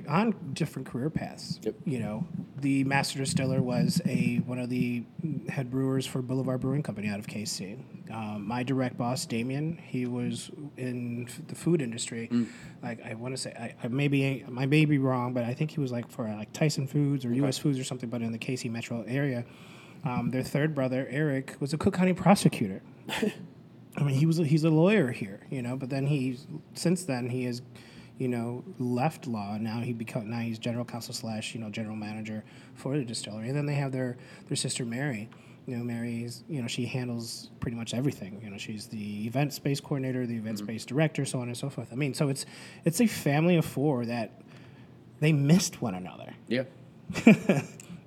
on 0.08 0.34
different 0.52 0.88
career 0.88 1.10
paths. 1.10 1.60
Yep. 1.62 1.74
You 1.84 2.00
know, 2.00 2.26
the 2.60 2.82
master 2.84 3.18
distiller 3.18 3.62
was 3.62 4.00
a 4.04 4.36
one 4.46 4.58
of 4.58 4.68
the 4.68 5.04
head 5.48 5.70
brewers 5.70 6.06
for 6.06 6.22
Boulevard 6.22 6.60
Brewing 6.60 6.82
Company 6.82 7.08
out 7.08 7.18
of 7.18 7.26
KC. 7.26 7.78
Um, 8.10 8.46
my 8.46 8.62
direct 8.62 8.96
boss, 8.96 9.26
Damien, 9.26 9.78
he 9.84 10.06
was 10.06 10.50
in 10.76 11.26
f- 11.28 11.40
the 11.48 11.54
food 11.54 11.82
industry. 11.82 12.30
Like 12.82 13.04
I 13.04 13.14
want 13.14 13.34
to 13.34 13.40
say, 13.40 13.50
I, 13.52 13.74
I 13.84 13.88
maybe 13.88 14.44
I 14.56 14.66
may 14.66 14.84
be 14.84 14.98
wrong, 14.98 15.34
but 15.34 15.44
I 15.44 15.54
think 15.54 15.70
he 15.70 15.80
was 15.80 15.92
like 15.92 16.10
for 16.10 16.24
like 16.28 16.52
Tyson 16.52 16.86
Foods 16.86 17.24
or 17.24 17.32
U.S. 17.34 17.58
Foods 17.58 17.78
or 17.78 17.84
something, 17.84 18.08
but 18.08 18.22
in 18.22 18.32
the 18.32 18.38
KC 18.38 18.70
metro 18.70 19.04
area. 19.06 19.44
Um, 20.04 20.30
their 20.30 20.42
third 20.44 20.74
brother, 20.74 21.06
Eric, 21.10 21.56
was 21.58 21.72
a 21.72 21.78
Cook 21.78 21.94
County 21.94 22.12
prosecutor. 22.12 22.82
I 23.96 24.02
mean, 24.02 24.14
he 24.14 24.26
was 24.26 24.38
a, 24.38 24.44
he's 24.44 24.64
a 24.64 24.70
lawyer 24.70 25.10
here, 25.10 25.40
you 25.50 25.62
know. 25.62 25.76
But 25.76 25.90
then 25.90 26.06
he's 26.06 26.46
since 26.74 27.04
then 27.04 27.28
he 27.28 27.44
has, 27.44 27.62
you 28.18 28.28
know, 28.28 28.64
left 28.78 29.26
law. 29.26 29.54
and 29.54 29.64
Now 29.64 29.80
he 29.80 29.92
become 29.92 30.28
now 30.30 30.40
he's 30.40 30.58
general 30.58 30.84
counsel 30.84 31.14
slash 31.14 31.54
you 31.54 31.60
know 31.60 31.70
general 31.70 31.96
manager 31.96 32.44
for 32.74 32.96
the 32.96 33.04
distillery. 33.04 33.48
And 33.48 33.56
then 33.56 33.66
they 33.66 33.74
have 33.74 33.92
their 33.92 34.16
their 34.48 34.56
sister 34.56 34.84
Mary. 34.84 35.28
You 35.66 35.76
know, 35.76 35.84
Mary's 35.84 36.44
you 36.48 36.60
know 36.60 36.68
she 36.68 36.86
handles 36.86 37.50
pretty 37.60 37.76
much 37.76 37.94
everything. 37.94 38.40
You 38.42 38.50
know, 38.50 38.58
she's 38.58 38.86
the 38.86 39.26
event 39.26 39.52
space 39.52 39.80
coordinator, 39.80 40.26
the 40.26 40.36
event 40.36 40.58
mm-hmm. 40.58 40.66
space 40.66 40.84
director, 40.84 41.24
so 41.24 41.40
on 41.40 41.48
and 41.48 41.56
so 41.56 41.70
forth. 41.70 41.88
I 41.90 41.96
mean, 41.96 42.14
so 42.14 42.28
it's 42.28 42.46
it's 42.84 43.00
a 43.00 43.06
family 43.06 43.56
of 43.56 43.64
four 43.64 44.04
that 44.06 44.42
they 45.20 45.32
missed 45.32 45.80
one 45.80 45.94
another. 45.94 46.34
Yeah, 46.48 46.64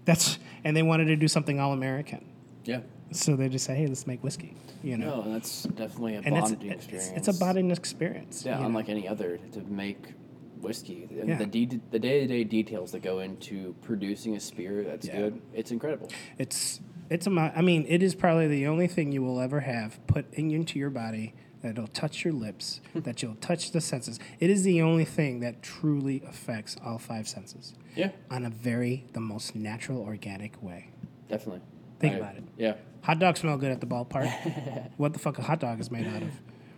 That's 0.06 0.40
and 0.64 0.76
they 0.78 0.84
wanted 0.84 1.06
to 1.06 1.16
do 1.16 1.28
something 1.28 1.60
all 1.60 1.74
American. 1.74 2.26
yeah. 2.66 2.82
So 3.12 3.36
they 3.36 3.50
just 3.50 3.66
say, 3.66 3.76
hey, 3.76 3.88
let's 3.88 4.06
make 4.08 4.24
whiskey. 4.24 4.56
You 4.84 4.98
know. 4.98 5.22
No, 5.24 5.34
that's 5.34 5.64
definitely 5.64 6.16
a 6.16 6.22
and 6.22 6.36
bonding 6.36 6.72
it's, 6.72 6.86
experience. 6.86 7.14
it's 7.18 7.28
a 7.28 7.34
bonding 7.40 7.72
experience. 7.72 8.44
Yeah, 8.46 8.56
you 8.56 8.62
know? 8.62 8.68
unlike 8.68 8.90
any 8.90 9.08
other, 9.08 9.38
to 9.54 9.62
make 9.62 10.14
whiskey. 10.62 11.06
The- 11.12 11.26
Yeah. 11.28 11.38
The 11.38 11.46
de- 11.46 11.80
the 11.92 12.00
day 12.00 12.22
to 12.22 12.28
day 12.28 12.44
details 12.44 12.92
that 12.92 13.02
go 13.02 13.20
into 13.20 13.76
producing 13.82 14.36
a 14.36 14.40
spirit 14.40 14.88
that's 14.88 15.08
Yeah. 15.08 15.18
good. 15.18 15.42
It's 15.54 15.72
incredible. 15.72 16.10
It's 16.38 16.80
it's 17.10 17.26
a. 17.28 17.52
I 17.56 17.62
mean, 17.62 17.86
it 17.90 18.04
is 18.04 18.14
probably 18.16 18.48
the 18.48 18.68
only 18.68 18.88
thing 18.88 19.12
you 19.12 19.22
will 19.24 19.40
ever 19.40 19.62
have 19.62 20.00
put 20.08 20.32
into 20.34 20.78
your 20.78 20.92
body 20.92 21.34
that'll 21.62 21.88
touch 21.88 22.24
your 22.24 22.34
lips, 22.34 22.80
that 22.96 23.22
you'll 23.22 23.36
touch 23.36 23.72
the 23.72 23.82
senses. 23.82 24.18
It 24.40 24.50
is 24.50 24.64
the 24.64 24.82
only 24.82 25.04
thing 25.06 25.40
that 25.42 25.62
truly 25.62 26.22
affects 26.26 26.78
all 26.86 26.98
five 27.00 27.28
senses 27.28 27.74
Yeah, 27.98 28.12
on 28.32 28.46
a 28.46 28.50
very 28.50 29.06
the 29.14 29.20
most 29.20 29.56
natural, 29.56 30.02
organic 30.04 30.62
way. 30.64 30.90
definitely. 31.28 31.62
Think 32.00 32.14
I- 32.14 32.18
about 32.18 32.36
it. 32.38 32.44
Yeah. 32.58 32.76
Hot 33.02 33.20
dogs 33.20 33.40
smell 33.40 33.58
good 33.58 33.72
at 33.72 33.82
the 33.82 33.88
ballpark. 33.88 34.92
what 34.98 35.14
the 35.14 35.20
fuck 35.20 35.38
a 35.38 35.42
hot 35.42 35.60
dog 35.60 35.80
is 35.80 35.90
made 35.92 36.08
out 36.08 36.22
of? 36.22 36.30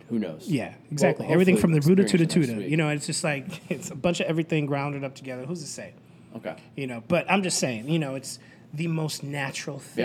Who 0.08 0.18
knows? 0.18 0.46
Yeah, 0.46 0.74
exactly. 0.90 1.24
Well, 1.26 1.32
everything 1.32 1.56
from 1.56 1.72
the 1.72 1.80
Buddha 1.80 2.04
to 2.04 2.16
the 2.18 2.24
experience 2.24 2.50
it 2.50 2.52
next 2.52 2.58
Tuda. 2.58 2.62
week. 2.64 2.70
You 2.70 2.76
know, 2.76 2.88
it's 2.90 3.06
just 3.06 3.24
like 3.24 3.46
it's 3.70 3.90
a 3.90 3.94
bunch 3.96 4.20
of 4.20 4.26
everything 4.26 4.66
grounded 4.66 5.04
up 5.04 5.14
together. 5.14 5.44
Who's 5.46 5.60
to 5.60 5.66
say? 5.66 5.94
Okay. 6.36 6.56
You 6.76 6.86
know, 6.86 7.02
but 7.08 7.30
I'm 7.30 7.42
just 7.42 7.58
saying. 7.58 7.88
You 7.88 7.98
know, 7.98 8.14
it's 8.14 8.38
the 8.72 8.88
most 8.88 9.22
natural 9.22 9.78
thing. 9.78 10.04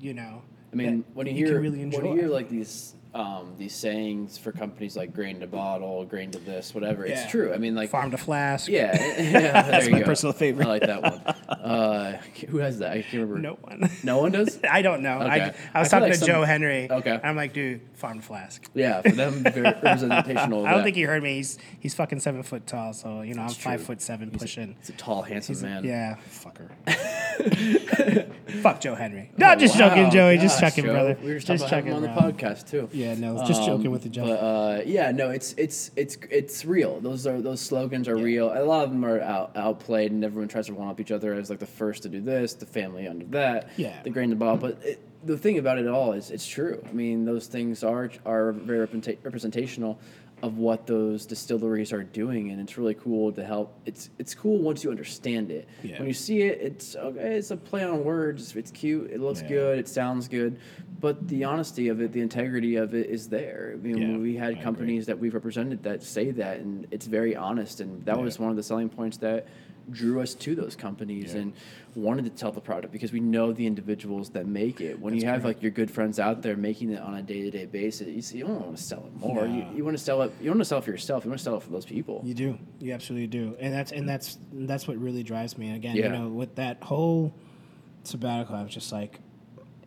Yeah. 0.00 0.06
You 0.08 0.14
know. 0.14 0.42
I 0.72 0.76
mean, 0.76 1.04
when 1.14 1.26
you, 1.28 1.32
you 1.34 1.46
hear 1.46 1.54
can 1.54 1.62
really 1.62 1.82
enjoy. 1.82 1.98
when 1.98 2.12
you 2.12 2.18
hear 2.22 2.28
like 2.28 2.48
these 2.48 2.94
um, 3.14 3.54
these 3.58 3.74
sayings 3.74 4.36
for 4.36 4.50
companies 4.50 4.96
like 4.96 5.14
grain 5.14 5.38
to 5.40 5.46
bottle, 5.46 6.04
grain 6.04 6.32
to 6.32 6.38
this, 6.38 6.74
whatever, 6.74 7.06
Yeah. 7.06 7.22
it's 7.22 7.30
true. 7.30 7.52
I 7.54 7.58
mean, 7.58 7.74
like 7.76 7.90
farm 7.90 8.10
to 8.10 8.18
flask. 8.18 8.68
yeah, 8.68 8.92
yeah. 9.20 9.62
That's 9.70 9.88
my 9.88 10.02
personal 10.02 10.32
favorite. 10.32 10.66
I 10.66 10.68
like 10.68 10.82
that 10.82 11.02
one. 11.02 11.53
Uh, 11.64 12.18
who 12.48 12.58
has 12.58 12.78
that? 12.80 12.92
I 12.92 13.00
can't 13.02 13.14
remember. 13.26 13.38
No 13.38 13.54
one. 13.54 13.90
No 14.02 14.18
one 14.18 14.32
does. 14.32 14.58
I 14.70 14.82
don't 14.82 15.02
know. 15.02 15.18
I, 15.18 15.34
Okay. 15.48 15.56
I 15.72 15.80
was 15.80 15.88
I 15.88 15.90
talking 15.98 16.02
like 16.10 16.12
to 16.12 16.18
some- 16.18 16.26
Joe 16.28 16.42
Henry. 16.44 16.90
Okay. 16.90 17.18
I'm 17.24 17.36
like, 17.36 17.52
dude, 17.54 17.80
farm 17.94 18.20
flask. 18.20 18.68
Yeah, 18.74 19.00
for 19.00 19.10
them, 19.12 19.42
very 19.42 19.60
representational. 19.62 20.66
I 20.66 20.70
don't 20.72 20.78
that. 20.80 20.84
think 20.84 20.96
he 20.96 21.02
heard 21.02 21.22
me. 21.22 21.36
He's 21.36 21.58
he's 21.80 21.94
fucking 21.94 22.20
seven 22.20 22.42
foot 22.42 22.66
tall, 22.66 22.92
so 22.92 23.22
you 23.22 23.34
know 23.34 23.42
I'm 23.42 23.48
five 23.48 23.82
foot 23.82 24.02
seven, 24.02 24.30
pushing. 24.30 24.76
He's 24.80 24.90
a 24.90 24.92
tall, 24.92 25.22
handsome 25.22 25.60
man. 25.62 25.84
Yeah, 25.84 26.16
fucker. 26.30 26.70
Fuck 28.62 28.80
Joe 28.80 28.94
Henry. 28.94 29.30
No, 29.36 29.54
just 29.56 29.78
Wow, 29.78 29.88
joking, 29.88 30.10
Joey. 30.10 30.38
just 30.38 30.60
gosh, 30.60 30.70
checking, 30.70 30.84
Joe. 30.84 30.92
brother. 30.92 31.16
We 31.22 31.28
were 31.28 31.34
just, 31.34 31.46
just 31.46 31.68
talking 31.68 31.88
about 31.90 32.02
him 32.04 32.10
on 32.10 32.26
the 32.26 32.42
podcast 32.42 32.70
too. 32.70 32.88
Yeah, 32.92 33.14
no, 33.14 33.42
just 33.46 33.64
joking 33.64 33.90
with 33.90 34.02
the 34.02 34.08
Joe. 34.08 34.26
But 34.26 34.32
uh, 34.40 34.82
yeah, 34.86 35.10
no, 35.10 35.30
it's 35.30 35.54
it's 35.56 35.90
it's 35.96 36.16
it's 36.30 36.64
real. 36.64 37.00
Those 37.00 37.26
are 37.26 37.40
those 37.40 37.60
slogans 37.60 38.06
are 38.08 38.16
real. 38.16 38.52
A 38.52 38.62
lot 38.64 38.84
of 38.84 38.90
them 38.90 39.04
are 39.04 39.20
out, 39.20 39.52
outplayed, 39.56 40.12
and 40.12 40.24
everyone 40.24 40.48
tries 40.48 40.66
to 40.66 40.74
one 40.74 40.88
up 40.88 41.00
each 41.00 41.10
other 41.10 41.34
as 41.34 41.50
like 41.54 41.60
the 41.60 41.66
first 41.66 42.02
to 42.02 42.08
do 42.08 42.20
this, 42.20 42.54
the 42.54 42.66
family 42.66 43.06
under 43.06 43.24
that, 43.26 43.70
Yeah. 43.76 44.02
the 44.02 44.10
grain 44.10 44.30
to 44.30 44.36
ball. 44.36 44.56
But 44.56 44.78
it, 44.84 45.00
the 45.24 45.38
thing 45.38 45.58
about 45.58 45.78
it 45.78 45.86
all 45.86 46.12
is 46.12 46.30
it's 46.30 46.46
true. 46.46 46.82
I 46.88 46.92
mean, 46.92 47.24
those 47.24 47.46
things 47.46 47.82
are 47.84 48.10
are 48.26 48.52
very 48.52 48.86
representa- 48.86 49.18
representational 49.22 49.98
of 50.42 50.58
what 50.58 50.86
those 50.86 51.24
distilleries 51.24 51.92
are 51.92 52.02
doing, 52.02 52.50
and 52.50 52.60
it's 52.60 52.76
really 52.76 52.92
cool 52.94 53.32
to 53.32 53.44
help. 53.44 53.72
It's 53.86 54.10
it's 54.18 54.34
cool 54.34 54.58
once 54.58 54.82
you 54.84 54.90
understand 54.90 55.50
it. 55.50 55.66
Yeah. 55.82 55.98
When 55.98 56.08
you 56.08 56.12
see 56.14 56.42
it, 56.42 56.60
it's 56.60 56.96
okay. 56.96 57.36
It's 57.36 57.50
a 57.52 57.56
play 57.56 57.84
on 57.84 58.04
words. 58.04 58.54
It's 58.56 58.70
cute. 58.72 59.10
It 59.12 59.20
looks 59.20 59.40
Yeah. 59.42 59.48
good. 59.48 59.78
It 59.78 59.88
sounds 59.88 60.28
good. 60.28 60.58
But 61.00 61.28
the 61.28 61.44
honesty 61.44 61.88
of 61.88 62.00
it, 62.00 62.12
the 62.12 62.20
integrity 62.20 62.76
of 62.76 62.94
it, 62.94 63.08
is 63.10 63.28
there. 63.28 63.72
I 63.74 63.76
mean, 63.76 63.98
Yeah, 63.98 64.16
we 64.18 64.36
had 64.36 64.48
I 64.48 64.50
agree. 64.52 64.62
companies 64.62 65.06
that 65.06 65.18
we've 65.18 65.34
represented 65.34 65.82
that 65.84 66.02
say 66.02 66.30
that, 66.32 66.60
and 66.60 66.86
it's 66.90 67.06
very 67.06 67.36
honest. 67.36 67.80
And 67.80 68.04
that 68.06 68.20
was 68.20 68.38
one 68.38 68.50
of 68.50 68.56
the 68.56 68.62
selling 68.62 68.88
points 68.88 69.18
that 69.18 69.46
drew 69.90 70.20
us 70.20 70.34
to 70.34 70.54
those 70.54 70.74
companies 70.76 71.34
Yeah. 71.34 71.42
and 71.42 71.52
wanted 71.94 72.24
to 72.24 72.30
tell 72.30 72.50
the 72.52 72.60
product 72.60 72.92
because 72.92 73.12
we 73.12 73.20
know 73.20 73.52
the 73.52 73.66
individuals 73.66 74.30
that 74.30 74.46
make 74.46 74.80
it. 74.80 74.98
When 75.00 75.14
you 75.14 75.26
have 75.26 75.44
like 75.44 75.62
your 75.62 75.70
good 75.70 75.90
friends 75.90 76.18
out 76.18 76.42
there 76.42 76.56
making 76.56 76.90
it 76.90 77.00
on 77.00 77.14
a 77.14 77.22
day 77.22 77.42
to 77.42 77.50
day 77.50 77.66
basis, 77.66 78.08
you 78.08 78.22
see, 78.22 78.38
you 78.38 78.46
don't 78.46 78.60
want 78.60 78.76
to 78.76 78.82
sell 78.82 79.04
it 79.06 79.14
more. 79.20 79.46
You, 79.46 79.62
No. 79.64 79.72
you 79.76 79.84
want 79.84 79.96
to 79.96 80.02
sell 80.02 80.22
it. 80.22 80.32
You 80.40 80.50
want 80.50 80.60
to 80.60 80.64
sell 80.64 80.78
it 80.78 80.84
for 80.84 80.90
yourself. 80.90 81.24
You 81.24 81.30
want 81.30 81.38
to 81.38 81.44
sell 81.44 81.56
it 81.56 81.62
for 81.62 81.70
those 81.70 81.84
people. 81.84 82.22
You 82.24 82.34
do. 82.34 82.58
You 82.80 82.92
absolutely 82.92 83.26
do. 83.28 83.56
And 83.60 83.72
that's 83.72 83.92
and 83.92 84.08
that's 84.08 84.38
that's 84.52 84.88
what 84.88 84.96
really 84.98 85.22
drives 85.22 85.56
me. 85.58 85.70
Again, 85.74 85.96
Yeah. 85.96 86.06
you 86.06 86.18
know, 86.18 86.28
with 86.28 86.54
that 86.56 86.82
whole 86.82 87.34
sabbatical, 88.04 88.56
I 88.56 88.62
was 88.62 88.72
just 88.72 88.90
like 88.92 89.20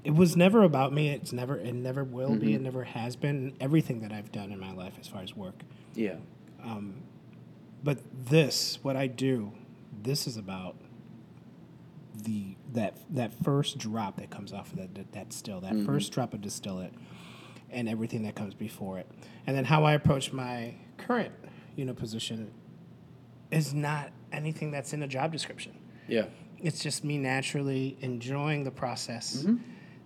it 0.04 0.12
was 0.16 0.38
never 0.38 0.64
about 0.64 0.94
me. 0.94 1.10
It's 1.10 1.34
never 1.34 1.58
it 1.58 1.74
never 1.74 2.04
will 2.04 2.36
be. 2.36 2.48
Mm-hmm. 2.48 2.56
It 2.56 2.62
never 2.62 2.84
has 2.86 3.16
been. 3.16 3.54
Everything 3.60 4.00
that 4.02 4.12
I've 4.14 4.32
done 4.32 4.52
in 4.52 4.60
my 4.60 4.72
life 4.72 4.94
as 5.00 5.08
far 5.08 5.22
as 5.22 5.36
work. 5.36 5.64
Yeah. 5.96 6.16
Um, 6.64 6.96
but 7.84 8.00
this, 8.26 8.80
what 8.82 8.96
I 8.96 9.08
do, 9.08 9.52
this 10.04 10.28
is 10.28 10.38
about 10.38 10.76
the 12.24 12.56
that 12.74 12.98
that 13.12 13.32
first 13.44 13.78
drop 13.78 14.18
that 14.18 14.30
comes 14.30 14.54
off 14.54 14.72
of 14.72 14.78
that 14.78 14.96
that, 14.96 15.12
that 15.14 15.34
still, 15.34 15.62
that 15.62 15.74
mm-hmm. 15.74 15.86
first 15.86 16.12
drop 16.12 16.34
of 16.34 16.42
distillate, 16.42 16.94
and 17.70 17.88
everything 17.88 18.24
that 18.24 18.36
comes 18.36 18.54
before 18.54 19.00
it, 19.00 19.10
and 19.46 19.56
then 19.56 19.66
how 19.66 19.84
I 19.84 19.94
approach 19.94 20.32
my 20.34 20.76
current, 20.98 21.34
you 21.76 21.86
know, 21.86 21.94
position, 21.94 22.52
is 23.52 23.74
not 23.74 24.12
anything 24.32 24.72
that's 24.72 24.94
in 24.94 25.00
the 25.00 25.08
job 25.08 25.32
description. 25.32 25.78
Yeah. 26.08 26.26
It's 26.60 26.82
just 26.82 27.04
me 27.04 27.18
naturally 27.18 27.98
enjoying 28.02 28.64
the 28.64 28.72
process 28.72 29.44
mm-hmm. 29.44 29.58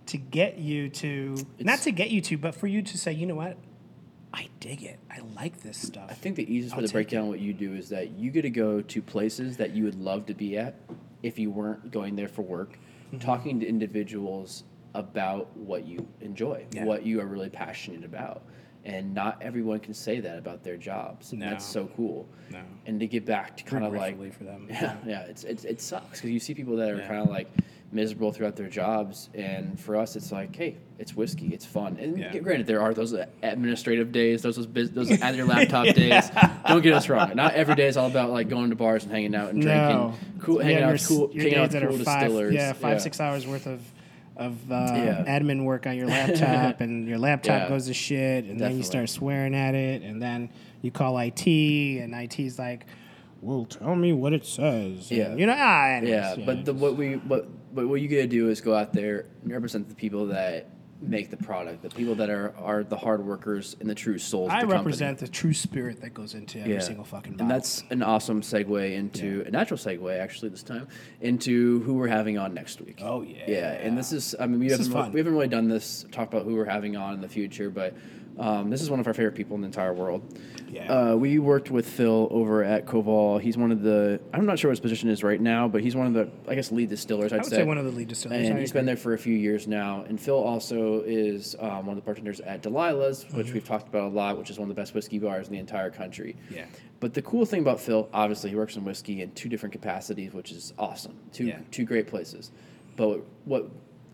to 0.06 0.18
get 0.18 0.58
you 0.58 0.90
to 0.90 1.36
not 1.60 1.80
to 1.80 1.92
get 1.92 2.10
you 2.10 2.20
to, 2.22 2.36
but 2.36 2.54
for 2.54 2.66
you 2.66 2.82
to 2.82 2.98
say, 2.98 3.12
you 3.12 3.26
know 3.26 3.34
what, 3.34 3.56
I 4.34 4.48
dig 4.60 4.82
it. 4.82 4.98
I 5.10 5.20
like 5.36 5.60
this 5.62 5.76
stuff. 5.76 6.08
I 6.10 6.14
think 6.14 6.36
the 6.36 6.50
easiest 6.52 6.76
way 6.76 6.86
to 6.86 6.92
break 6.92 7.08
down 7.08 7.28
what 7.28 7.40
you 7.40 7.52
do 7.52 7.74
is 7.74 7.88
that 7.90 8.10
you 8.12 8.30
get 8.30 8.42
to 8.42 8.50
go 8.50 8.80
to 8.80 9.02
places 9.02 9.56
that 9.58 9.70
you 9.72 9.84
would 9.84 9.94
love 10.00 10.26
to 10.26 10.34
be 10.34 10.56
at 10.56 10.74
if 11.22 11.38
you 11.38 11.50
weren't 11.50 11.90
going 11.90 12.16
there 12.16 12.28
for 12.28 12.42
work, 12.42 12.78
Mm-hmm. 13.12 13.18
talking 13.26 13.60
to 13.60 13.66
individuals 13.66 14.64
about 14.94 15.54
what 15.54 15.84
you 15.86 16.08
enjoy, 16.22 16.64
Yeah. 16.72 16.84
what 16.86 17.04
you 17.04 17.20
are 17.20 17.26
really 17.26 17.50
passionate 17.50 18.04
about. 18.04 18.42
And 18.86 19.12
not 19.12 19.36
everyone 19.42 19.80
can 19.80 19.92
say 19.92 20.18
that 20.20 20.38
about 20.38 20.64
their 20.64 20.78
jobs. 20.78 21.32
And 21.32 21.40
No. 21.40 21.50
that's 21.50 21.64
so 21.66 21.90
cool. 21.94 22.26
No. 22.50 22.60
And 22.86 22.98
to 23.00 23.06
get 23.06 23.26
back 23.26 23.54
to 23.58 23.64
kind 23.64 23.84
of 23.84 23.92
like 23.92 24.32
for 24.32 24.44
them. 24.44 24.66
yeah, 24.70 24.96
yeah, 25.06 25.20
it's, 25.24 25.44
it's 25.44 25.64
it 25.64 25.82
sucks 25.82 26.20
because 26.20 26.30
you 26.30 26.40
see 26.40 26.54
people 26.54 26.74
that 26.76 26.90
are 26.90 26.96
Yeah. 27.00 27.06
kind 27.06 27.20
of 27.20 27.28
like 27.28 27.48
miserable 27.92 28.32
throughout 28.32 28.56
their 28.56 28.68
jobs, 28.68 29.28
and 29.34 29.78
for 29.78 29.96
us, 29.96 30.16
it's 30.16 30.32
like, 30.32 30.54
hey, 30.56 30.76
it's 30.98 31.14
whiskey, 31.14 31.48
it's 31.52 31.66
fun. 31.66 31.96
And 32.00 32.18
Yeah. 32.18 32.36
granted, 32.38 32.66
there 32.66 32.80
are 32.80 32.94
those 32.94 33.14
administrative 33.42 34.12
days, 34.12 34.42
those 34.42 34.56
those, 34.68 34.90
those 34.90 35.10
at 35.22 35.34
your 35.34 35.46
laptop 35.46 35.94
days. 35.94 36.30
Don't 36.66 36.82
get 36.82 36.94
us 36.94 37.08
wrong. 37.08 37.34
Not 37.36 37.54
every 37.54 37.74
day 37.74 37.86
is 37.86 37.96
all 37.96 38.06
about 38.06 38.30
like 38.30 38.48
going 38.48 38.70
to 38.70 38.76
bars 38.76 39.04
and 39.04 39.12
hanging 39.12 39.34
out 39.34 39.50
and 39.50 39.60
drinking, 39.60 39.88
No. 39.96 40.14
cool, 40.40 40.58
Yeah, 40.58 40.64
hanging 40.64 40.82
out 40.84 40.88
your 40.90 40.98
cool, 41.08 41.30
your 41.32 41.42
hanging 41.44 41.58
out 41.58 41.72
with 41.72 41.82
cool 41.82 42.04
five, 42.04 42.20
distillers. 42.28 42.54
Yeah, 42.54 42.72
five 42.72 43.00
six 43.02 43.20
hours 43.20 43.46
worth 43.46 43.66
of 43.66 43.80
of 44.34 44.72
uh, 44.72 44.92
Yeah. 44.96 45.24
admin 45.28 45.64
work 45.64 45.86
on 45.86 45.94
your 45.96 46.06
laptop, 46.18 46.80
and 46.80 47.06
your 47.06 47.18
laptop 47.18 47.62
Yeah. 47.62 47.68
goes 47.68 47.86
to 47.88 47.94
shit, 47.94 48.46
and 48.46 48.58
then 48.58 48.76
you 48.78 48.82
start 48.82 49.10
swearing 49.10 49.54
at 49.54 49.74
it, 49.74 50.02
and 50.02 50.22
then 50.22 50.48
you 50.80 50.90
call 50.90 51.18
IT, 51.18 51.46
and 51.46 52.14
IT's 52.14 52.58
like, 52.58 52.86
"Well, 53.42 53.66
tell 53.66 53.94
me 53.94 54.14
what 54.14 54.32
it 54.32 54.46
says." 54.46 55.10
Yeah. 55.10 55.34
you 55.36 55.46
know, 55.46 55.54
ah, 55.56 55.88
anyways, 55.88 56.38
Yeah, 56.38 56.44
but 56.46 56.64
the, 56.64 56.72
what 56.72 56.96
we 56.96 57.16
what 57.16 57.46
but 57.74 57.88
what 57.88 58.00
you 58.00 58.08
get 58.08 58.22
to 58.22 58.26
do 58.28 58.48
is 58.48 58.60
go 58.60 58.74
out 58.74 58.92
there 58.92 59.26
and 59.42 59.52
represent 59.52 59.88
the 59.88 59.94
people 59.94 60.26
that 60.26 60.68
make 61.00 61.30
the 61.30 61.36
product, 61.36 61.82
the 61.82 61.88
people 61.90 62.14
that 62.14 62.30
are 62.30 62.54
are 62.56 62.84
the 62.84 62.96
hard 62.96 63.26
workers 63.26 63.76
and 63.80 63.90
the 63.90 63.94
true 63.94 64.18
souls. 64.18 64.48
of 64.48 64.52
I 64.52 64.60
the 64.60 64.66
company. 64.66 64.78
represent 64.78 65.18
the 65.18 65.26
true 65.26 65.52
spirit 65.52 66.00
that 66.02 66.14
goes 66.14 66.34
into 66.34 66.60
every 66.60 66.80
single 66.80 67.04
fucking 67.04 67.32
bottle. 67.32 67.46
And 67.46 67.50
that's 67.50 67.82
an 67.90 68.02
awesome 68.02 68.40
segue 68.40 68.92
into 68.92 69.42
a 69.46 69.50
natural 69.50 69.78
segue, 69.78 70.16
actually, 70.16 70.50
this 70.50 70.62
time 70.62 70.86
into 71.20 71.80
who 71.80 71.94
we're 71.94 72.06
having 72.06 72.38
on 72.38 72.54
next 72.54 72.80
week. 72.80 73.00
Oh, 73.02 73.22
yeah. 73.22 73.44
yeah. 73.48 73.72
And 73.72 73.98
this 73.98 74.12
is, 74.12 74.36
I 74.38 74.46
mean, 74.46 74.60
we 74.60 74.68
This 74.68 74.86
haven't 74.86 75.12
we 75.12 75.18
haven't 75.18 75.32
really 75.32 75.48
done 75.48 75.68
this, 75.68 76.06
talk 76.12 76.28
about 76.28 76.44
who 76.44 76.54
we're 76.54 76.64
having 76.66 76.96
on 76.96 77.14
in 77.14 77.20
the 77.20 77.28
future, 77.28 77.68
but 77.68 77.96
um, 78.38 78.70
this 78.70 78.80
is 78.82 78.90
one 78.90 78.98
of 79.00 79.06
our 79.06 79.14
favorite 79.14 79.34
people 79.34 79.54
in 79.56 79.60
the 79.62 79.66
entire 79.66 79.92
world. 79.92 80.22
Yeah. 80.70 80.90
Uh, 81.12 81.16
we 81.16 81.38
worked 81.38 81.70
with 81.70 81.86
Phil 81.86 82.28
over 82.30 82.64
at 82.64 82.86
Koval. 82.86 83.38
He's 83.40 83.58
one 83.58 83.70
of 83.70 83.82
the, 83.82 84.20
I'm 84.32 84.46
not 84.46 84.58
sure 84.58 84.70
what 84.70 84.72
his 84.72 84.80
position 84.80 85.10
is 85.10 85.22
right 85.22 85.40
now, 85.40 85.68
but 85.68 85.82
he's 85.82 85.94
one 85.94 86.06
of 86.06 86.14
the, 86.14 86.30
I 86.50 86.54
guess, 86.54 86.72
lead 86.72 86.88
distillers. 86.88 87.32
I'd 87.32 87.40
I 87.40 87.42
would 87.42 87.50
say 87.52 87.62
one 87.62 87.76
of 87.76 87.84
the 87.84 87.90
lead 87.90 88.08
distillers. 88.08 88.46
and 88.48 88.56
I 88.56 88.60
he's 88.60 88.72
been 88.72 88.86
there 88.86 88.96
for 88.96 89.12
a 89.12 89.18
few 89.18 89.34
years 89.34 89.66
now. 89.68 90.04
And 90.08 90.18
Phil 90.18 90.34
also 90.38 91.02
is 91.02 91.54
um, 91.60 91.84
one 91.86 91.90
of 91.90 91.96
the 91.96 92.02
bartenders 92.02 92.40
at 92.40 92.62
Delilah's, 92.62 93.24
which 93.32 93.46
Mm-hmm. 93.48 93.54
we've 93.54 93.64
talked 93.68 93.88
about 93.88 94.04
a 94.04 94.14
lot, 94.14 94.38
which 94.38 94.48
is 94.48 94.58
one 94.58 94.70
of 94.70 94.74
the 94.74 94.80
best 94.80 94.94
whiskey 94.94 95.18
bars 95.18 95.46
in 95.48 95.52
the 95.52 95.58
entire 95.60 95.90
country. 95.90 96.36
Yeah. 96.50 96.64
But 97.00 97.12
the 97.12 97.22
cool 97.22 97.44
thing 97.44 97.60
about 97.60 97.78
Phil, 97.80 98.08
obviously, 98.14 98.48
he 98.48 98.56
works 98.56 98.76
in 98.76 98.84
whiskey 98.84 99.20
in 99.20 99.32
two 99.32 99.50
different 99.50 99.72
capacities, 99.74 100.32
which 100.32 100.52
is 100.52 100.72
awesome. 100.78 101.14
Two 101.32 101.46
Yeah. 101.48 101.58
two 101.70 101.84
great 101.84 102.06
places. 102.06 102.50
But 102.96 103.20
what 103.44 103.68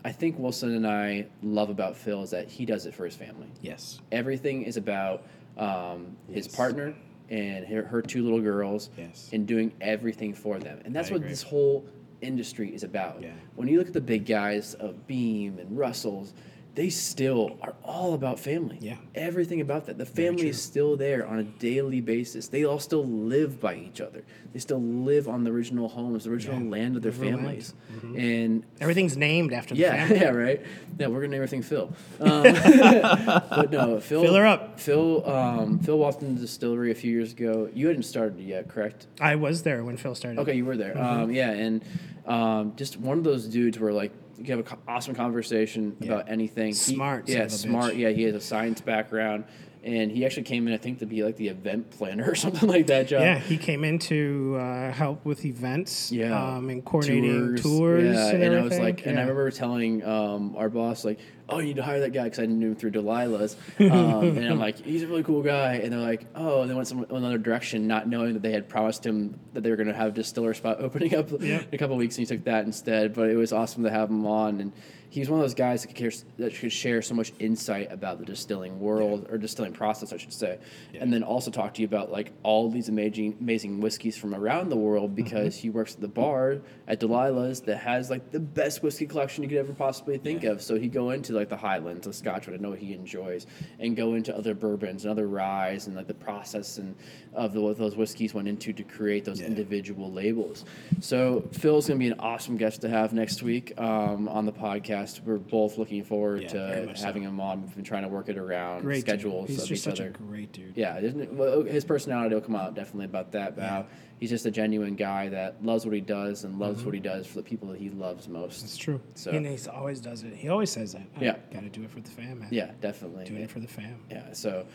I 0.05 0.11
think 0.11 0.39
Wilson 0.39 0.75
and 0.75 0.87
I 0.87 1.27
love 1.43 1.69
about 1.69 1.95
Phil 1.95 2.23
is 2.23 2.29
that 2.31 2.47
he 2.49 2.65
does 2.65 2.85
it 2.85 2.93
for 2.93 3.05
his 3.05 3.15
family. 3.15 3.47
Yes. 3.61 3.99
Everything 4.11 4.63
is 4.63 4.77
about 4.77 5.23
um, 5.57 6.15
his 6.31 6.45
Yes. 6.47 6.55
partner 6.55 6.93
and 7.29 7.65
her, 7.67 7.83
her 7.83 8.01
two 8.01 8.23
little 8.23 8.39
girls 8.41 8.89
Yes. 8.97 9.29
and 9.33 9.45
doing 9.45 9.73
everything 9.81 10.33
for 10.33 10.57
them. 10.57 10.79
And 10.85 10.95
that's 10.95 11.09
I 11.09 11.13
what 11.13 11.17
agree. 11.17 11.29
this 11.29 11.43
whole 11.43 11.85
industry 12.21 12.73
is 12.73 12.83
about. 12.83 13.21
Yeah. 13.21 13.33
When 13.55 13.67
you 13.67 13.77
look 13.77 13.87
at 13.87 13.93
the 13.93 13.99
big 14.01 14.25
guys 14.25 14.73
of 14.75 15.05
Beam 15.05 15.59
and 15.59 15.77
Russell's, 15.77 16.33
they 16.75 16.89
still 16.89 17.57
are 17.61 17.73
all 17.83 18.13
about 18.13 18.39
family. 18.39 18.77
Yeah. 18.79 18.97
Everything 19.15 19.59
about 19.59 19.87
that. 19.87 19.97
The 19.97 20.05
family 20.05 20.47
is 20.47 20.61
still 20.61 20.95
there 20.95 21.25
on 21.27 21.39
a 21.39 21.43
daily 21.43 21.99
basis. 21.99 22.47
They 22.47 22.63
all 22.63 22.79
still 22.79 23.05
live 23.05 23.59
by 23.59 23.75
each 23.75 23.99
other. 23.99 24.23
They 24.53 24.59
still 24.59 24.81
live 24.81 25.27
on 25.27 25.43
the 25.43 25.51
original 25.51 25.89
homes, 25.89 26.23
the 26.23 26.31
original 26.31 26.61
Yeah. 26.61 26.69
land 26.69 26.95
of 26.95 27.01
their 27.01 27.11
River 27.11 27.25
families. 27.37 27.73
And 28.15 28.63
Everything's 28.79 29.17
named 29.17 29.51
after 29.51 29.73
the 29.73 29.81
yeah, 29.81 30.07
family. 30.07 30.19
yeah, 30.21 30.29
right. 30.29 30.61
Yeah, 30.97 31.07
we're 31.07 31.21
gonna 31.21 31.29
name 31.29 31.43
everything 31.43 31.63
Phil. 31.63 31.91
Um, 32.19 32.43
but 32.43 33.71
no, 33.71 33.99
Phil. 33.99 34.21
Fill 34.21 34.35
her 34.35 34.45
up. 34.45 34.79
Phil. 34.79 35.27
Um, 35.29 35.79
Phil 35.79 35.97
walked 35.97 36.21
into 36.21 36.35
the 36.35 36.41
distillery 36.41 36.91
a 36.91 36.95
few 36.95 37.11
years 37.11 37.33
ago. 37.33 37.69
You 37.73 37.87
hadn't 37.87 38.03
started 38.03 38.39
yet, 38.39 38.67
correct? 38.67 39.07
I 39.19 39.35
was 39.35 39.63
there 39.63 39.83
when 39.83 39.97
Phil 39.97 40.15
started. 40.15 40.39
Okay, 40.39 40.55
you 40.55 40.65
were 40.65 40.77
there. 40.77 40.93
Mm-hmm. 40.93 41.23
Um, 41.23 41.31
yeah, 41.31 41.51
and 41.51 41.83
um, 42.25 42.73
just 42.75 42.97
one 42.97 43.17
of 43.17 43.23
those 43.23 43.45
dudes 43.47 43.79
where 43.79 43.91
like 43.93 44.11
you 44.39 44.45
can 44.45 44.57
have 44.57 44.71
an 44.71 44.77
awesome 44.87 45.13
conversation 45.13 45.97
Yeah. 45.99 46.13
about 46.13 46.29
anything. 46.29 46.67
He- 46.67 46.73
Smart 46.73 47.27
son 47.27 47.35
yeah, 47.37 47.47
smart. 47.47 47.95
Yeah, 47.95 48.09
he 48.09 48.23
has 48.23 48.35
a 48.35 48.39
science 48.41 48.79
background, 48.79 49.43
and 49.83 50.11
he 50.11 50.25
actually 50.25 50.43
came 50.43 50.67
in, 50.67 50.73
I 50.73 50.77
think, 50.77 50.99
to 50.99 51.05
be 51.05 51.23
like 51.23 51.37
the 51.37 51.47
event 51.47 51.89
planner 51.91 52.29
or 52.29 52.35
something 52.43 52.67
like 52.67 52.87
that. 52.87 53.07
Job. 53.07 53.21
Yeah, 53.21 53.39
he 53.39 53.57
came 53.57 53.83
in 53.83 53.99
to 53.99 54.57
uh, 54.59 54.91
help 54.91 55.25
with 55.25 55.45
events. 55.45 56.11
Yeah. 56.11 56.55
Um, 56.55 56.69
and 56.69 56.83
coordinating 56.83 57.55
tours. 57.55 58.15
Yeah, 58.15 58.29
and, 58.29 58.43
and, 58.43 58.55
I 58.55 58.61
was 58.61 58.77
like, 58.77 59.05
and 59.05 59.17
I 59.17 59.21
remember 59.21 59.51
telling 59.51 60.03
um, 60.03 60.55
our 60.57 60.69
boss 60.69 61.05
like, 61.05 61.19
"Oh, 61.47 61.59
you 61.59 61.67
need 61.67 61.75
to 61.77 61.83
hire 61.83 62.01
that 62.01 62.11
guy 62.11 62.25
because 62.25 62.39
I 62.39 62.45
knew 62.45 62.69
him 62.69 62.75
through 62.75 62.91
Delilah's." 62.91 63.55
Um, 63.79 64.37
and 64.37 64.45
I'm 64.47 64.59
like, 64.59 64.79
"He's 64.79 65.03
a 65.03 65.07
really 65.07 65.23
cool 65.23 65.41
guy." 65.41 65.75
And 65.75 65.93
they're 65.93 65.99
like, 65.99 66.25
"Oh," 66.35 66.61
and 66.61 66.69
they 66.69 66.75
went 66.75 66.87
some 66.87 67.05
another 67.09 67.37
direction, 67.37 67.87
not 67.87 68.07
knowing 68.07 68.33
that 68.33 68.41
they 68.41 68.51
had 68.51 68.67
promised 68.67 69.05
him 69.05 69.39
that 69.53 69.61
they 69.61 69.69
were 69.69 69.77
going 69.77 69.87
to 69.87 69.93
have 69.93 70.09
a 70.09 70.11
distiller 70.11 70.53
spot 70.53 70.77
opening 70.81 71.15
up 71.15 71.29
Yeah. 71.39 71.59
in 71.61 71.67
a 71.73 71.77
couple 71.77 71.95
of 71.95 71.99
weeks, 71.99 72.17
and 72.17 72.27
he 72.27 72.35
took 72.35 72.45
that 72.45 72.65
instead. 72.65 73.13
But 73.13 73.29
it 73.29 73.35
was 73.35 73.53
awesome 73.53 73.83
to 73.83 73.89
have 73.89 74.09
him 74.09 74.25
on, 74.25 74.59
and 74.59 74.73
he's 75.09 75.29
one 75.29 75.39
of 75.39 75.43
those 75.43 75.55
guys 75.55 75.81
that 75.81 75.87
could, 75.89 75.97
care, 75.97 76.11
that 76.37 76.55
could 76.55 76.71
share 76.71 77.01
so 77.01 77.15
much 77.15 77.33
insight 77.39 77.91
about 77.91 78.19
the 78.19 78.25
distilling 78.25 78.79
world 78.79 79.27
or 79.29 79.37
distilling 79.37 79.73
process, 79.73 80.13
I 80.13 80.17
should 80.17 80.33
say, 80.33 80.59
and 80.93 81.11
then 81.11 81.23
also 81.23 81.49
talk 81.49 81.73
to 81.75 81.81
you 81.81 81.87
about 81.87 82.11
like 82.11 82.31
all 82.43 82.69
these 82.69 82.89
amazing 82.89 83.37
amazing 83.41 83.81
whiskeys 83.81 84.17
from 84.17 84.35
around 84.35 84.69
the 84.69 84.75
world 84.77 85.15
because 85.15 85.55
he 85.55 85.69
works 85.69 85.95
at 85.95 86.01
the 86.01 86.07
bar 86.07 86.59
at 86.87 86.99
Delilah's 86.99 87.61
that 87.61 87.77
has 87.77 88.09
like 88.09 88.31
the 88.31 88.39
best 88.39 88.83
whiskey 88.83 89.07
collection 89.07 89.43
you 89.43 89.49
could 89.49 89.57
ever 89.57 89.73
possibly 89.73 90.17
think 90.17 90.43
of. 90.43 90.61
So 90.61 90.77
he'd 90.77 90.93
go 90.93 91.11
into 91.11 91.33
like 91.33 91.49
the 91.49 91.57
Highlands, 91.57 92.05
the 92.05 92.13
Scotchwood, 92.13 92.53
I 92.53 92.57
know 92.57 92.69
what 92.69 92.79
he 92.79 92.93
enjoys, 92.93 93.47
and 93.79 93.95
go 93.95 94.13
into 94.13 94.35
other 94.35 94.53
bourbons 94.53 95.05
and 95.05 95.11
other 95.11 95.27
ryes 95.27 95.87
and 95.87 95.95
like 95.95 96.07
the 96.07 96.13
process 96.13 96.77
and 96.77 96.95
of 97.33 97.53
the, 97.53 97.61
what 97.61 97.77
those 97.77 97.95
whiskeys 97.95 98.33
went 98.33 98.47
into 98.47 98.73
to 98.73 98.83
create 98.83 99.25
those 99.25 99.41
individual 99.41 100.11
labels. 100.11 100.65
So 100.99 101.47
Phil's 101.51 101.87
gonna 101.87 101.99
be 101.99 102.07
an 102.07 102.19
awesome 102.19 102.57
guest 102.57 102.81
to 102.81 102.89
have 102.89 103.13
next 103.13 103.41
week 103.41 103.73
um, 103.79 104.27
on 104.27 104.45
the 104.45 104.51
podcast. 104.51 104.98
We're 105.25 105.37
both 105.37 105.77
looking 105.77 106.03
forward 106.03 106.43
Yeah, 106.43 106.47
to 106.49 106.85
much 106.87 106.99
so. 106.99 107.05
having 107.05 107.23
him 107.23 107.39
on. 107.39 107.61
We've 107.61 107.75
been 107.75 107.83
trying 107.83 108.03
to 108.03 108.09
work 108.09 108.29
it 108.29 108.37
around 108.37 108.81
great 108.81 109.05
dude. 109.05 109.05
schedules 109.05 109.49
He's 109.49 109.63
of 109.63 109.67
just 109.67 109.81
each 109.81 109.83
such 109.83 109.99
other. 110.01 110.09
a 110.09 110.13
great 110.13 110.51
dude. 110.51 110.73
Yeah, 110.75 110.99
well, 111.31 111.49
oh, 111.49 111.63
his 111.63 111.85
personality 111.85 112.35
will 112.35 112.41
come 112.41 112.55
out 112.55 112.75
definitely 112.75 113.05
about 113.05 113.31
that. 113.33 113.55
But 113.55 113.63
how 113.65 113.85
he's 114.19 114.29
just 114.29 114.45
a 114.45 114.51
genuine 114.51 114.95
guy 114.95 115.29
that 115.29 115.63
loves 115.63 115.85
what 115.85 115.95
he 115.95 116.01
does 116.01 116.43
and 116.43 116.59
loves 116.59 116.79
mm-hmm. 116.79 116.85
what 116.85 116.93
he 116.93 116.99
does 116.99 117.25
for 117.25 117.35
the 117.35 117.43
people 117.43 117.69
that 117.69 117.79
he 117.79 117.89
loves 117.89 118.27
most. 118.27 118.63
It's 118.63 118.77
true. 118.77 119.01
So- 119.15 119.31
and 119.31 119.45
he 119.45 119.57
always 119.69 119.99
does 119.99 120.23
it. 120.23 120.33
He 120.33 120.49
always 120.49 120.69
says 120.69 120.93
that. 120.93 121.07
Yeah. 121.19 121.37
Got 121.53 121.61
to 121.61 121.69
do 121.69 121.83
it 121.83 121.91
for 121.91 122.01
the 122.01 122.09
fam, 122.09 122.39
man. 122.39 122.49
Yeah, 122.51 122.71
definitely. 122.81 123.25
Doing 123.25 123.41
it 123.41 123.51
for 123.51 123.59
the 123.59 123.67
fam. 123.67 123.99
Yeah, 124.09 124.33
so 124.33 124.65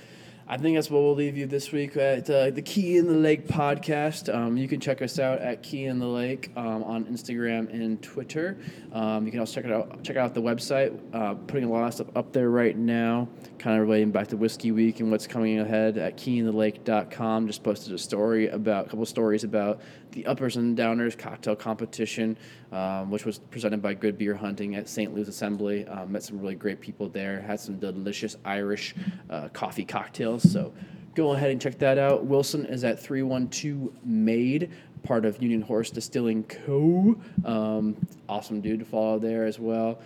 I 0.46 0.58
think 0.58 0.76
that's 0.76 0.90
what 0.90 1.00
we'll 1.00 1.14
leave 1.14 1.38
you 1.38 1.46
this 1.46 1.72
week 1.72 1.96
at 1.96 2.28
uh, 2.28 2.50
the 2.50 2.60
Key 2.60 2.98
in 2.98 3.06
the 3.06 3.14
Lake 3.14 3.48
podcast. 3.48 4.32
Um, 4.32 4.58
you 4.58 4.68
can 4.68 4.78
check 4.78 5.00
us 5.00 5.18
out 5.18 5.38
at 5.38 5.62
Key 5.62 5.86
in 5.86 5.98
the 5.98 6.06
Lake 6.06 6.50
um, 6.54 6.82
on 6.84 7.06
Instagram 7.06 7.72
and 7.72 8.02
Twitter. 8.02 8.58
Um, 8.92 9.24
you 9.24 9.30
can 9.30 9.40
also 9.40 9.54
check 9.54 9.64
it 9.64 9.72
out. 9.72 10.04
Check 10.04 10.18
out 10.18 10.34
the 10.34 10.42
website. 10.42 10.98
Uh, 11.14 11.32
putting 11.32 11.64
a 11.64 11.72
lot 11.72 11.86
of 11.86 11.94
stuff 11.94 12.08
up 12.14 12.34
there 12.34 12.50
right 12.50 12.76
now, 12.76 13.26
kind 13.58 13.80
of 13.80 13.88
relating 13.88 14.10
back 14.10 14.28
to 14.28 14.36
Whiskey 14.36 14.70
Week 14.70 15.00
and 15.00 15.10
what's 15.10 15.26
coming 15.26 15.60
ahead 15.60 15.96
at 15.96 16.18
keyinthelake.com. 16.18 17.46
Just 17.46 17.62
posted 17.62 17.94
a 17.94 17.98
story 17.98 18.48
about 18.48 18.86
a 18.86 18.88
couple 18.90 19.06
stories 19.06 19.44
about 19.44 19.80
the 20.14 20.26
uppers 20.26 20.56
and 20.56 20.78
downers 20.78 21.18
cocktail 21.18 21.56
competition, 21.56 22.38
um, 22.72 23.10
which 23.10 23.24
was 23.24 23.38
presented 23.38 23.82
by 23.82 23.94
Good 23.94 24.16
Beer 24.16 24.34
Hunting 24.34 24.76
at 24.76 24.88
St. 24.88 25.12
Louis 25.14 25.28
Assembly. 25.28 25.86
Um, 25.86 26.12
met 26.12 26.22
some 26.22 26.40
really 26.40 26.54
great 26.54 26.80
people 26.80 27.08
there. 27.08 27.40
Had 27.40 27.60
some 27.60 27.78
delicious 27.78 28.36
Irish 28.44 28.94
uh, 29.28 29.48
coffee 29.48 29.84
cocktails. 29.84 30.50
So 30.50 30.72
go 31.14 31.32
ahead 31.32 31.50
and 31.50 31.60
check 31.60 31.78
that 31.78 31.98
out. 31.98 32.24
Wilson 32.24 32.64
is 32.66 32.84
at 32.84 33.00
312 33.00 33.92
Made, 34.04 34.70
part 35.02 35.24
of 35.24 35.42
Union 35.42 35.60
Horse 35.60 35.90
Distilling 35.90 36.44
Co. 36.44 37.16
Um, 37.44 37.96
awesome 38.28 38.60
dude 38.60 38.80
to 38.80 38.86
follow 38.86 39.18
there 39.18 39.44
as 39.44 39.58
well. 39.58 39.98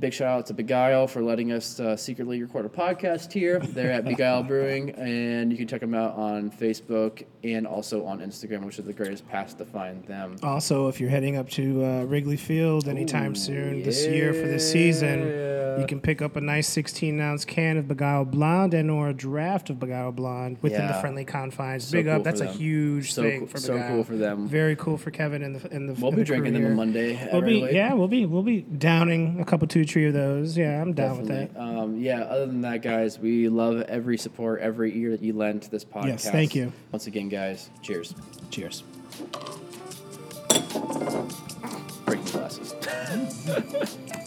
Big 0.00 0.12
shout 0.12 0.38
out 0.38 0.46
to 0.46 0.54
Begyle 0.54 1.08
for 1.08 1.22
letting 1.22 1.52
us 1.52 1.78
uh, 1.78 1.96
secretly 1.96 2.42
record 2.42 2.64
a 2.64 2.68
podcast 2.68 3.30
here. 3.30 3.58
They're 3.58 3.92
at 3.92 4.04
Begyle 4.06 4.42
Brewing, 4.48 4.90
and 4.92 5.52
you 5.52 5.58
can 5.58 5.68
check 5.68 5.82
them 5.82 5.94
out 5.94 6.16
on 6.16 6.50
Facebook 6.50 7.24
and 7.44 7.66
also 7.66 8.04
on 8.06 8.20
Instagram, 8.20 8.64
which 8.64 8.78
is 8.78 8.84
the 8.84 8.92
greatest 8.92 9.28
path 9.28 9.56
to 9.58 9.64
find 9.64 10.04
them. 10.06 10.36
Also, 10.42 10.88
if 10.88 11.00
you're 11.00 11.10
heading 11.10 11.36
up 11.36 11.48
to 11.50 11.84
uh, 11.84 12.02
Wrigley 12.04 12.36
Field 12.36 12.88
anytime 12.88 13.34
soon 13.34 13.82
this 13.82 14.06
year 14.06 14.32
for 14.32 14.46
the 14.46 14.60
season, 14.60 15.50
you 15.80 15.86
can 15.86 16.00
pick 16.00 16.20
up 16.20 16.36
a 16.36 16.40
nice 16.40 16.68
16 16.68 17.18
ounce 17.20 17.44
can 17.44 17.76
of 17.78 17.86
Begyle 17.86 18.30
Blonde 18.30 18.74
and 18.74 18.90
or 18.90 19.08
a 19.08 19.14
draft 19.14 19.70
of 19.70 19.76
Begyle 19.78 20.14
Blonde 20.14 20.58
within 20.60 20.86
the 20.86 20.94
friendly 20.94 21.24
confines. 21.24 21.84
So 21.84 21.92
Big 21.92 22.06
cool 22.06 22.16
up. 22.16 22.24
That's 22.24 22.40
a 22.42 22.52
huge 22.52 23.12
So 23.14 23.22
thing 23.22 23.38
cool- 23.40 23.48
for 23.48 23.58
so 23.58 23.82
cool 23.88 24.04
for 24.04 24.16
them. 24.16 24.46
Very 24.46 24.76
cool 24.76 24.98
for 24.98 25.10
Kevin 25.10 25.42
and 25.42 25.56
the 25.56 25.70
and 25.72 25.88
the. 25.88 25.94
We'll 25.94 26.08
and 26.08 26.16
be 26.16 26.22
the 26.22 26.26
drinking 26.26 26.52
crew 26.54 26.62
them 26.62 26.70
on. 26.72 26.76
Monday. 26.76 27.28
We'll 27.32 27.42
be 27.42 27.68
yeah, 27.72 27.94
we'll 27.94 28.08
be 28.08 28.26
we'll 28.26 28.42
be 28.42 28.60
downing 28.60 29.40
a 29.40 29.44
couple 29.44 29.66
two 29.66 29.84
three 29.84 30.06
of 30.06 30.12
those. 30.12 30.56
Yeah, 30.56 30.80
I'm 30.80 30.92
down 30.92 31.18
with 31.18 31.28
that. 31.28 31.58
Um, 31.58 31.96
yeah, 31.98 32.20
other 32.22 32.46
than 32.46 32.60
that, 32.62 32.82
guys, 32.82 33.18
we 33.18 33.48
love 33.48 33.80
every 33.82 34.18
support, 34.18 34.60
every 34.60 34.96
ear 34.98 35.12
that 35.12 35.22
you 35.22 35.32
lend 35.32 35.62
to 35.62 35.70
this 35.70 35.84
podcast. 35.84 36.06
Yes, 36.06 36.30
thank 36.30 36.54
you. 36.54 36.72
Once 36.92 37.06
again, 37.06 37.28
guys, 37.32 37.70
cheers. 37.80 38.14
Cheers. 38.50 38.82
Breaking 42.04 42.26
glasses. 42.26 42.74